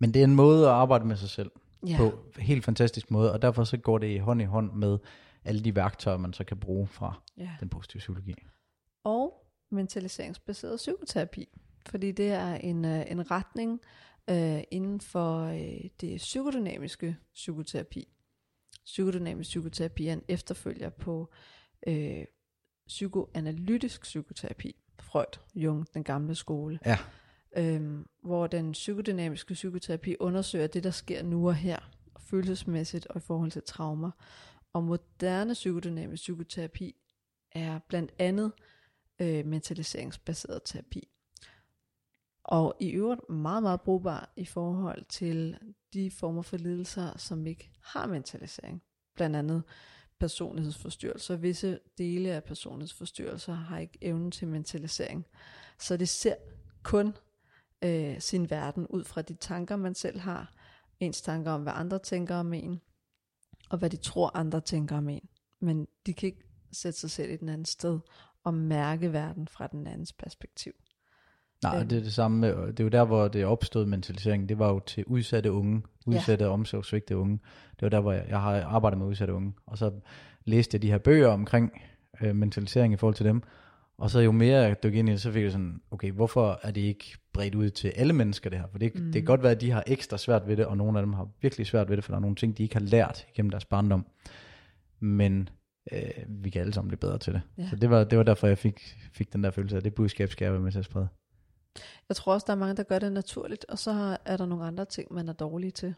Men 0.00 0.14
det 0.14 0.20
er 0.20 0.24
en 0.24 0.34
måde 0.34 0.66
at 0.66 0.72
arbejde 0.72 1.04
med 1.04 1.16
sig 1.16 1.28
selv 1.28 1.50
ja. 1.86 1.96
på. 1.96 2.18
Helt 2.38 2.64
fantastisk 2.64 3.10
måde, 3.10 3.32
og 3.32 3.42
derfor 3.42 3.64
så 3.64 3.76
går 3.76 3.98
det 3.98 4.20
hånd 4.20 4.42
i 4.42 4.44
hånd 4.44 4.72
med 4.72 4.98
alle 5.44 5.64
de 5.64 5.74
værktøjer, 5.74 6.16
man 6.16 6.32
så 6.32 6.44
kan 6.44 6.56
bruge 6.56 6.86
fra 6.86 7.22
ja. 7.38 7.50
den 7.60 7.68
positive 7.68 7.98
psykologi. 7.98 8.34
Og 9.04 9.46
mentaliseringsbaseret 9.70 10.76
psykoterapi, 10.76 11.48
fordi 11.86 12.12
det 12.12 12.30
er 12.30 12.54
en, 12.54 12.84
uh, 12.84 13.10
en 13.10 13.30
retning 13.30 13.80
uh, 14.30 14.60
inden 14.70 15.00
for 15.00 15.46
uh, 15.46 15.90
det 16.00 16.16
psykodynamiske 16.16 17.16
psykoterapi 17.34 18.08
psykodynamisk 18.86 19.48
psykoterapi 19.48 20.06
er 20.06 20.12
en 20.12 20.22
efterfølger 20.28 20.90
på 20.90 21.32
øh, 21.86 22.24
psykoanalytisk 22.86 24.02
psykoterapi. 24.02 24.76
Freud, 25.00 25.38
Jung, 25.54 25.86
den 25.94 26.04
gamle 26.04 26.34
skole. 26.34 26.78
Ja. 26.86 26.98
Øhm, 27.56 28.06
hvor 28.22 28.46
den 28.46 28.72
psykodynamiske 28.72 29.54
psykoterapi 29.54 30.16
undersøger 30.20 30.66
det, 30.66 30.84
der 30.84 30.90
sker 30.90 31.22
nu 31.22 31.48
og 31.48 31.54
her, 31.54 31.78
følelsesmæssigt 32.20 33.06
og 33.06 33.16
i 33.16 33.20
forhold 33.20 33.50
til 33.50 33.62
traumer. 33.62 34.10
Og 34.72 34.84
moderne 34.84 35.52
psykodynamisk 35.52 36.22
psykoterapi 36.22 36.96
er 37.52 37.78
blandt 37.88 38.12
andet 38.18 38.52
øh, 39.18 39.46
mentaliseringsbaseret 39.46 40.62
terapi. 40.64 41.08
Og 42.44 42.76
i 42.80 42.90
øvrigt 42.90 43.30
meget, 43.30 43.62
meget 43.62 43.80
brugbar 43.80 44.32
i 44.36 44.44
forhold 44.44 45.04
til 45.08 45.58
de 45.92 46.10
former 46.10 46.42
for 46.42 46.56
lidelser, 46.56 47.18
som 47.18 47.46
ikke 47.46 47.70
har 47.82 48.06
mentalisering. 48.06 48.82
Blandt 49.14 49.36
andet 49.36 49.62
personlighedsforstyrrelser. 50.18 51.36
Visse 51.36 51.78
dele 51.98 52.32
af 52.32 52.44
personlighedsforstyrrelser 52.44 53.54
har 53.54 53.78
ikke 53.78 53.98
evnen 54.00 54.30
til 54.30 54.48
mentalisering. 54.48 55.26
Så 55.78 55.96
det 55.96 56.08
ser 56.08 56.34
kun 56.82 57.14
øh, 57.84 58.20
sin 58.20 58.50
verden 58.50 58.86
ud 58.86 59.04
fra 59.04 59.22
de 59.22 59.34
tanker, 59.34 59.76
man 59.76 59.94
selv 59.94 60.20
har. 60.20 60.52
Ens 61.00 61.22
tanker 61.22 61.52
om, 61.52 61.62
hvad 61.62 61.72
andre 61.76 61.98
tænker 61.98 62.36
om 62.36 62.52
en, 62.52 62.80
og 63.70 63.78
hvad 63.78 63.90
de 63.90 63.96
tror, 63.96 64.36
andre 64.36 64.60
tænker 64.60 64.96
om 64.96 65.08
en. 65.08 65.28
Men 65.60 65.86
de 66.06 66.14
kan 66.14 66.26
ikke 66.26 66.44
sætte 66.72 67.00
sig 67.00 67.10
selv 67.10 67.30
i 67.30 67.36
den 67.36 67.48
anden 67.48 67.64
sted 67.64 68.00
og 68.44 68.54
mærke 68.54 69.12
verden 69.12 69.48
fra 69.48 69.66
den 69.66 69.86
andens 69.86 70.12
perspektiv. 70.12 70.72
Nej, 71.62 71.82
det 71.82 71.98
er 71.98 72.02
det 72.02 72.12
samme. 72.14 72.38
Med, 72.38 72.66
det 72.66 72.80
er 72.80 72.84
jo 72.84 72.90
der, 72.90 73.04
hvor 73.04 73.28
det 73.28 73.44
opstod 73.44 73.86
mentalisering. 73.86 74.48
Det 74.48 74.58
var 74.58 74.68
jo 74.68 74.78
til 74.78 75.04
udsatte 75.04 75.52
unge, 75.52 75.82
udsatte 76.06 76.44
ja. 76.44 76.50
omsorgsvigtige 76.50 77.16
unge. 77.16 77.38
Det 77.70 77.82
var 77.82 77.88
der, 77.88 78.00
hvor 78.00 78.12
jeg, 78.12 78.26
jeg 78.28 78.40
har 78.40 78.62
arbejdet 78.62 78.98
med 78.98 79.06
udsatte 79.06 79.34
unge. 79.34 79.52
Og 79.66 79.78
så 79.78 79.92
læste 80.44 80.74
jeg 80.74 80.82
de 80.82 80.90
her 80.90 80.98
bøger 80.98 81.28
omkring 81.28 81.72
øh, 82.20 82.36
mentalisering 82.36 82.94
i 82.94 82.96
forhold 82.96 83.14
til 83.14 83.26
dem. 83.26 83.42
Og 83.98 84.10
så 84.10 84.20
jo 84.20 84.32
mere 84.32 84.58
jeg 84.58 84.82
dykker 84.82 84.98
ind 84.98 85.08
i 85.08 85.12
det, 85.12 85.20
så 85.20 85.32
fik 85.32 85.42
jeg 85.42 85.52
sådan, 85.52 85.80
okay, 85.90 86.12
hvorfor 86.12 86.60
er 86.62 86.70
det 86.70 86.80
ikke 86.80 87.18
bredt 87.32 87.54
ud 87.54 87.70
til 87.70 87.88
alle 87.88 88.12
mennesker 88.12 88.50
det 88.50 88.58
her? 88.58 88.66
For 88.70 88.78
det, 88.78 88.94
mm. 88.94 89.04
det 89.04 89.14
kan 89.14 89.24
godt 89.24 89.42
være, 89.42 89.52
at 89.52 89.60
de 89.60 89.70
har 89.70 89.84
ekstra 89.86 90.18
svært 90.18 90.48
ved 90.48 90.56
det, 90.56 90.66
og 90.66 90.76
nogle 90.76 90.98
af 90.98 91.06
dem 91.06 91.12
har 91.12 91.28
virkelig 91.40 91.66
svært 91.66 91.88
ved 91.88 91.96
det, 91.96 92.04
for 92.04 92.12
der 92.12 92.16
er 92.16 92.20
nogle 92.20 92.36
ting, 92.36 92.58
de 92.58 92.62
ikke 92.62 92.74
har 92.74 92.80
lært 92.80 93.26
gennem 93.34 93.50
deres 93.50 93.64
barndom. 93.64 94.06
Men 95.00 95.48
øh, 95.92 96.10
vi 96.28 96.50
kan 96.50 96.60
alle 96.60 96.72
sammen 96.72 96.88
blive 96.88 96.98
bedre 96.98 97.18
til 97.18 97.32
det. 97.32 97.42
Ja. 97.58 97.68
Så 97.70 97.76
det 97.76 97.90
var, 97.90 98.04
det 98.04 98.18
var 98.18 98.24
derfor, 98.24 98.46
jeg 98.46 98.58
fik, 98.58 98.96
fik 99.12 99.32
den 99.32 99.44
der 99.44 99.50
følelse 99.50 99.76
af, 99.76 99.82
det 99.82 99.94
budskab 99.94 100.30
skal 100.30 100.44
jeg 100.44 100.52
være 100.52 100.62
med 100.62 100.72
til 100.72 100.78
at 100.78 100.84
sprede. 100.84 101.08
Jeg 102.08 102.16
tror 102.16 102.32
også, 102.34 102.44
der 102.46 102.52
er 102.52 102.56
mange, 102.56 102.76
der 102.76 102.82
gør 102.82 102.98
det 102.98 103.12
naturligt, 103.12 103.64
og 103.68 103.78
så 103.78 104.16
er 104.24 104.36
der 104.36 104.46
nogle 104.46 104.64
andre 104.64 104.84
ting, 104.84 105.12
man 105.12 105.28
er 105.28 105.32
dårlig 105.32 105.74
til. 105.74 105.94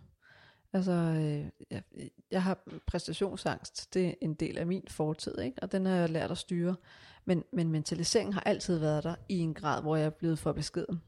Altså, 0.73 0.93
øh, 0.93 1.67
jeg, 1.71 1.83
jeg 2.31 2.43
har 2.43 2.59
præstationsangst, 2.87 3.95
det 3.95 4.07
er 4.07 4.15
en 4.21 4.35
del 4.35 4.59
af 4.59 4.67
min 4.67 4.85
fortid, 4.89 5.39
ikke? 5.39 5.63
og 5.63 5.73
den 5.73 5.87
har 5.87 5.95
jeg 5.95 6.11
lært 6.11 6.31
at 6.31 6.39
styre. 6.39 6.77
Men, 7.25 7.45
men 7.53 7.71
mentaliseringen 7.71 8.33
har 8.33 8.41
altid 8.41 8.79
været 8.79 9.05
der 9.05 9.15
i 9.29 9.39
en 9.39 9.55
grad, 9.55 9.83
hvor 9.83 9.97
jeg 9.97 10.07
er 10.07 10.11
blevet 10.11 10.39
for 10.39 10.53
beskeden. 10.53 11.03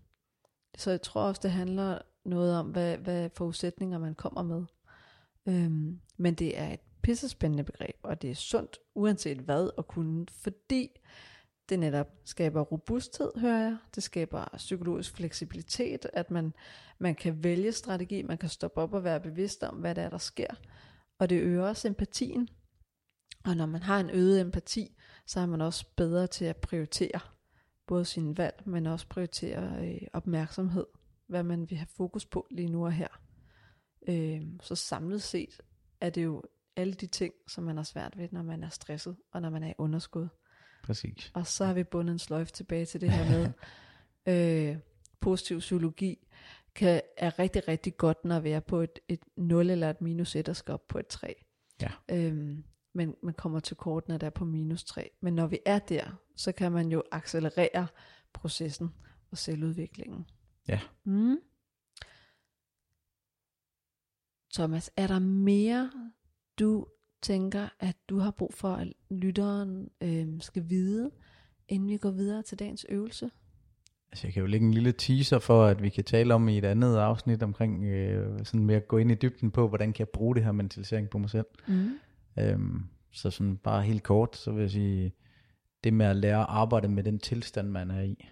Så 0.79 0.91
jeg 0.91 1.03
tror 1.03 1.23
også, 1.23 1.41
det 1.43 1.51
handler 1.51 1.99
noget 2.25 2.57
om, 2.57 2.67
hvad, 2.67 2.97
hvad 2.97 3.31
forudsætninger 3.35 3.99
man 3.99 4.15
kommer 4.15 4.43
med. 4.43 4.65
Øhm, 5.47 6.01
men 6.17 6.35
det 6.35 6.59
er 6.59 6.73
et 6.73 6.81
pissespændende 7.03 7.65
begreb, 7.65 7.97
og 8.03 8.23
det 8.23 8.31
er 8.31 8.35
sundt, 8.35 8.79
uanset 8.95 9.39
hvad, 9.39 9.71
at 9.79 9.87
kunne, 9.87 10.27
fordi 10.31 11.01
det 11.71 11.79
netop 11.79 12.07
skaber 12.25 12.61
robusthed, 12.61 13.31
hører 13.37 13.63
jeg. 13.63 13.77
Det 13.95 14.03
skaber 14.03 14.45
psykologisk 14.57 15.17
fleksibilitet, 15.17 16.07
at 16.13 16.31
man, 16.31 16.55
man 16.99 17.15
kan 17.15 17.45
vælge 17.45 17.73
strategi, 17.73 18.23
man 18.23 18.39
kan 18.39 18.49
stoppe 18.49 18.81
op 18.81 18.95
og 18.95 19.05
være 19.05 19.21
bevidst 19.21 19.63
om, 19.63 19.77
hvad 19.77 19.95
det 19.95 20.05
er, 20.05 20.11
der 20.11 20.19
sker. 20.19 20.55
Og 21.19 21.31
det 21.31 21.41
øger 21.41 21.63
også 21.63 21.89
empatien. 21.89 22.49
Og 23.45 23.57
når 23.57 23.67
man 23.67 23.83
har 23.83 24.01
en 24.01 24.11
øget 24.11 24.41
empati, 24.41 24.97
så 25.27 25.41
er 25.41 25.47
man 25.47 25.61
også 25.61 25.87
bedre 25.97 26.27
til 26.27 26.45
at 26.45 26.57
prioritere 26.57 27.21
både 27.87 28.05
sin 28.05 28.37
valg, 28.37 28.63
men 28.67 28.87
også 28.87 29.09
prioritere 29.09 29.87
øh, 29.87 30.07
opmærksomhed, 30.13 30.87
hvad 31.27 31.43
man 31.43 31.71
vil 31.71 31.79
have 31.79 31.89
fokus 31.97 32.27
på 32.27 32.47
lige 32.51 32.69
nu 32.69 32.85
og 32.85 32.93
her. 32.93 33.21
Øh, 34.09 34.43
så 34.63 34.75
samlet 34.75 35.23
set 35.23 35.61
er 36.01 36.11
det 36.11 36.25
jo 36.25 36.43
alle 36.77 36.95
de 36.95 37.07
ting, 37.07 37.35
som 37.49 37.65
man 37.65 37.77
har 37.77 37.85
svært 37.85 38.19
ved, 38.19 38.29
når 38.33 38.43
man 38.43 38.63
er 38.63 38.69
stresset, 38.69 39.17
og 39.33 39.43
når 39.43 39.51
man 39.51 39.63
er 39.63 39.69
i 39.69 39.75
underskud. 39.79 40.29
Præcis. 40.83 41.31
Og 41.35 41.47
så 41.47 41.65
har 41.65 41.75
vi 41.75 41.85
bundet 41.85 42.13
en 42.13 42.19
sløjf 42.19 42.53
tilbage 42.53 42.87
til 42.87 43.01
det 43.01 43.11
her 43.11 43.31
med, 43.31 43.53
øh, 44.71 44.77
positiv 45.21 45.59
psykologi 45.59 46.19
kan, 46.75 47.01
er 47.17 47.39
rigtig, 47.39 47.69
rigtig 47.69 47.97
godt, 47.97 48.25
når 48.25 48.41
vi 48.41 48.51
er 48.51 48.61
på 48.61 48.81
et, 48.81 48.99
et 49.09 49.21
0 49.37 49.71
eller 49.71 49.91
et 49.91 50.01
minus 50.01 50.37
1 50.37 50.49
og 50.49 50.57
skal 50.57 50.75
op 50.75 50.89
på 50.89 50.99
et 50.99 51.07
3. 51.07 51.45
Ja. 51.83 51.91
Øhm, 52.11 52.65
men 52.93 53.15
man 53.23 53.35
kommer 53.35 53.61
til 53.61 53.77
kort, 53.77 54.09
når 54.09 54.19
der 54.19 54.27
er 54.27 54.31
på 54.31 54.45
minus 54.45 54.85
3. 54.85 55.11
Men 55.21 55.35
når 55.35 55.47
vi 55.47 55.59
er 55.67 55.79
der, 55.79 56.21
så 56.37 56.53
kan 56.53 56.73
man 56.73 56.89
jo 56.89 57.03
accelerere 57.11 57.87
processen 58.33 58.91
og 59.31 59.39
selvudviklingen. 59.39 60.27
Ja. 60.69 60.81
Mm. 61.05 61.37
Thomas, 64.55 64.91
er 64.97 65.07
der 65.07 65.19
mere, 65.19 65.91
du 66.59 66.87
tænker, 67.23 67.69
at 67.81 67.97
du 68.09 68.19
har 68.19 68.31
brug 68.31 68.55
for, 68.55 68.69
at 68.69 68.93
lytteren 69.11 69.89
øh, 70.01 70.27
skal 70.41 70.65
vide, 70.69 71.11
inden 71.69 71.89
vi 71.89 71.97
går 71.97 72.11
videre 72.11 72.43
til 72.43 72.59
dagens 72.59 72.87
øvelse? 72.89 73.31
Altså 74.13 74.27
jeg 74.27 74.35
kan 74.35 74.41
jo 74.41 74.47
lægge 74.47 74.67
en 74.67 74.75
lille 74.75 74.93
teaser 74.93 75.39
for, 75.39 75.65
at 75.65 75.83
vi 75.83 75.89
kan 75.89 76.05
tale 76.05 76.35
om 76.35 76.49
i 76.49 76.59
et 76.59 76.65
andet 76.65 76.97
afsnit 76.97 77.43
omkring, 77.43 77.85
øh, 77.85 78.45
sådan 78.45 78.65
med 78.65 78.75
at 78.75 78.89
gå 78.89 78.99
ind 78.99 79.11
i 79.11 79.15
dybden 79.15 79.51
på, 79.51 79.69
hvordan 79.69 79.93
kan 79.93 79.99
jeg 79.99 80.09
bruge 80.09 80.35
det 80.35 80.45
her 80.45 80.53
mentalisering 80.53 81.11
på 81.11 81.19
mig 81.19 81.31
selv. 81.31 81.47
Mm. 81.69 81.91
Øhm, 82.39 82.83
så 83.13 83.31
sådan 83.31 83.57
bare 83.57 83.83
helt 83.83 84.03
kort, 84.03 84.37
så 84.37 84.53
vil 84.53 84.61
jeg 84.61 84.71
sige, 84.71 85.13
det 85.85 85.93
med 85.93 86.07
at 86.07 86.17
lære 86.17 86.41
at 86.41 86.47
arbejde 86.49 86.89
med 86.89 87.05
den 87.05 87.19
tilstand, 87.19 87.69
man 87.69 87.91
er 87.91 88.03
i, 88.03 88.29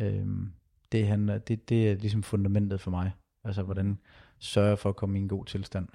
øhm, 0.00 0.52
det, 0.92 1.06
handler, 1.06 1.38
det, 1.38 1.68
det 1.68 1.90
er 1.90 1.94
ligesom 1.94 2.22
fundamentet 2.22 2.80
for 2.80 2.90
mig. 2.90 3.12
Altså 3.44 3.62
hvordan 3.62 3.98
sørge 4.38 4.76
for 4.76 4.88
at 4.88 4.96
komme 4.96 5.18
i 5.18 5.22
en 5.22 5.28
god 5.28 5.44
tilstand. 5.44 5.88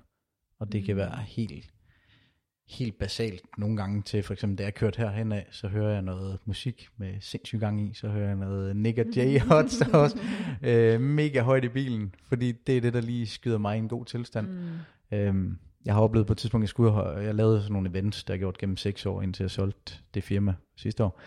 Og 0.60 0.72
det 0.72 0.82
mm. 0.82 0.86
kan 0.86 0.96
være 0.96 1.22
helt 1.22 1.52
helt 2.70 3.00
basalt 3.00 3.42
nogle 3.58 3.78
gange 3.78 4.02
til, 4.02 4.24
for 4.24 4.34
eksempel 4.34 4.58
da 4.58 4.64
jeg 4.64 4.74
kørte 4.74 4.98
herhen 4.98 5.32
af, 5.32 5.48
så 5.52 5.68
hører 5.68 5.94
jeg 5.94 6.02
noget 6.02 6.40
musik 6.46 6.90
med 6.98 7.14
sindssyg 7.20 7.60
gang 7.60 7.82
i, 7.82 7.94
så 7.94 8.08
hører 8.08 8.28
jeg 8.28 8.36
noget 8.36 8.76
Nick 8.76 8.98
og 8.98 9.06
Jay 9.16 9.40
Hot 9.40 9.70
Sauce, 9.70 10.18
øh, 10.64 11.02
mega 11.02 11.42
højt 11.42 11.64
i 11.64 11.70
bilen, 11.70 12.16
fordi 12.28 12.52
det 12.52 12.78
er 12.78 12.82
det, 12.82 12.94
der 12.94 13.02
lige 13.02 13.28
skyder 13.28 13.58
mig 13.58 13.76
i 13.76 13.80
en 13.80 13.90
god 13.90 14.06
tilstand. 14.06 14.48
Mm. 14.48 15.18
Øhm, 15.18 15.58
jeg 15.86 15.94
har 15.94 16.02
oplevet 16.02 16.28
på 16.28 16.34
et 16.34 16.38
tidspunkt, 16.38 16.64
jeg 16.64 16.70
skulle 16.70 17.02
jeg 17.02 17.36
lavede 17.36 17.62
sådan 17.62 17.74
nogle 17.74 17.90
events, 17.90 18.24
der 18.24 18.34
jeg 18.34 18.40
gjort 18.40 18.58
gennem 18.58 18.78
seks 18.78 19.06
år, 19.06 19.22
indtil 19.22 19.44
jeg 19.44 19.52
solgte 19.52 19.94
det 20.14 20.24
firma 20.24 20.54
sidste 20.76 21.04
år, 21.04 21.22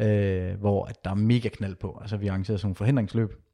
øh, 0.00 0.60
hvor 0.60 0.84
at 0.84 1.04
der 1.04 1.10
er 1.10 1.14
mega 1.14 1.48
knald 1.48 1.74
på. 1.74 1.98
Altså 2.00 2.16
vi 2.16 2.26
arrangerede 2.26 2.58
sådan 2.58 2.66
nogle 2.66 2.76
forhindringsløb, 2.76 3.45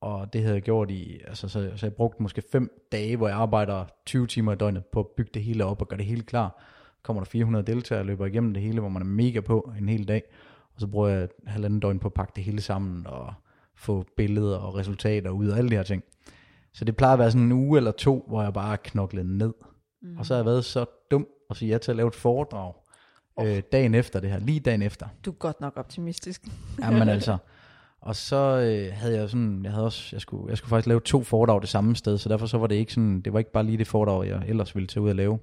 og 0.00 0.32
det 0.32 0.42
havde 0.42 0.54
jeg 0.54 0.62
gjort 0.62 0.90
i, 0.90 1.20
altså 1.26 1.48
så, 1.48 1.70
så 1.76 1.86
jeg 1.86 1.94
brugte 1.94 2.22
måske 2.22 2.42
fem 2.52 2.86
dage, 2.92 3.16
hvor 3.16 3.28
jeg 3.28 3.36
arbejder 3.36 3.84
20 4.06 4.26
timer 4.26 4.52
i 4.52 4.56
døgnet 4.56 4.84
på 4.86 5.00
at 5.00 5.06
bygge 5.06 5.30
det 5.34 5.42
hele 5.42 5.64
op 5.64 5.80
og 5.80 5.88
gøre 5.88 5.98
det 5.98 6.06
hele 6.06 6.22
klar. 6.22 6.62
Kommer 7.02 7.22
der 7.22 7.30
400 7.30 7.66
deltagere 7.66 8.02
og 8.02 8.06
løber 8.06 8.26
igennem 8.26 8.54
det 8.54 8.62
hele, 8.62 8.80
hvor 8.80 8.88
man 8.88 9.02
er 9.02 9.06
mega 9.06 9.40
på 9.40 9.72
en 9.78 9.88
hel 9.88 10.08
dag, 10.08 10.22
og 10.74 10.80
så 10.80 10.86
bruger 10.86 11.08
jeg 11.08 11.28
halvanden 11.46 11.80
døgn 11.80 11.98
på 11.98 12.08
at 12.08 12.14
pakke 12.14 12.32
det 12.36 12.44
hele 12.44 12.60
sammen 12.60 13.06
og 13.06 13.34
få 13.74 14.04
billeder 14.16 14.56
og 14.56 14.74
resultater 14.74 15.30
ud 15.30 15.46
af 15.46 15.56
alle 15.56 15.70
de 15.70 15.76
her 15.76 15.82
ting. 15.82 16.04
Så 16.72 16.84
det 16.84 16.96
plejer 16.96 17.12
at 17.12 17.18
være 17.18 17.30
sådan 17.30 17.46
en 17.46 17.52
uge 17.52 17.78
eller 17.78 17.92
to, 17.92 18.24
hvor 18.28 18.42
jeg 18.42 18.52
bare 18.52 18.76
knoklet 18.76 19.26
ned. 19.26 19.52
Mm. 20.02 20.18
Og 20.18 20.26
så 20.26 20.34
har 20.34 20.38
jeg 20.38 20.46
været 20.46 20.64
så 20.64 20.84
dum 21.10 21.26
at 21.50 21.56
sige 21.56 21.68
ja 21.68 21.78
til 21.78 21.90
at 21.90 21.96
lave 21.96 22.08
et 22.08 22.14
foredrag 22.14 22.72
oh. 23.36 23.46
øh, 23.48 23.62
dagen 23.72 23.94
efter 23.94 24.20
det 24.20 24.30
her, 24.30 24.38
lige 24.38 24.60
dagen 24.60 24.82
efter. 24.82 25.08
Du 25.24 25.30
er 25.30 25.34
godt 25.34 25.60
nok 25.60 25.72
optimistisk. 25.76 26.42
Jamen 26.80 27.08
altså, 27.08 27.36
Og 28.02 28.16
så 28.16 28.36
øh, 28.36 28.96
havde 28.96 29.16
jeg 29.16 29.30
sådan, 29.30 29.64
jeg 29.64 29.72
havde 29.72 29.84
også, 29.84 30.08
jeg 30.12 30.20
skulle, 30.20 30.48
jeg 30.48 30.58
skulle 30.58 30.68
faktisk 30.68 30.86
lave 30.86 31.00
to 31.00 31.22
foredrag 31.22 31.60
det 31.60 31.68
samme 31.68 31.96
sted, 31.96 32.18
så 32.18 32.28
derfor 32.28 32.46
så 32.46 32.58
var 32.58 32.66
det 32.66 32.74
ikke 32.74 32.92
sådan, 32.92 33.20
det 33.20 33.32
var 33.32 33.38
ikke 33.38 33.52
bare 33.52 33.64
lige 33.64 33.78
det 33.78 33.86
foredrag, 33.86 34.28
jeg 34.28 34.42
ellers 34.48 34.74
ville 34.74 34.86
tage 34.86 35.02
ud 35.02 35.08
og 35.08 35.16
lave. 35.16 35.38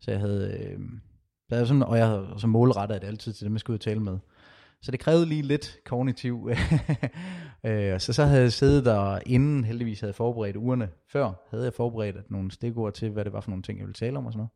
Så 0.00 0.10
jeg 0.10 0.20
havde, 0.20 0.58
øh, 0.60 0.78
der 1.50 1.64
sådan, 1.64 1.82
og 1.82 1.98
jeg 1.98 2.06
havde 2.06 2.34
så 2.36 2.46
målrettet 2.46 3.02
det 3.02 3.08
altid 3.08 3.32
til 3.32 3.44
dem, 3.44 3.52
jeg 3.52 3.60
skulle 3.60 3.74
ud 3.74 3.78
og 3.78 3.84
tale 3.84 4.00
med. 4.00 4.18
Så 4.82 4.90
det 4.90 5.00
krævede 5.00 5.26
lige 5.26 5.42
lidt 5.42 5.78
kognitiv. 5.84 6.50
øh, 7.66 8.00
så 8.00 8.12
så 8.12 8.24
havde 8.24 8.42
jeg 8.42 8.52
siddet 8.52 8.84
der 8.84 9.18
inden, 9.26 9.64
heldigvis 9.64 10.00
havde 10.00 10.12
forberedt 10.12 10.56
ugerne 10.56 10.88
før, 11.12 11.32
havde 11.50 11.64
jeg 11.64 11.74
forberedt 11.74 12.30
nogle 12.30 12.50
stikord 12.50 12.92
til, 12.92 13.10
hvad 13.10 13.24
det 13.24 13.32
var 13.32 13.40
for 13.40 13.50
nogle 13.50 13.62
ting, 13.62 13.78
jeg 13.78 13.86
ville 13.86 13.94
tale 13.94 14.18
om 14.18 14.26
og 14.26 14.32
sådan 14.32 14.38
noget. 14.38 14.50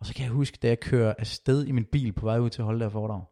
Og 0.00 0.06
så 0.06 0.14
kan 0.14 0.24
jeg 0.24 0.32
huske, 0.32 0.58
da 0.62 0.68
jeg 0.68 0.80
kører 0.80 1.14
afsted 1.18 1.66
i 1.66 1.72
min 1.72 1.84
bil 1.84 2.12
på 2.12 2.26
vej 2.26 2.38
ud 2.38 2.50
til 2.50 2.62
at 2.62 2.66
holde 2.66 2.80
der 2.80 2.88
foredrag, 2.88 3.22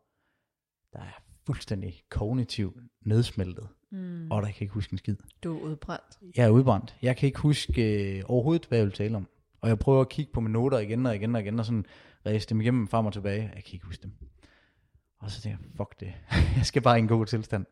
der 0.92 0.98
er 0.98 1.23
fuldstændig 1.46 2.02
kognitiv 2.10 2.80
nedsmeltet, 3.06 3.68
mm. 3.92 4.30
og 4.30 4.42
der 4.42 4.48
kan 4.48 4.64
ikke 4.64 4.74
huske 4.74 4.94
en 4.94 4.98
skid. 4.98 5.16
Du 5.44 5.56
er 5.56 5.60
udbrændt. 5.60 6.18
Jeg 6.36 6.44
er 6.44 6.50
udbrændt. 6.50 6.96
Jeg 7.02 7.16
kan 7.16 7.26
ikke 7.26 7.40
huske 7.40 8.16
øh, 8.18 8.22
overhovedet, 8.26 8.66
hvad 8.66 8.78
jeg 8.78 8.86
vil 8.86 8.94
tale 8.94 9.16
om. 9.16 9.28
Og 9.60 9.68
jeg 9.68 9.78
prøver 9.78 10.00
at 10.00 10.08
kigge 10.08 10.32
på 10.32 10.40
mine 10.40 10.52
noter 10.52 10.78
igen 10.78 11.06
og 11.06 11.14
igen 11.14 11.36
og 11.36 11.42
igen, 11.42 11.58
og 11.58 11.64
sådan 11.64 11.84
ræse 12.26 12.48
dem 12.48 12.60
igennem 12.60 12.88
frem 12.88 13.06
og 13.06 13.12
tilbage. 13.12 13.42
Jeg 13.42 13.64
kan 13.64 13.72
ikke 13.74 13.86
huske 13.86 14.02
dem. 14.02 14.12
Og 15.20 15.30
så 15.30 15.40
tænker 15.40 15.58
jeg, 15.62 15.70
fuck 15.76 16.00
det. 16.00 16.14
jeg 16.56 16.66
skal 16.66 16.82
bare 16.82 16.98
i 16.98 17.02
en 17.02 17.08
god 17.08 17.26
tilstand. 17.26 17.66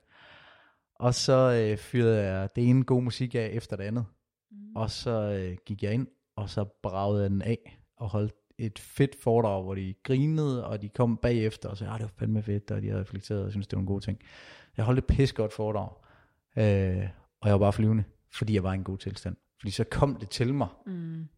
Og 0.94 1.14
så 1.14 1.52
øh, 1.52 1.78
fyrede 1.78 2.22
jeg 2.22 2.48
det 2.56 2.68
ene 2.68 2.84
gode 2.84 3.04
musik 3.04 3.34
af 3.34 3.50
efter 3.52 3.76
det 3.76 3.84
andet. 3.84 4.04
Mm. 4.50 4.76
Og 4.76 4.90
så 4.90 5.10
øh, 5.10 5.56
gik 5.66 5.82
jeg 5.82 5.92
ind, 5.92 6.06
og 6.36 6.50
så 6.50 6.64
bragede 6.82 7.22
jeg 7.22 7.30
den 7.30 7.42
af 7.42 7.78
og 7.96 8.08
holdt 8.08 8.34
et 8.62 8.78
fedt 8.78 9.16
foredrag, 9.22 9.62
hvor 9.62 9.74
de 9.74 9.94
grinede, 10.02 10.66
og 10.66 10.82
de 10.82 10.88
kom 10.88 11.16
bagefter 11.16 11.68
og 11.68 11.76
sagde, 11.76 11.90
at 11.90 11.94
ah, 11.94 12.00
det 12.00 12.04
var 12.04 12.12
fandme 12.18 12.42
fedt, 12.42 12.70
og 12.70 12.82
de 12.82 12.88
havde 12.88 13.00
reflekteret 13.00 13.44
og 13.44 13.50
synes 13.50 13.66
det 13.66 13.76
var 13.76 13.80
en 13.80 13.86
god 13.86 14.00
ting. 14.00 14.18
Jeg 14.76 14.84
holdt 14.84 14.98
et 14.98 15.06
pis 15.06 15.32
godt 15.32 15.52
foredrag, 15.52 15.90
øh, 16.56 17.08
og 17.40 17.48
jeg 17.48 17.52
var 17.52 17.58
bare 17.58 17.72
flyvende, 17.72 18.04
fordi 18.32 18.54
jeg 18.54 18.62
var 18.62 18.72
i 18.72 18.74
en 18.74 18.84
god 18.84 18.98
tilstand. 18.98 19.36
Fordi 19.60 19.70
så 19.70 19.84
kom 19.84 20.16
det 20.16 20.30
til 20.30 20.54
mig. 20.54 20.68
Mm. 20.86 21.28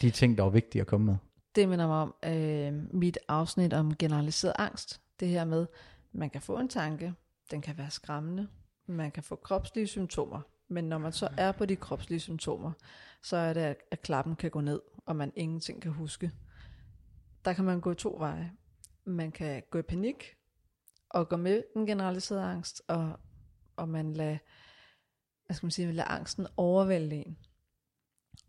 De 0.00 0.10
ting, 0.10 0.38
der 0.38 0.42
var 0.42 0.50
vigtige 0.50 0.82
at 0.82 0.86
komme 0.86 1.06
med. 1.06 1.16
Det 1.54 1.68
minder 1.68 1.86
mig 1.86 1.96
om 1.96 2.14
øh, 2.24 2.94
mit 2.94 3.18
afsnit 3.28 3.72
om 3.72 3.96
generaliseret 3.96 4.54
angst. 4.58 5.00
Det 5.20 5.28
her 5.28 5.44
med, 5.44 5.66
man 6.12 6.30
kan 6.30 6.40
få 6.40 6.58
en 6.58 6.68
tanke, 6.68 7.14
den 7.50 7.60
kan 7.60 7.78
være 7.78 7.90
skræmmende, 7.90 8.48
man 8.86 9.10
kan 9.10 9.22
få 9.22 9.36
kropslige 9.36 9.86
symptomer, 9.86 10.40
men 10.68 10.84
når 10.84 10.98
man 10.98 11.12
så 11.12 11.28
er 11.36 11.52
på 11.52 11.66
de 11.66 11.76
kropslige 11.76 12.20
symptomer, 12.20 12.72
så 13.22 13.36
er 13.36 13.52
det, 13.52 13.60
at, 13.60 13.76
at 13.90 14.02
klappen 14.02 14.36
kan 14.36 14.50
gå 14.50 14.60
ned, 14.60 14.80
og 15.06 15.16
man 15.16 15.32
ingenting 15.36 15.82
kan 15.82 15.92
huske. 15.92 16.30
Der 17.44 17.52
kan 17.52 17.64
man 17.64 17.80
gå 17.80 17.94
to 17.94 18.16
veje. 18.18 18.52
Man 19.04 19.32
kan 19.32 19.62
gå 19.70 19.78
i 19.78 19.82
panik, 19.82 20.36
og 21.14 21.28
gå 21.28 21.36
med 21.36 21.62
den 21.74 21.86
generaliserede 21.86 22.44
angst, 22.44 22.82
og, 22.88 23.20
og 23.76 23.88
man 23.88 24.12
lader, 24.12 24.38
hvad 25.46 25.56
skal 25.56 25.66
man 25.66 25.70
sige, 25.70 25.92
lader 25.92 26.08
angsten 26.08 26.46
overvælde 26.56 27.16
en. 27.16 27.36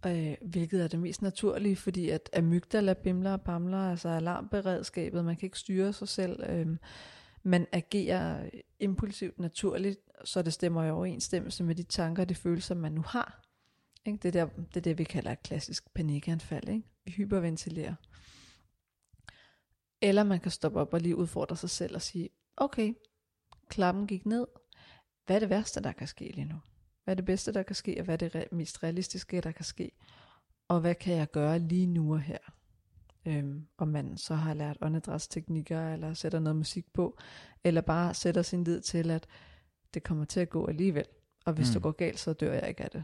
Øh, 0.08 0.38
hvilket 0.42 0.84
er 0.84 0.88
det 0.88 1.00
mest 1.00 1.22
naturlige, 1.22 1.76
fordi 1.76 2.10
at 2.10 2.30
amygdala 2.38 2.94
bimler 2.94 3.34
og 3.34 3.42
bamler, 3.42 3.90
altså 3.90 4.10
alarmberedskabet, 4.10 5.26
man 5.26 5.36
kan 5.36 5.48
ikke 5.48 5.60
styre 5.60 5.94
sig 5.94 6.08
selv. 6.08 6.44
Øh, 6.50 6.78
man 7.44 7.68
agerer 7.72 8.50
impulsivt 8.80 9.40
naturligt, 9.40 10.00
så 10.24 10.42
det 10.42 10.54
stemmer 10.54 10.84
i 10.84 10.92
overensstemmelse 10.92 11.64
med 11.64 11.76
de 11.76 11.84
tanker 11.84 12.24
og 12.24 12.30
de 12.30 12.36
følelser, 12.36 12.76
man 12.76 12.92
nu 12.92 13.02
har. 13.02 13.42
Ikke? 14.06 14.20
Det, 14.24 14.36
er 14.36 14.46
der, 14.46 14.54
det 14.56 14.78
er 14.78 14.82
det, 14.82 14.98
vi 14.98 15.04
kalder 15.04 15.32
et 15.32 15.44
klassisk 15.44 15.94
panikanfald. 15.94 16.70
Ikke? 16.70 16.84
Vi 17.06 17.12
hyperventilerer. 17.12 17.96
Eller 20.06 20.24
man 20.24 20.40
kan 20.40 20.52
stoppe 20.52 20.80
op 20.80 20.94
og 20.94 21.02
lige 21.02 21.16
udfordre 21.16 21.58
sig 21.58 21.70
selv 21.70 21.96
og 21.96 22.02
sige, 22.02 22.30
okay, 22.58 22.94
klappen 23.70 24.08
gik 24.08 24.26
ned. 24.26 24.48
Hvad 25.26 25.36
er 25.36 25.40
det 25.40 25.50
værste, 25.50 25.82
der 25.82 25.92
kan 25.92 26.08
ske 26.08 26.32
lige 26.36 26.46
nu? 26.46 26.56
Hvad 27.04 27.14
er 27.14 27.16
det 27.16 27.26
bedste, 27.26 27.54
der 27.54 27.64
kan 27.64 27.76
ske, 27.76 27.96
og 28.00 28.06
hvad 28.06 28.22
er 28.22 28.30
det 28.30 28.52
mest 28.52 28.84
realistiske, 28.84 29.42
der 29.42 29.52
kan 29.52 29.66
ske? 29.66 29.92
Og 30.68 30.80
hvad 30.80 30.96
kan 30.96 31.16
jeg 31.16 31.32
gøre 31.32 31.60
lige 31.60 31.86
nu 31.86 32.14
og 32.14 32.22
her? 32.22 32.38
Øhm, 33.26 33.68
om 33.78 33.88
man 33.88 34.18
så 34.18 34.36
har 34.36 34.54
lært 34.54 34.78
åndedrætsteknikker, 34.82 35.94
eller 35.94 36.14
sætter 36.14 36.40
noget 36.40 36.56
musik 36.56 36.94
på, 36.94 37.18
eller 37.64 37.82
bare 37.82 38.14
sætter 38.14 38.42
sin 38.42 38.64
lid 38.64 38.82
til, 38.82 39.12
at 39.12 39.28
det 39.94 40.04
kommer 40.04 40.26
til 40.26 40.40
at 40.40 40.50
gå 40.50 40.68
alligevel. 40.68 41.06
Og 41.46 41.54
hvis 41.54 41.70
mm. 41.70 41.74
det 41.74 41.82
går 41.82 41.92
galt, 41.92 42.20
så 42.20 42.34
dør 42.34 42.54
jeg 42.54 42.70
ikke 42.70 42.84
af 42.84 42.90
det. 42.90 43.04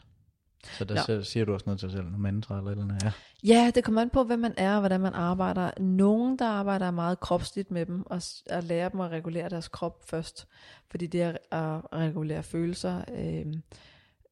Så 0.78 0.86
der 0.86 1.06
ja. 1.08 1.24
siger 1.24 1.45
du 1.45 1.54
også 1.54 1.63
noget 1.65 1.80
til 1.80 1.89
dig 1.89 1.97
selv, 1.97 2.08
mantra 2.17 2.58
eller 2.58 2.71
eller 2.71 2.84
andet, 2.84 3.04
ja. 3.04 3.12
Ja, 3.43 3.71
det 3.76 3.84
kommer 3.84 4.02
an 4.02 4.10
på, 4.10 4.24
hvem 4.24 4.39
man 4.39 4.54
er 4.58 4.74
og 4.74 4.80
hvordan 4.80 5.02
man 5.02 5.13
arbejder. 5.13 5.71
Nogen, 5.80 6.39
der 6.39 6.45
arbejder 6.47 6.91
meget 6.91 7.19
kropsligt 7.19 7.71
med 7.71 7.86
dem, 7.86 8.04
og 8.06 8.21
at 8.45 8.63
lære 8.63 8.89
dem 8.89 9.00
at 9.00 9.12
regulere 9.12 9.50
deres 9.50 9.67
krop 9.67 10.10
først. 10.10 10.47
Fordi 10.91 11.08
det 11.08 11.21
at, 11.21 11.38
at 11.52 11.93
regulere 11.93 12.43
følelser 12.43 13.02
øh, 13.17 13.54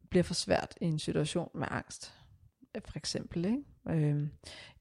bliver 0.10 0.24
for 0.24 0.34
svært 0.34 0.76
i 0.82 0.86
en 0.86 1.00
situation 1.00 1.50
med 1.54 1.68
angst. 1.72 2.14
For 2.86 2.98
eksempel, 2.98 3.46
ikke? 3.46 4.08
Øh, 4.08 4.28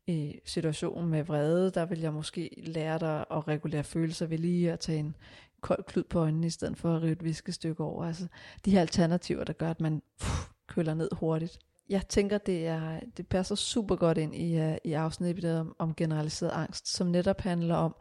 i 0.06 0.40
situationen 0.44 1.11
med 1.11 1.24
vrede, 1.24 1.70
der 1.70 1.87
vil 1.87 2.00
jeg 2.00 2.12
måske 2.12 2.62
lære 2.66 2.98
dig 2.98 3.24
at 3.30 3.48
regulere 3.48 3.84
følelser 3.84 4.26
ved 4.26 4.38
lige 4.38 4.72
at 4.72 4.80
tage 4.80 4.98
en 4.98 5.16
kold 5.61 5.84
klud 5.84 6.04
på 6.04 6.18
øjnene, 6.18 6.46
i 6.46 6.50
stedet 6.50 6.78
for 6.78 6.96
at 6.96 7.02
rive 7.02 7.12
et 7.12 7.24
viskestykke 7.24 7.84
over. 7.84 8.04
Altså 8.04 8.26
de 8.64 8.70
her 8.70 8.80
alternativer, 8.80 9.44
der 9.44 9.52
gør, 9.52 9.70
at 9.70 9.80
man 9.80 10.02
pff, 10.20 10.48
køler 10.68 10.94
ned 10.94 11.09
hurtigt. 11.12 11.59
Jeg 11.88 12.09
tænker, 12.09 12.38
det, 12.38 12.66
er, 12.66 13.00
det 13.16 13.28
passer 13.28 13.54
super 13.54 13.96
godt 13.96 14.18
ind 14.18 14.35
i, 14.35 14.61
uh, 14.61 14.76
i 14.85 14.92
afsnittet 14.92 15.61
om, 15.61 15.76
om 15.78 15.94
generaliseret 15.94 16.50
angst, 16.50 16.88
som 16.88 17.07
netop 17.07 17.40
handler 17.40 17.74
om 17.74 17.96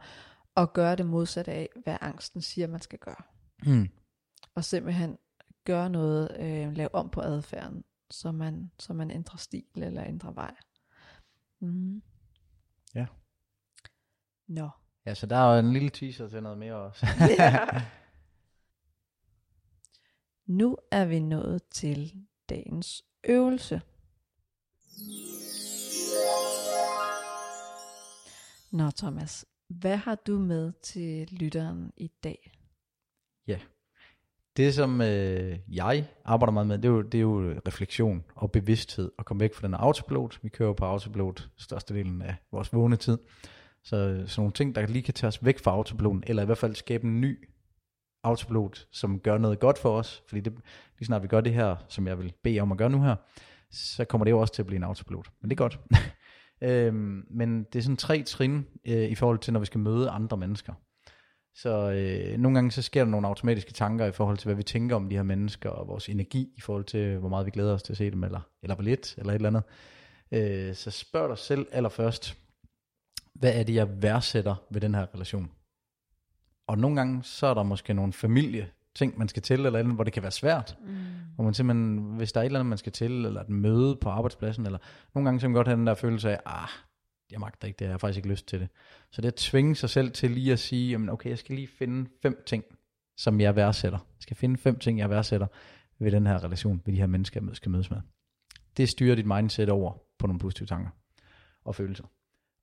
at 0.56 0.72
gøre 0.72 0.96
det 0.96 1.06
modsatte 1.06 1.52
af, 1.52 1.68
hvad 1.82 1.96
angsten 2.00 2.42
siger, 2.42 2.66
man 2.66 2.80
skal 2.80 2.98
gøre. 2.98 3.22
Mm. 3.66 3.88
Og 4.54 4.64
simpelthen 4.64 5.18
gøre 5.64 5.90
noget, 5.90 6.36
øh, 6.40 6.72
lave 6.72 6.94
om 6.94 7.10
på 7.10 7.20
adfærden, 7.20 7.84
så 8.10 8.32
man, 8.32 8.70
så 8.78 8.92
man 8.92 9.10
ændrer 9.10 9.36
stil 9.36 9.64
eller 9.76 10.04
ændrer 10.04 10.32
vej. 10.32 10.54
Mm. 11.60 12.02
Ja. 12.94 13.06
Nå. 14.48 14.70
Ja, 15.06 15.14
så 15.14 15.26
der 15.26 15.36
er 15.36 15.52
jo 15.52 15.58
en 15.66 15.72
lille 15.72 15.90
teaser 15.90 16.28
til 16.28 16.42
noget 16.42 16.58
mere 16.58 16.74
også. 16.74 17.06
ja. 17.38 17.66
Nu 20.46 20.76
er 20.90 21.04
vi 21.04 21.20
nået 21.20 21.62
til 21.70 22.26
dagens 22.48 23.04
øvelse. 23.28 23.80
Nå 28.72 28.90
Thomas, 28.90 29.46
hvad 29.68 29.96
har 29.96 30.14
du 30.14 30.38
med 30.38 30.72
til 30.82 31.28
lytteren 31.30 31.92
i 31.96 32.10
dag? 32.24 32.52
Ja, 33.46 33.58
det 34.56 34.74
som 34.74 35.00
øh, 35.00 35.58
jeg 35.68 36.08
arbejder 36.24 36.52
meget 36.52 36.66
med, 36.66 36.78
det 36.78 36.84
er, 36.84 36.92
jo, 36.92 37.02
det 37.02 37.18
er 37.18 37.22
jo 37.22 37.60
refleksion 37.66 38.24
og 38.34 38.52
bevidsthed, 38.52 39.10
og 39.18 39.24
komme 39.24 39.40
væk 39.40 39.54
fra 39.54 39.66
den 39.66 39.74
autopilot. 39.74 40.38
Vi 40.42 40.48
kører 40.48 40.72
på 40.72 40.84
autopilot 40.84 41.48
størstedelen 41.56 42.22
af 42.22 42.34
vores 42.52 42.72
vågne 42.72 42.96
tid. 42.96 43.18
Så 43.82 43.96
øh, 43.96 44.28
sådan 44.28 44.40
nogle 44.40 44.52
ting, 44.52 44.74
der 44.74 44.86
lige 44.86 45.02
kan 45.02 45.14
tage 45.14 45.28
os 45.28 45.44
væk 45.44 45.58
fra 45.58 45.70
autopiloten, 45.70 46.24
eller 46.26 46.42
i 46.42 46.46
hvert 46.46 46.58
fald 46.58 46.74
skabe 46.74 47.04
en 47.04 47.20
ny 47.20 47.48
autopilot, 48.22 48.86
som 48.92 49.20
gør 49.20 49.38
noget 49.38 49.58
godt 49.58 49.78
for 49.78 49.98
os, 49.98 50.22
fordi 50.28 50.40
det, 50.40 50.52
lige 50.98 51.06
snart 51.06 51.22
vi 51.22 51.28
gør 51.28 51.40
det 51.40 51.54
her, 51.54 51.76
som 51.88 52.06
jeg 52.06 52.18
vil 52.18 52.32
bede 52.42 52.60
om 52.60 52.72
at 52.72 52.78
gøre 52.78 52.90
nu 52.90 53.02
her, 53.02 53.16
så 53.70 54.04
kommer 54.04 54.24
det 54.24 54.30
jo 54.30 54.38
også 54.38 54.54
til 54.54 54.62
at 54.62 54.66
blive 54.66 54.76
en 54.76 54.84
autopilot. 54.84 55.30
Men 55.40 55.50
det 55.50 55.54
er 55.54 55.58
godt. 55.58 55.80
øhm, 56.70 57.26
men 57.30 57.64
det 57.64 57.78
er 57.78 57.82
sådan 57.82 57.96
tre 57.96 58.22
trin 58.22 58.66
øh, 58.84 59.10
i 59.10 59.14
forhold 59.14 59.38
til, 59.38 59.52
når 59.52 59.60
vi 59.60 59.66
skal 59.66 59.80
møde 59.80 60.10
andre 60.10 60.36
mennesker. 60.36 60.72
Så 61.54 61.90
øh, 61.90 62.38
nogle 62.38 62.54
gange 62.56 62.70
så 62.70 62.82
sker 62.82 63.04
der 63.04 63.10
nogle 63.10 63.26
automatiske 63.26 63.72
tanker 63.72 64.06
i 64.06 64.12
forhold 64.12 64.38
til, 64.38 64.46
hvad 64.46 64.54
vi 64.54 64.62
tænker 64.62 64.96
om 64.96 65.08
de 65.08 65.16
her 65.16 65.22
mennesker, 65.22 65.70
og 65.70 65.88
vores 65.88 66.08
energi 66.08 66.48
i 66.56 66.60
forhold 66.60 66.84
til, 66.84 67.18
hvor 67.18 67.28
meget 67.28 67.46
vi 67.46 67.50
glæder 67.50 67.74
os 67.74 67.82
til 67.82 67.92
at 67.92 67.96
se 67.96 68.10
dem, 68.10 68.24
eller, 68.24 68.40
eller 68.62 68.74
hvor 68.74 68.84
lidt, 68.84 69.14
eller 69.18 69.32
et 69.32 69.34
eller 69.34 69.48
andet. 69.48 69.62
Øh, 70.32 70.74
så 70.74 70.90
spørg 70.90 71.28
dig 71.28 71.38
selv 71.38 71.66
allerførst, 71.72 72.36
hvad 73.34 73.54
er 73.54 73.62
det, 73.62 73.74
jeg 73.74 74.02
værdsætter 74.02 74.54
ved 74.70 74.80
den 74.80 74.94
her 74.94 75.06
relation? 75.14 75.50
Og 76.68 76.78
nogle 76.78 76.96
gange, 76.96 77.22
så 77.22 77.46
er 77.46 77.54
der 77.54 77.62
måske 77.62 77.94
nogle 77.94 78.12
familie 78.12 78.70
ting, 78.94 79.18
man 79.18 79.28
skal 79.28 79.42
til, 79.42 79.66
eller 79.66 79.78
andet, 79.78 79.94
hvor 79.94 80.04
det 80.04 80.12
kan 80.12 80.22
være 80.22 80.32
svært. 80.32 80.76
Mm. 80.80 80.94
Hvor 81.34 81.44
man 81.44 81.54
simpelthen, 81.54 81.98
hvis 82.16 82.32
der 82.32 82.40
er 82.40 82.44
et 82.44 82.46
eller 82.46 82.60
andet, 82.60 82.68
man 82.68 82.78
skal 82.78 82.92
til, 82.92 83.24
eller 83.24 83.40
et 83.40 83.48
møde 83.48 83.96
på 83.96 84.08
arbejdspladsen, 84.08 84.66
eller 84.66 84.78
nogle 85.14 85.26
gange 85.26 85.40
så 85.40 85.44
kan 85.44 85.50
man 85.50 85.56
godt 85.56 85.68
have 85.68 85.78
den 85.78 85.86
der 85.86 85.94
følelse 85.94 86.30
af, 86.30 86.40
ah, 86.46 86.68
jeg 87.30 87.40
magter 87.40 87.66
ikke 87.66 87.78
det, 87.78 87.84
jeg 87.84 87.92
har 87.92 87.98
faktisk 87.98 88.16
ikke 88.16 88.28
lyst 88.28 88.46
til 88.46 88.60
det. 88.60 88.68
Så 89.10 89.20
det 89.20 89.28
at 89.28 89.34
tvinge 89.34 89.76
sig 89.76 89.90
selv 89.90 90.10
til 90.10 90.30
lige 90.30 90.52
at 90.52 90.58
sige, 90.58 90.90
jamen 90.90 91.08
okay, 91.08 91.30
jeg 91.30 91.38
skal 91.38 91.54
lige 91.54 91.68
finde 91.68 92.10
fem 92.22 92.42
ting, 92.46 92.64
som 93.16 93.40
jeg 93.40 93.56
værdsætter. 93.56 93.98
Jeg 93.98 94.22
skal 94.22 94.36
finde 94.36 94.56
fem 94.56 94.78
ting, 94.78 94.98
jeg 94.98 95.10
værdsætter 95.10 95.46
ved 95.98 96.12
den 96.12 96.26
her 96.26 96.44
relation, 96.44 96.82
ved 96.84 96.94
de 96.94 96.98
her 96.98 97.06
mennesker, 97.06 97.40
jeg 97.46 97.56
skal 97.56 97.70
mødes 97.70 97.90
med. 97.90 98.00
Det 98.76 98.88
styrer 98.88 99.14
dit 99.14 99.26
mindset 99.26 99.68
over 99.68 99.92
på 100.18 100.26
nogle 100.26 100.40
positive 100.40 100.66
tanker 100.66 100.90
og 101.64 101.74
følelser. 101.74 102.04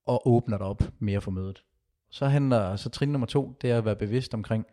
Og 0.08 0.28
åbner 0.28 0.58
dig 0.58 0.68
op 0.68 0.84
mere 1.00 1.22
for 1.22 1.32
mødet. 1.32 1.64
Så 2.16 2.28
handler, 2.28 2.76
så 2.76 2.90
trin 2.90 3.10
nummer 3.10 3.28
to, 3.28 3.58
det 3.62 3.72
er 3.72 3.78
at 3.78 3.86
være 3.86 3.96
bevidst 3.96 4.34
omkring, 4.34 4.66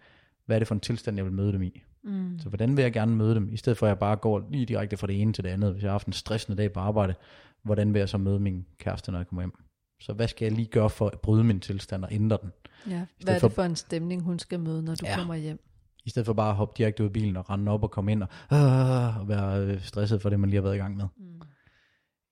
hvad 0.46 0.56
er 0.56 0.58
det 0.58 0.68
for 0.68 0.74
en 0.74 0.80
tilstand, 0.80 1.16
jeg 1.16 1.24
vil 1.24 1.32
møde 1.32 1.52
dem 1.52 1.62
i. 1.62 1.82
Mm. 2.04 2.38
Så 2.38 2.48
hvordan 2.48 2.76
vil 2.76 2.82
jeg 2.82 2.92
gerne 2.92 3.16
møde 3.16 3.34
dem, 3.34 3.52
i 3.52 3.56
stedet 3.56 3.78
for 3.78 3.86
at 3.86 3.88
jeg 3.88 3.98
bare 3.98 4.16
går 4.16 4.48
lige 4.50 4.66
direkte 4.66 4.96
fra 4.96 5.06
det 5.06 5.20
ene 5.22 5.32
til 5.32 5.44
det 5.44 5.50
andet. 5.50 5.72
Hvis 5.72 5.82
jeg 5.82 5.88
har 5.88 5.94
haft 5.94 6.06
en 6.06 6.12
stressende 6.12 6.58
dag 6.58 6.72
på 6.72 6.80
arbejde, 6.80 7.14
hvordan 7.62 7.94
vil 7.94 7.98
jeg 7.98 8.08
så 8.08 8.18
møde 8.18 8.40
min 8.40 8.66
kæreste, 8.78 9.10
når 9.12 9.18
jeg 9.18 9.26
kommer 9.26 9.42
hjem? 9.42 9.52
Så 10.00 10.12
hvad 10.12 10.28
skal 10.28 10.44
jeg 10.44 10.52
lige 10.52 10.66
gøre 10.66 10.90
for 10.90 11.06
at 11.06 11.20
bryde 11.20 11.44
min 11.44 11.60
tilstand 11.60 12.04
og 12.04 12.12
ændre 12.12 12.38
den? 12.42 12.52
Ja, 12.90 13.06
hvad 13.24 13.34
er 13.34 13.38
det 13.38 13.52
for 13.52 13.62
en 13.62 13.76
stemning, 13.76 14.22
hun 14.22 14.38
skal 14.38 14.60
møde, 14.60 14.82
når 14.82 14.94
du 14.94 15.06
ja. 15.06 15.16
kommer 15.16 15.34
hjem? 15.34 15.60
I 16.04 16.10
stedet 16.10 16.26
for 16.26 16.32
bare 16.32 16.50
at 16.50 16.56
hoppe 16.56 16.74
direkte 16.78 17.02
ud 17.02 17.08
af 17.08 17.12
bilen 17.12 17.36
og 17.36 17.50
rende 17.50 17.72
op 17.72 17.82
og 17.82 17.90
komme 17.90 18.12
ind 18.12 18.22
og, 18.22 18.28
øh, 18.52 19.20
og 19.20 19.28
være 19.28 19.66
øh, 19.66 19.82
stresset 19.82 20.22
for 20.22 20.30
det, 20.30 20.40
man 20.40 20.50
lige 20.50 20.56
har 20.56 20.62
været 20.62 20.74
i 20.74 20.78
gang 20.78 20.96
med. 20.96 21.06
Mm. 21.16 21.42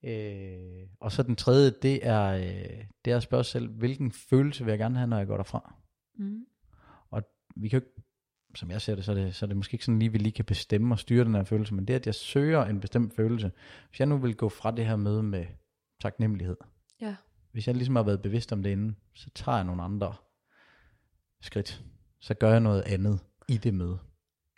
Øh, 0.03 0.87
og 0.99 1.11
så 1.11 1.23
den 1.23 1.35
tredje, 1.35 1.73
det 1.81 2.07
er, 2.07 2.23
øh, 2.23 2.85
det 3.05 3.13
er 3.13 3.17
at 3.17 3.23
spørge 3.23 3.43
selv, 3.43 3.69
hvilken 3.69 4.11
følelse 4.11 4.65
vil 4.65 4.71
jeg 4.71 4.79
gerne 4.79 4.97
have, 4.97 5.07
når 5.07 5.17
jeg 5.17 5.27
går 5.27 5.37
derfra? 5.37 5.75
Mm. 6.15 6.45
Og 7.09 7.23
vi 7.55 7.69
kan 7.69 7.79
jo 7.79 7.85
ikke, 7.85 8.01
som 8.55 8.71
jeg 8.71 8.81
ser 8.81 8.95
det, 8.95 9.05
så 9.05 9.11
er 9.11 9.15
det, 9.15 9.35
så 9.35 9.45
er 9.45 9.47
det 9.47 9.57
måske 9.57 9.75
ikke 9.75 9.85
sådan 9.85 9.99
lige, 9.99 10.11
vi 10.11 10.17
lige 10.17 10.31
kan 10.31 10.45
bestemme 10.45 10.93
og 10.93 10.99
styre 10.99 11.23
den 11.23 11.35
her 11.35 11.43
følelse, 11.43 11.73
men 11.73 11.85
det 11.85 11.93
at 11.93 12.05
jeg 12.05 12.15
søger 12.15 12.65
en 12.65 12.79
bestemt 12.79 13.15
følelse. 13.15 13.51
Hvis 13.89 13.99
jeg 13.99 14.07
nu 14.07 14.17
vil 14.17 14.35
gå 14.35 14.49
fra 14.49 14.71
det 14.71 14.85
her 14.85 14.95
møde 14.95 15.23
med 15.23 15.45
taknemmelighed, 16.01 16.57
ja. 17.01 17.15
hvis 17.51 17.67
jeg 17.67 17.75
ligesom 17.75 17.95
har 17.95 18.03
været 18.03 18.21
bevidst 18.21 18.53
om 18.53 18.63
det 18.63 18.69
inden, 18.69 18.97
så 19.13 19.29
tager 19.35 19.55
jeg 19.55 19.65
nogle 19.65 19.83
andre 19.83 20.15
skridt. 21.41 21.83
Så 22.19 22.33
gør 22.33 22.51
jeg 22.51 22.59
noget 22.59 22.81
andet 22.81 23.19
i 23.47 23.57
det 23.57 23.73
møde. 23.73 23.99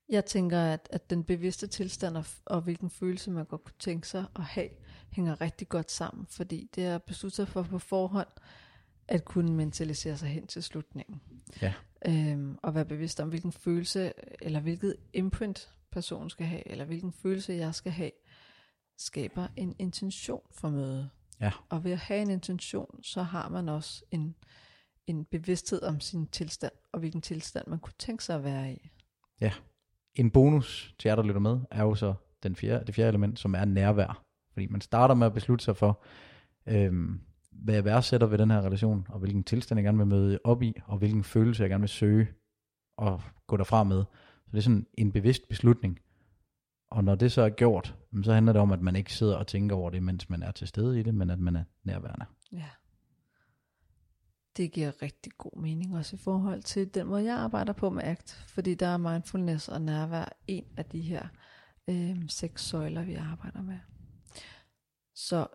Jeg 0.10 0.26
tænker, 0.26 0.60
at, 0.60 0.90
at 0.92 1.10
den 1.10 1.24
bevidste 1.24 1.68
tilstand 1.68 2.18
og, 2.18 2.26
og 2.46 2.62
hvilken 2.62 2.90
følelse 2.90 3.32
man 3.32 3.46
godt 3.46 3.64
kunne 3.64 3.74
tænke 3.80 4.08
sig 4.08 4.26
at 4.36 4.44
have, 4.44 4.70
hænger 5.16 5.42
rigtig 5.42 5.70
godt 5.70 5.92
sammen, 5.92 6.26
fordi 6.30 6.70
det 6.76 6.86
er 6.86 6.98
besluttet 6.98 7.36
sig 7.36 7.48
for 7.48 7.64
på 7.64 7.80
forhånd 7.80 8.28
at 9.08 9.26
kunne 9.26 9.54
mentalisere 9.54 10.18
sig 10.18 10.30
hen 10.30 10.48
til 10.48 10.64
slutningen. 10.64 11.22
Ja. 11.62 11.74
Øhm, 12.08 12.58
og 12.64 12.76
være 12.76 12.86
bevidst 12.86 13.20
om, 13.20 13.30
hvilken 13.30 13.52
følelse, 13.52 14.14
eller 14.42 14.60
hvilket 14.60 14.96
imprint 15.14 15.72
personen 15.92 16.30
skal 16.30 16.46
have, 16.46 16.68
eller 16.68 16.86
hvilken 16.86 17.14
følelse 17.14 17.54
jeg 17.54 17.76
skal 17.76 17.92
have, 17.92 18.12
skaber 18.98 19.48
en 19.56 19.76
intention 19.80 20.42
for 20.52 20.70
mødet. 20.70 21.10
Ja. 21.42 21.52
Og 21.70 21.84
ved 21.84 21.92
at 21.92 21.98
have 21.98 22.22
en 22.22 22.30
intention, 22.30 23.04
så 23.04 23.24
har 23.24 23.50
man 23.50 23.70
også 23.70 24.04
en, 24.12 24.36
en 25.08 25.26
bevidsthed 25.26 25.84
om 25.84 26.00
sin 26.00 26.28
tilstand, 26.28 26.74
og 26.92 27.00
hvilken 27.00 27.22
tilstand 27.22 27.68
man 27.68 27.80
kunne 27.80 27.94
tænke 28.00 28.24
sig 28.24 28.36
at 28.36 28.44
være 28.44 28.74
i. 28.74 28.90
Ja. 29.42 29.54
En 30.16 30.32
bonus 30.32 30.96
til 31.00 31.10
jer, 31.10 31.16
der 31.16 31.24
lytter 31.24 31.42
med, 31.42 31.60
er 31.72 31.84
jo 31.84 31.96
så 31.96 32.14
den 32.44 32.56
fjerde, 32.56 32.86
det 32.86 32.96
fjerde 32.96 33.10
element, 33.10 33.40
som 33.40 33.56
er 33.56 33.66
nærvær. 33.66 34.24
Fordi 34.54 34.68
man 34.68 34.82
starter 34.82 35.16
med 35.16 35.28
at 35.28 35.34
beslutte 35.34 35.66
sig 35.66 35.78
for, 35.78 36.04
øhm, 36.68 37.20
hvad 37.52 37.74
jeg 37.74 37.86
værdsætter 37.86 38.28
ved 38.28 38.38
den 38.38 38.52
her 38.52 38.62
relation, 38.62 39.08
og 39.10 39.20
hvilken 39.20 39.44
tilstand 39.44 39.80
jeg 39.80 39.84
gerne 39.84 39.98
vil 39.98 40.08
møde 40.08 40.40
op 40.44 40.62
i, 40.62 40.74
og 40.86 40.98
hvilken 40.98 41.24
følelse 41.24 41.64
jeg 41.64 41.70
gerne 41.70 41.82
vil 41.82 41.90
søge 41.90 42.28
og 42.98 43.22
gå 43.48 43.58
derfra 43.58 43.84
med. 43.84 44.04
Så 44.46 44.52
det 44.52 44.58
er 44.58 44.62
sådan 44.62 44.88
en 44.94 45.12
bevidst 45.12 45.50
beslutning. 45.50 46.00
Og 46.92 47.04
når 47.04 47.16
det 47.16 47.32
så 47.32 47.42
er 47.42 47.50
gjort, 47.50 47.96
så 48.24 48.34
handler 48.34 48.54
det 48.54 48.62
om, 48.62 48.72
at 48.72 48.82
man 48.82 48.96
ikke 48.96 49.14
sidder 49.14 49.36
og 49.36 49.48
tænker 49.48 49.76
over 49.76 49.90
det, 49.90 50.04
mens 50.04 50.30
man 50.30 50.44
er 50.44 50.52
til 50.52 50.68
stede 50.68 51.00
i 51.00 51.04
det, 51.04 51.16
men 51.16 51.30
at 51.30 51.40
man 51.40 51.56
er 51.56 51.64
nærværende. 51.84 52.26
Ja. 52.52 52.70
Det 54.58 54.72
giver 54.72 55.02
rigtig 55.02 55.32
god 55.38 55.62
mening 55.62 55.98
også 55.98 56.16
i 56.16 56.20
forhold 56.20 56.64
til 56.64 56.94
den 56.94 57.08
måde, 57.08 57.24
jeg 57.24 57.36
arbejder 57.36 57.74
på 57.74 57.90
med 57.90 58.04
ACT, 58.04 58.46
fordi 58.48 58.76
der 58.76 58.88
er 58.88 58.98
mindfulness 58.98 59.70
og 59.70 59.82
nærvær 59.82 60.26
en 60.48 60.66
af 60.78 60.86
de 60.86 61.02
her 61.02 61.28
øh, 61.90 62.30
seks 62.30 62.62
søjler, 62.62 63.04
vi 63.04 63.14
arbejder 63.14 63.62
med. 63.62 63.78
Så 65.14 65.48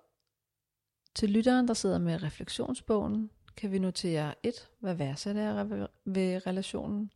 til 1.14 1.30
lytteren, 1.30 1.68
der 1.68 1.74
sidder 1.74 1.98
med 1.98 2.22
refleksionsbogen, 2.22 3.30
kan 3.56 3.72
vi 3.72 3.78
notere 3.78 4.34
1. 4.42 4.70
Hvad 4.78 4.94
værdsat 4.94 5.36
er 5.36 5.64
ved 6.04 6.46
relationen? 6.46 7.10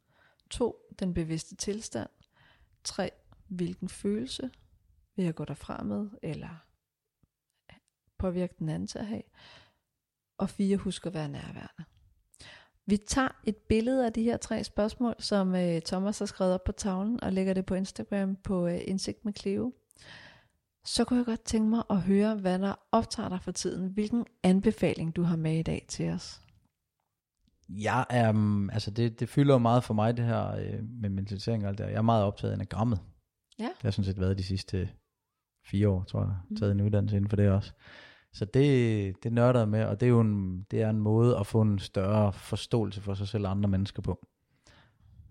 2. 0.51 0.95
Den 0.99 1.15
bevidste 1.15 1.57
tilstand. 1.57 2.11
3. 2.85 3.11
Hvilken 3.49 3.89
følelse 3.89 4.51
vil 5.17 5.25
jeg 5.25 5.35
gå 5.35 5.45
derfra 5.45 5.83
med, 5.83 6.11
eller 6.23 6.65
påvirke 8.19 8.55
den 8.59 8.69
anden 8.69 8.87
til 8.87 8.99
at 8.99 9.07
have? 9.07 9.23
Og 10.39 10.51
4. 10.51 10.77
Husk 10.77 11.07
at 11.07 11.15
være 11.15 11.29
nærværende. 11.29 11.85
Vi 12.87 12.97
tager 12.97 13.41
et 13.45 13.57
billede 13.57 14.07
af 14.07 14.13
de 14.13 14.23
her 14.23 14.37
tre 14.37 14.65
spørgsmål, 14.65 15.15
som 15.19 15.55
øh, 15.55 15.83
Thomas 15.83 16.19
har 16.19 16.27
skrevet 16.27 16.55
op 16.55 16.65
på 16.65 16.73
tavlen, 16.73 17.23
og 17.23 17.33
lægger 17.33 17.55
det 17.55 17.67
på 17.67 17.75
Instagram 17.75 18.37
på 18.37 18.67
øh, 18.67 18.81
Indsigt 18.85 19.25
med 19.25 19.33
Cleo 19.33 19.73
så 20.85 21.05
kunne 21.05 21.19
jeg 21.19 21.27
godt 21.27 21.45
tænke 21.45 21.71
mig 21.71 21.83
at 21.91 22.01
høre, 22.01 22.37
hvad 22.37 22.59
der 22.59 22.75
optager 22.93 23.29
dig 23.29 23.41
for 23.43 23.53
tiden. 23.53 23.89
Hvilken 23.89 24.25
anbefaling 24.43 25.17
du 25.17 25.23
har 25.23 25.37
med 25.37 25.59
i 25.59 25.63
dag 25.63 25.85
til 25.89 26.11
os? 26.11 26.41
Jeg 27.69 28.07
er, 28.11 28.31
um, 28.31 28.71
altså 28.71 28.91
det, 28.91 29.21
det 29.21 29.29
fylder 29.29 29.55
jo 29.55 29.59
meget 29.59 29.85
for 29.85 29.95
mig 29.95 30.17
det 30.17 30.25
her 30.25 30.57
øh, 30.57 30.85
med 31.01 31.11
mentalisering 31.11 31.63
og 31.63 31.69
alt 31.69 31.79
det 31.79 31.85
Jeg 31.85 31.95
er 31.95 32.03
meget 32.03 32.25
optaget 32.25 32.53
af 32.53 32.57
enagrammet. 32.57 33.01
Ja. 33.59 33.65
Det 33.65 33.83
har 33.83 33.91
sådan 33.91 34.05
set 34.05 34.21
været 34.21 34.39
de 34.39 34.43
sidste 34.43 34.89
fire 35.65 35.89
år, 35.89 36.05
tror 36.05 36.21
jeg, 36.21 36.35
mm. 36.51 36.57
taget 36.57 36.73
en 36.73 36.81
uddannelse 36.81 37.17
inden 37.17 37.29
for 37.29 37.37
det 37.37 37.51
også. 37.51 37.73
Så 38.33 38.45
det, 38.45 39.25
det 39.25 39.33
nørder 39.33 39.61
jeg 39.61 39.69
med, 39.69 39.85
og 39.85 40.01
det 40.01 40.07
er 40.07 40.11
jo 40.11 40.21
en, 40.21 40.63
det 40.71 40.83
er 40.83 40.91
en 40.91 40.99
måde 40.99 41.39
at 41.39 41.47
få 41.47 41.61
en 41.63 41.79
større 41.79 42.33
forståelse 42.33 43.01
for 43.01 43.15
sig 43.15 43.29
selv 43.29 43.45
og 43.45 43.51
andre 43.51 43.69
mennesker 43.69 44.03
på. 44.03 44.27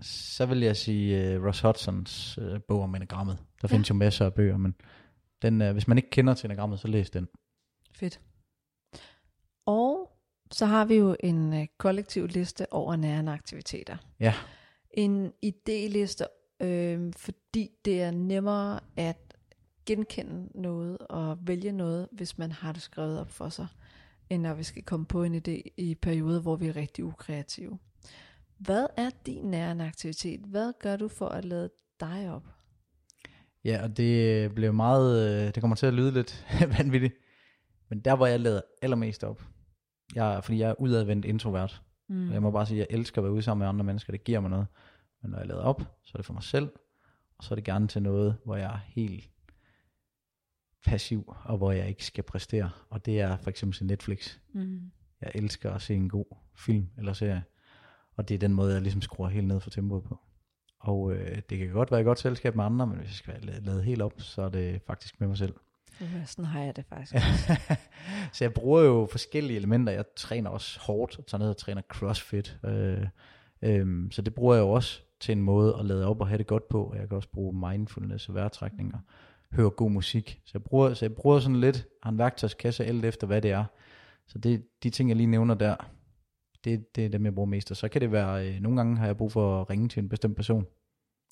Så 0.02 0.46
vil 0.46 0.60
jeg 0.60 0.78
sige 0.78 1.40
uh, 1.40 1.46
Ross 1.46 1.62
Hudsons 1.62 2.38
uh, 2.38 2.58
bog 2.68 2.82
om 2.82 2.96
enagrammet. 2.96 3.38
Der 3.38 3.68
ja. 3.70 3.74
findes 3.74 3.90
jo 3.90 3.96
masser 3.96 4.26
af 4.26 4.34
bøger, 4.34 4.58
men 4.58 4.76
den, 5.42 5.62
øh, 5.62 5.74
hvis 5.74 5.88
man 5.88 5.98
ikke 5.98 6.10
kender 6.10 6.34
tenagrammet, 6.34 6.80
så 6.80 6.88
læs 6.88 7.10
den. 7.10 7.28
Fedt. 7.92 8.20
Og 9.66 10.12
så 10.52 10.66
har 10.66 10.86
vi 10.86 10.96
jo 10.96 11.16
en 11.20 11.54
øh, 11.54 11.68
kollektiv 11.78 12.28
liste 12.28 12.74
over 12.74 12.96
nærende 12.96 13.32
aktiviteter. 13.32 13.98
Ja. 14.20 14.34
En 14.90 15.34
idéliste, 15.46 16.26
øh, 16.60 17.14
fordi 17.18 17.72
det 17.86 18.02
er 18.02 18.12
nemmere 18.12 18.80
at 18.96 19.38
genkende 19.86 20.62
noget 20.62 20.98
og 20.98 21.38
vælge 21.42 21.72
noget, 21.72 22.08
hvis 22.12 22.38
man 22.38 22.52
har 22.52 22.72
det 22.72 22.82
skrevet 22.82 23.20
op 23.20 23.32
for 23.32 23.50
sig, 23.50 23.68
end 24.30 24.42
når 24.42 24.54
vi 24.54 24.64
skal 24.64 24.84
komme 24.84 25.06
på 25.06 25.24
en 25.24 25.36
idé 25.36 25.72
i 25.78 25.96
perioder, 26.02 26.42
hvor 26.42 26.56
vi 26.56 26.68
er 26.68 26.76
rigtig 26.76 27.06
ukreative. 27.06 27.80
Hvad 28.58 28.88
er 28.98 29.10
din 29.26 29.44
nærende 29.44 29.86
aktivitet? 29.86 30.40
Hvad 30.40 30.74
gør 30.80 30.96
du 30.96 31.08
for 31.08 31.28
at 31.28 31.46
lade 31.46 31.70
dig 32.00 32.32
op? 32.32 32.48
Ja, 33.64 33.84
og 33.84 33.98
det 33.98 34.56
blev 34.56 34.74
meget, 34.74 35.30
øh, 35.30 35.56
det 35.56 35.62
kommer 35.62 35.76
til 35.76 35.86
at 35.86 35.94
lyde 35.94 36.12
lidt 36.12 36.46
vanvittigt, 36.78 37.14
men 37.90 38.00
der 38.00 38.16
hvor 38.16 38.26
jeg 38.26 38.40
lavede 38.40 38.64
allermest 38.82 39.24
op, 39.24 39.44
jeg, 40.16 40.44
fordi 40.44 40.60
jeg 40.60 40.70
er 40.70 40.82
udadvendt 40.82 41.26
introvert, 41.26 41.82
mm. 42.10 42.28
og 42.28 42.34
jeg 42.34 42.42
må 42.42 42.52
bare 42.52 42.66
sige, 42.66 42.82
at 42.82 42.88
jeg 42.90 42.98
elsker 42.98 43.22
at 43.22 43.24
være 43.24 43.34
ude 43.34 43.42
sammen 43.42 43.60
med 43.60 43.70
andre 43.70 43.86
mennesker, 43.86 44.12
det 44.12 44.24
giver 44.24 44.40
mig 44.40 44.50
noget, 44.50 44.68
men 45.22 45.32
når 45.32 45.38
jeg 45.38 45.48
lader 45.48 45.62
op, 45.62 45.82
så 46.04 46.12
er 46.14 46.18
det 46.18 46.26
for 46.26 46.34
mig 46.34 46.44
selv, 46.44 46.70
og 47.38 47.44
så 47.44 47.54
er 47.54 47.56
det 47.56 47.66
gerne 47.66 47.88
til 47.88 48.02
noget, 48.02 48.38
hvor 48.46 48.56
jeg 48.56 48.74
er 48.74 48.80
helt 48.86 49.30
passiv, 50.86 51.36
og 51.44 51.58
hvor 51.58 51.72
jeg 51.72 51.90
ikke 51.90 52.06
skal 52.06 52.24
præstere, 52.24 52.70
og 52.90 53.06
det 53.06 53.22
er 53.22 53.38
for 53.38 53.50
eksempel 53.50 53.78
til 53.78 53.86
Netflix. 53.86 54.38
Mm. 54.54 54.92
Jeg 55.22 55.32
elsker 55.36 55.72
at 55.72 55.82
se 55.82 55.96
en 55.96 56.10
god 56.10 56.38
film 56.58 56.88
eller 56.98 57.14
serie, 57.14 57.44
og 58.16 58.30
det 58.30 58.36
er 58.36 58.40
den 58.40 58.54
måde, 58.54 58.74
jeg 58.74 58.82
ligesom 58.82 59.02
skruer 59.02 59.30
helt 59.30 59.48
ned 59.48 59.60
for 59.60 59.70
tempoet 59.70 60.04
på. 60.04 60.20
Og 60.82 61.14
øh, 61.14 61.42
det 61.50 61.58
kan 61.58 61.70
godt 61.70 61.92
være 61.92 62.00
et 62.00 62.06
godt 62.06 62.20
selskab 62.20 62.56
med 62.56 62.66
andre, 62.66 62.88
men 62.88 62.98
hvis 62.98 63.10
jeg 63.10 63.16
skal 63.16 63.34
være 63.34 63.62
lavet 63.62 63.84
helt 63.84 64.02
op, 64.02 64.14
så 64.18 64.42
er 64.42 64.50
det 64.50 64.82
faktisk 64.88 65.20
med 65.20 65.28
mig 65.28 65.38
selv. 65.38 65.54
Ja, 66.02 66.26
sådan 66.26 66.46
har 66.46 66.62
jeg 66.62 66.76
det 66.76 66.86
faktisk 66.86 67.16
så 68.34 68.44
jeg 68.44 68.54
bruger 68.54 68.82
jo 68.82 69.08
forskellige 69.12 69.58
elementer. 69.58 69.94
Jeg 69.94 70.06
træner 70.16 70.50
også 70.50 70.80
hårdt, 70.80 71.20
og 71.20 71.26
tager 71.26 71.40
ned 71.40 71.50
og 71.50 71.58
træner 71.58 71.82
crossfit. 71.82 72.60
Øh, 72.66 73.08
øh, 73.62 74.12
så 74.12 74.22
det 74.22 74.36
bruger 74.36 74.56
jeg 74.56 74.62
jo 74.62 74.70
også 74.70 75.02
til 75.20 75.32
en 75.32 75.42
måde 75.42 75.76
at 75.80 75.86
lade 75.86 76.08
op 76.08 76.22
og 76.22 76.28
have 76.28 76.38
det 76.38 76.48
godt 76.48 76.70
på. 76.70 76.94
Jeg 76.98 77.08
kan 77.08 77.16
også 77.16 77.30
bruge 77.30 77.70
mindfulness 77.70 78.30
og 78.30 78.36
vejrtrækninger. 78.36 79.00
Høre 79.52 79.70
god 79.70 79.92
musik. 79.92 80.42
Så 80.46 80.52
jeg 80.54 80.64
bruger, 80.64 80.94
så 80.94 81.06
jeg 81.06 81.16
bruger 81.16 81.40
sådan 81.40 81.62
lidt, 81.62 81.88
har 82.04 82.12
en 82.12 82.18
værktøjskasse 82.18 82.86
alt 82.86 83.06
efter 83.06 83.28
hvad 83.28 83.42
det 83.42 83.52
er. 83.52 83.66
Så 84.28 84.38
det, 84.38 84.64
de 84.84 84.90
ting 84.90 85.10
jeg 85.10 85.18
lige 85.18 85.28
nævner 85.28 85.56
der, 85.56 85.76
det, 86.64 86.96
det 86.96 87.06
er 87.06 87.10
dem, 87.10 87.26
jeg 87.26 87.36
bruger 87.36 87.50
mest. 87.50 87.72
Og 87.72 87.78
så 87.78 87.90
kan 87.90 88.02
det 88.02 88.12
være, 88.12 88.48
øh, 88.48 88.60
nogle 88.60 88.78
gange 88.78 88.98
har 88.98 89.06
jeg 89.06 89.18
brug 89.18 89.32
for 89.32 89.62
at 89.62 89.70
ringe 89.70 89.90
til 89.90 90.04
en 90.04 90.10
bestemt 90.10 90.36
person, 90.36 90.66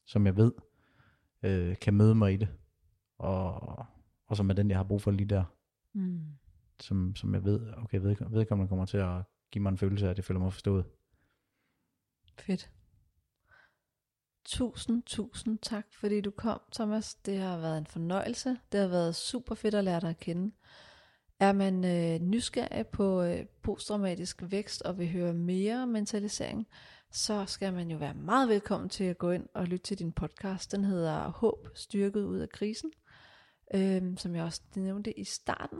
som 0.05 0.25
jeg 0.25 0.37
ved, 0.37 0.51
øh, 1.43 1.77
kan 1.79 1.93
møde 1.93 2.15
mig 2.15 2.33
i 2.33 2.37
det. 2.37 2.47
Og, 3.17 3.85
og 4.27 4.37
som 4.37 4.49
er 4.49 4.53
den, 4.53 4.69
jeg 4.69 4.77
har 4.77 4.83
brug 4.83 5.01
for 5.01 5.11
lige 5.11 5.29
der. 5.29 5.43
Mm. 5.93 6.21
Som, 6.79 7.15
som 7.15 7.33
jeg 7.33 7.43
ved, 7.43 7.73
okay, 7.77 7.99
ved, 7.99 8.15
vedkommende 8.29 8.69
kommer 8.69 8.85
til 8.85 8.97
at 8.97 9.23
give 9.51 9.61
mig 9.61 9.69
en 9.69 9.77
følelse 9.77 10.05
af, 10.05 10.09
at 10.09 10.17
det 10.17 10.25
føler 10.25 10.39
mig 10.39 10.53
forstået. 10.53 10.85
Fedt. 12.39 12.71
Tusind, 14.45 15.03
tusind 15.03 15.59
tak, 15.61 15.85
fordi 15.91 16.21
du 16.21 16.31
kom, 16.31 16.61
Thomas. 16.73 17.15
Det 17.15 17.37
har 17.37 17.57
været 17.57 17.77
en 17.77 17.85
fornøjelse. 17.85 18.57
Det 18.71 18.79
har 18.79 18.87
været 18.87 19.15
super 19.15 19.55
fedt 19.55 19.75
at 19.75 19.83
lære 19.83 19.99
dig 19.99 20.09
at 20.09 20.19
kende. 20.19 20.51
Er 21.39 21.51
man 21.51 21.85
øh, 21.85 22.19
nysgerrig 22.19 22.87
på 22.87 23.21
øh, 23.21 23.45
posttraumatisk 23.61 24.43
vækst 24.45 24.81
og 24.81 24.97
vil 24.97 25.11
høre 25.11 25.33
mere 25.33 25.83
om 25.83 25.89
mentalisering, 25.89 26.67
så 27.11 27.45
skal 27.45 27.73
man 27.73 27.91
jo 27.91 27.97
være 27.97 28.13
meget 28.13 28.49
velkommen 28.49 28.89
til 28.89 29.03
at 29.03 29.17
gå 29.17 29.31
ind 29.31 29.47
og 29.53 29.65
lytte 29.65 29.83
til 29.83 29.99
din 29.99 30.11
podcast. 30.11 30.71
Den 30.71 30.83
hedder 30.83 31.29
Håb 31.29 31.67
styrket 31.75 32.23
ud 32.23 32.37
af 32.37 32.49
krisen, 32.49 32.91
øh, 33.73 34.17
som 34.17 34.35
jeg 34.35 34.43
også 34.43 34.61
nævnte 34.75 35.19
i 35.19 35.23
starten. 35.23 35.79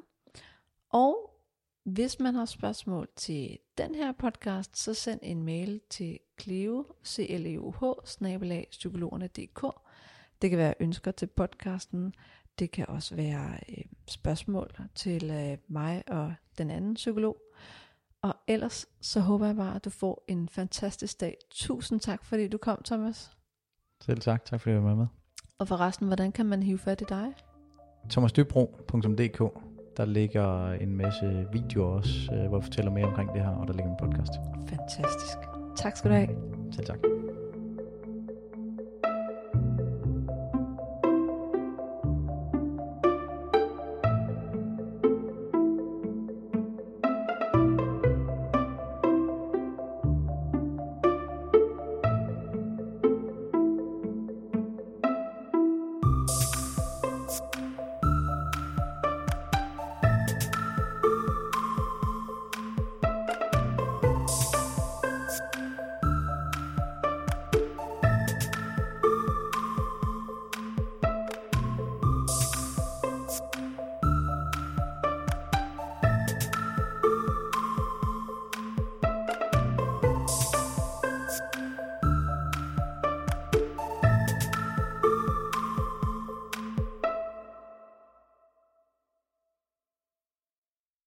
Og 0.90 1.40
hvis 1.84 2.20
man 2.20 2.36
har 2.36 2.46
spørgsmål 2.46 3.08
til 3.16 3.58
den 3.78 3.96
her 3.96 4.12
podcast, 4.12 4.78
så 4.78 4.94
send 4.94 5.20
en 5.24 5.44
mail 5.44 5.82
til 5.90 6.20
cleo, 6.42 6.86
c 7.06 7.18
l 7.30 7.46
e 7.46 7.58
-H, 7.58 8.70
psykologerne.dk. 8.70 9.66
Det 10.42 10.50
kan 10.50 10.60
være 10.60 10.74
ønsker 10.80 11.12
til 11.12 11.28
podcasten, 11.28 12.14
det 12.60 12.72
kan 12.72 12.86
også 12.90 13.16
være 13.16 13.52
øh, 13.70 13.84
spørgsmål 14.08 14.70
til 14.96 15.32
øh, 15.32 15.58
mig 15.68 16.04
og 16.08 16.34
den 16.58 16.70
anden 16.70 16.94
psykolog. 16.94 17.38
Og 18.22 18.36
ellers 18.48 18.86
så 19.02 19.20
håber 19.20 19.46
jeg 19.46 19.56
bare, 19.56 19.76
at 19.76 19.86
du 19.86 19.90
får 19.90 20.24
en 20.28 20.50
fantastisk 20.50 21.22
dag. 21.22 21.38
Tusind 21.52 22.00
tak, 22.00 22.26
fordi 22.26 22.48
du 22.48 22.58
kom, 22.58 22.82
Thomas. 22.86 23.32
Selv 24.02 24.20
tak. 24.20 24.46
Tak 24.46 24.62
fordi 24.62 24.76
du 24.76 24.82
var 24.82 24.96
med. 24.96 25.08
Og 25.60 25.68
forresten, 25.68 26.08
hvordan 26.08 26.32
kan 26.32 26.46
man 26.46 26.64
hive 26.64 26.78
fat 26.78 27.02
i 27.02 27.06
dig? 27.10 27.34
thomasdybro.dk 28.10 29.40
Der 29.98 30.06
ligger 30.06 30.72
en 30.72 30.98
masse 30.98 31.48
videoer 31.52 31.88
også, 31.88 32.34
øh, 32.34 32.48
hvor 32.48 32.58
jeg 32.58 32.64
fortæller 32.64 32.92
mere 32.92 33.06
omkring 33.06 33.34
det 33.34 33.42
her, 33.42 33.50
og 33.50 33.68
der 33.68 33.74
ligger 33.74 33.92
en 33.92 33.98
podcast. 34.00 34.32
Fantastisk. 34.68 35.38
Tak 35.76 35.98
skal 35.98 36.12
du 36.12 36.16
have. 36.16 36.30
Selv 36.72 36.86
tak. 36.86 37.19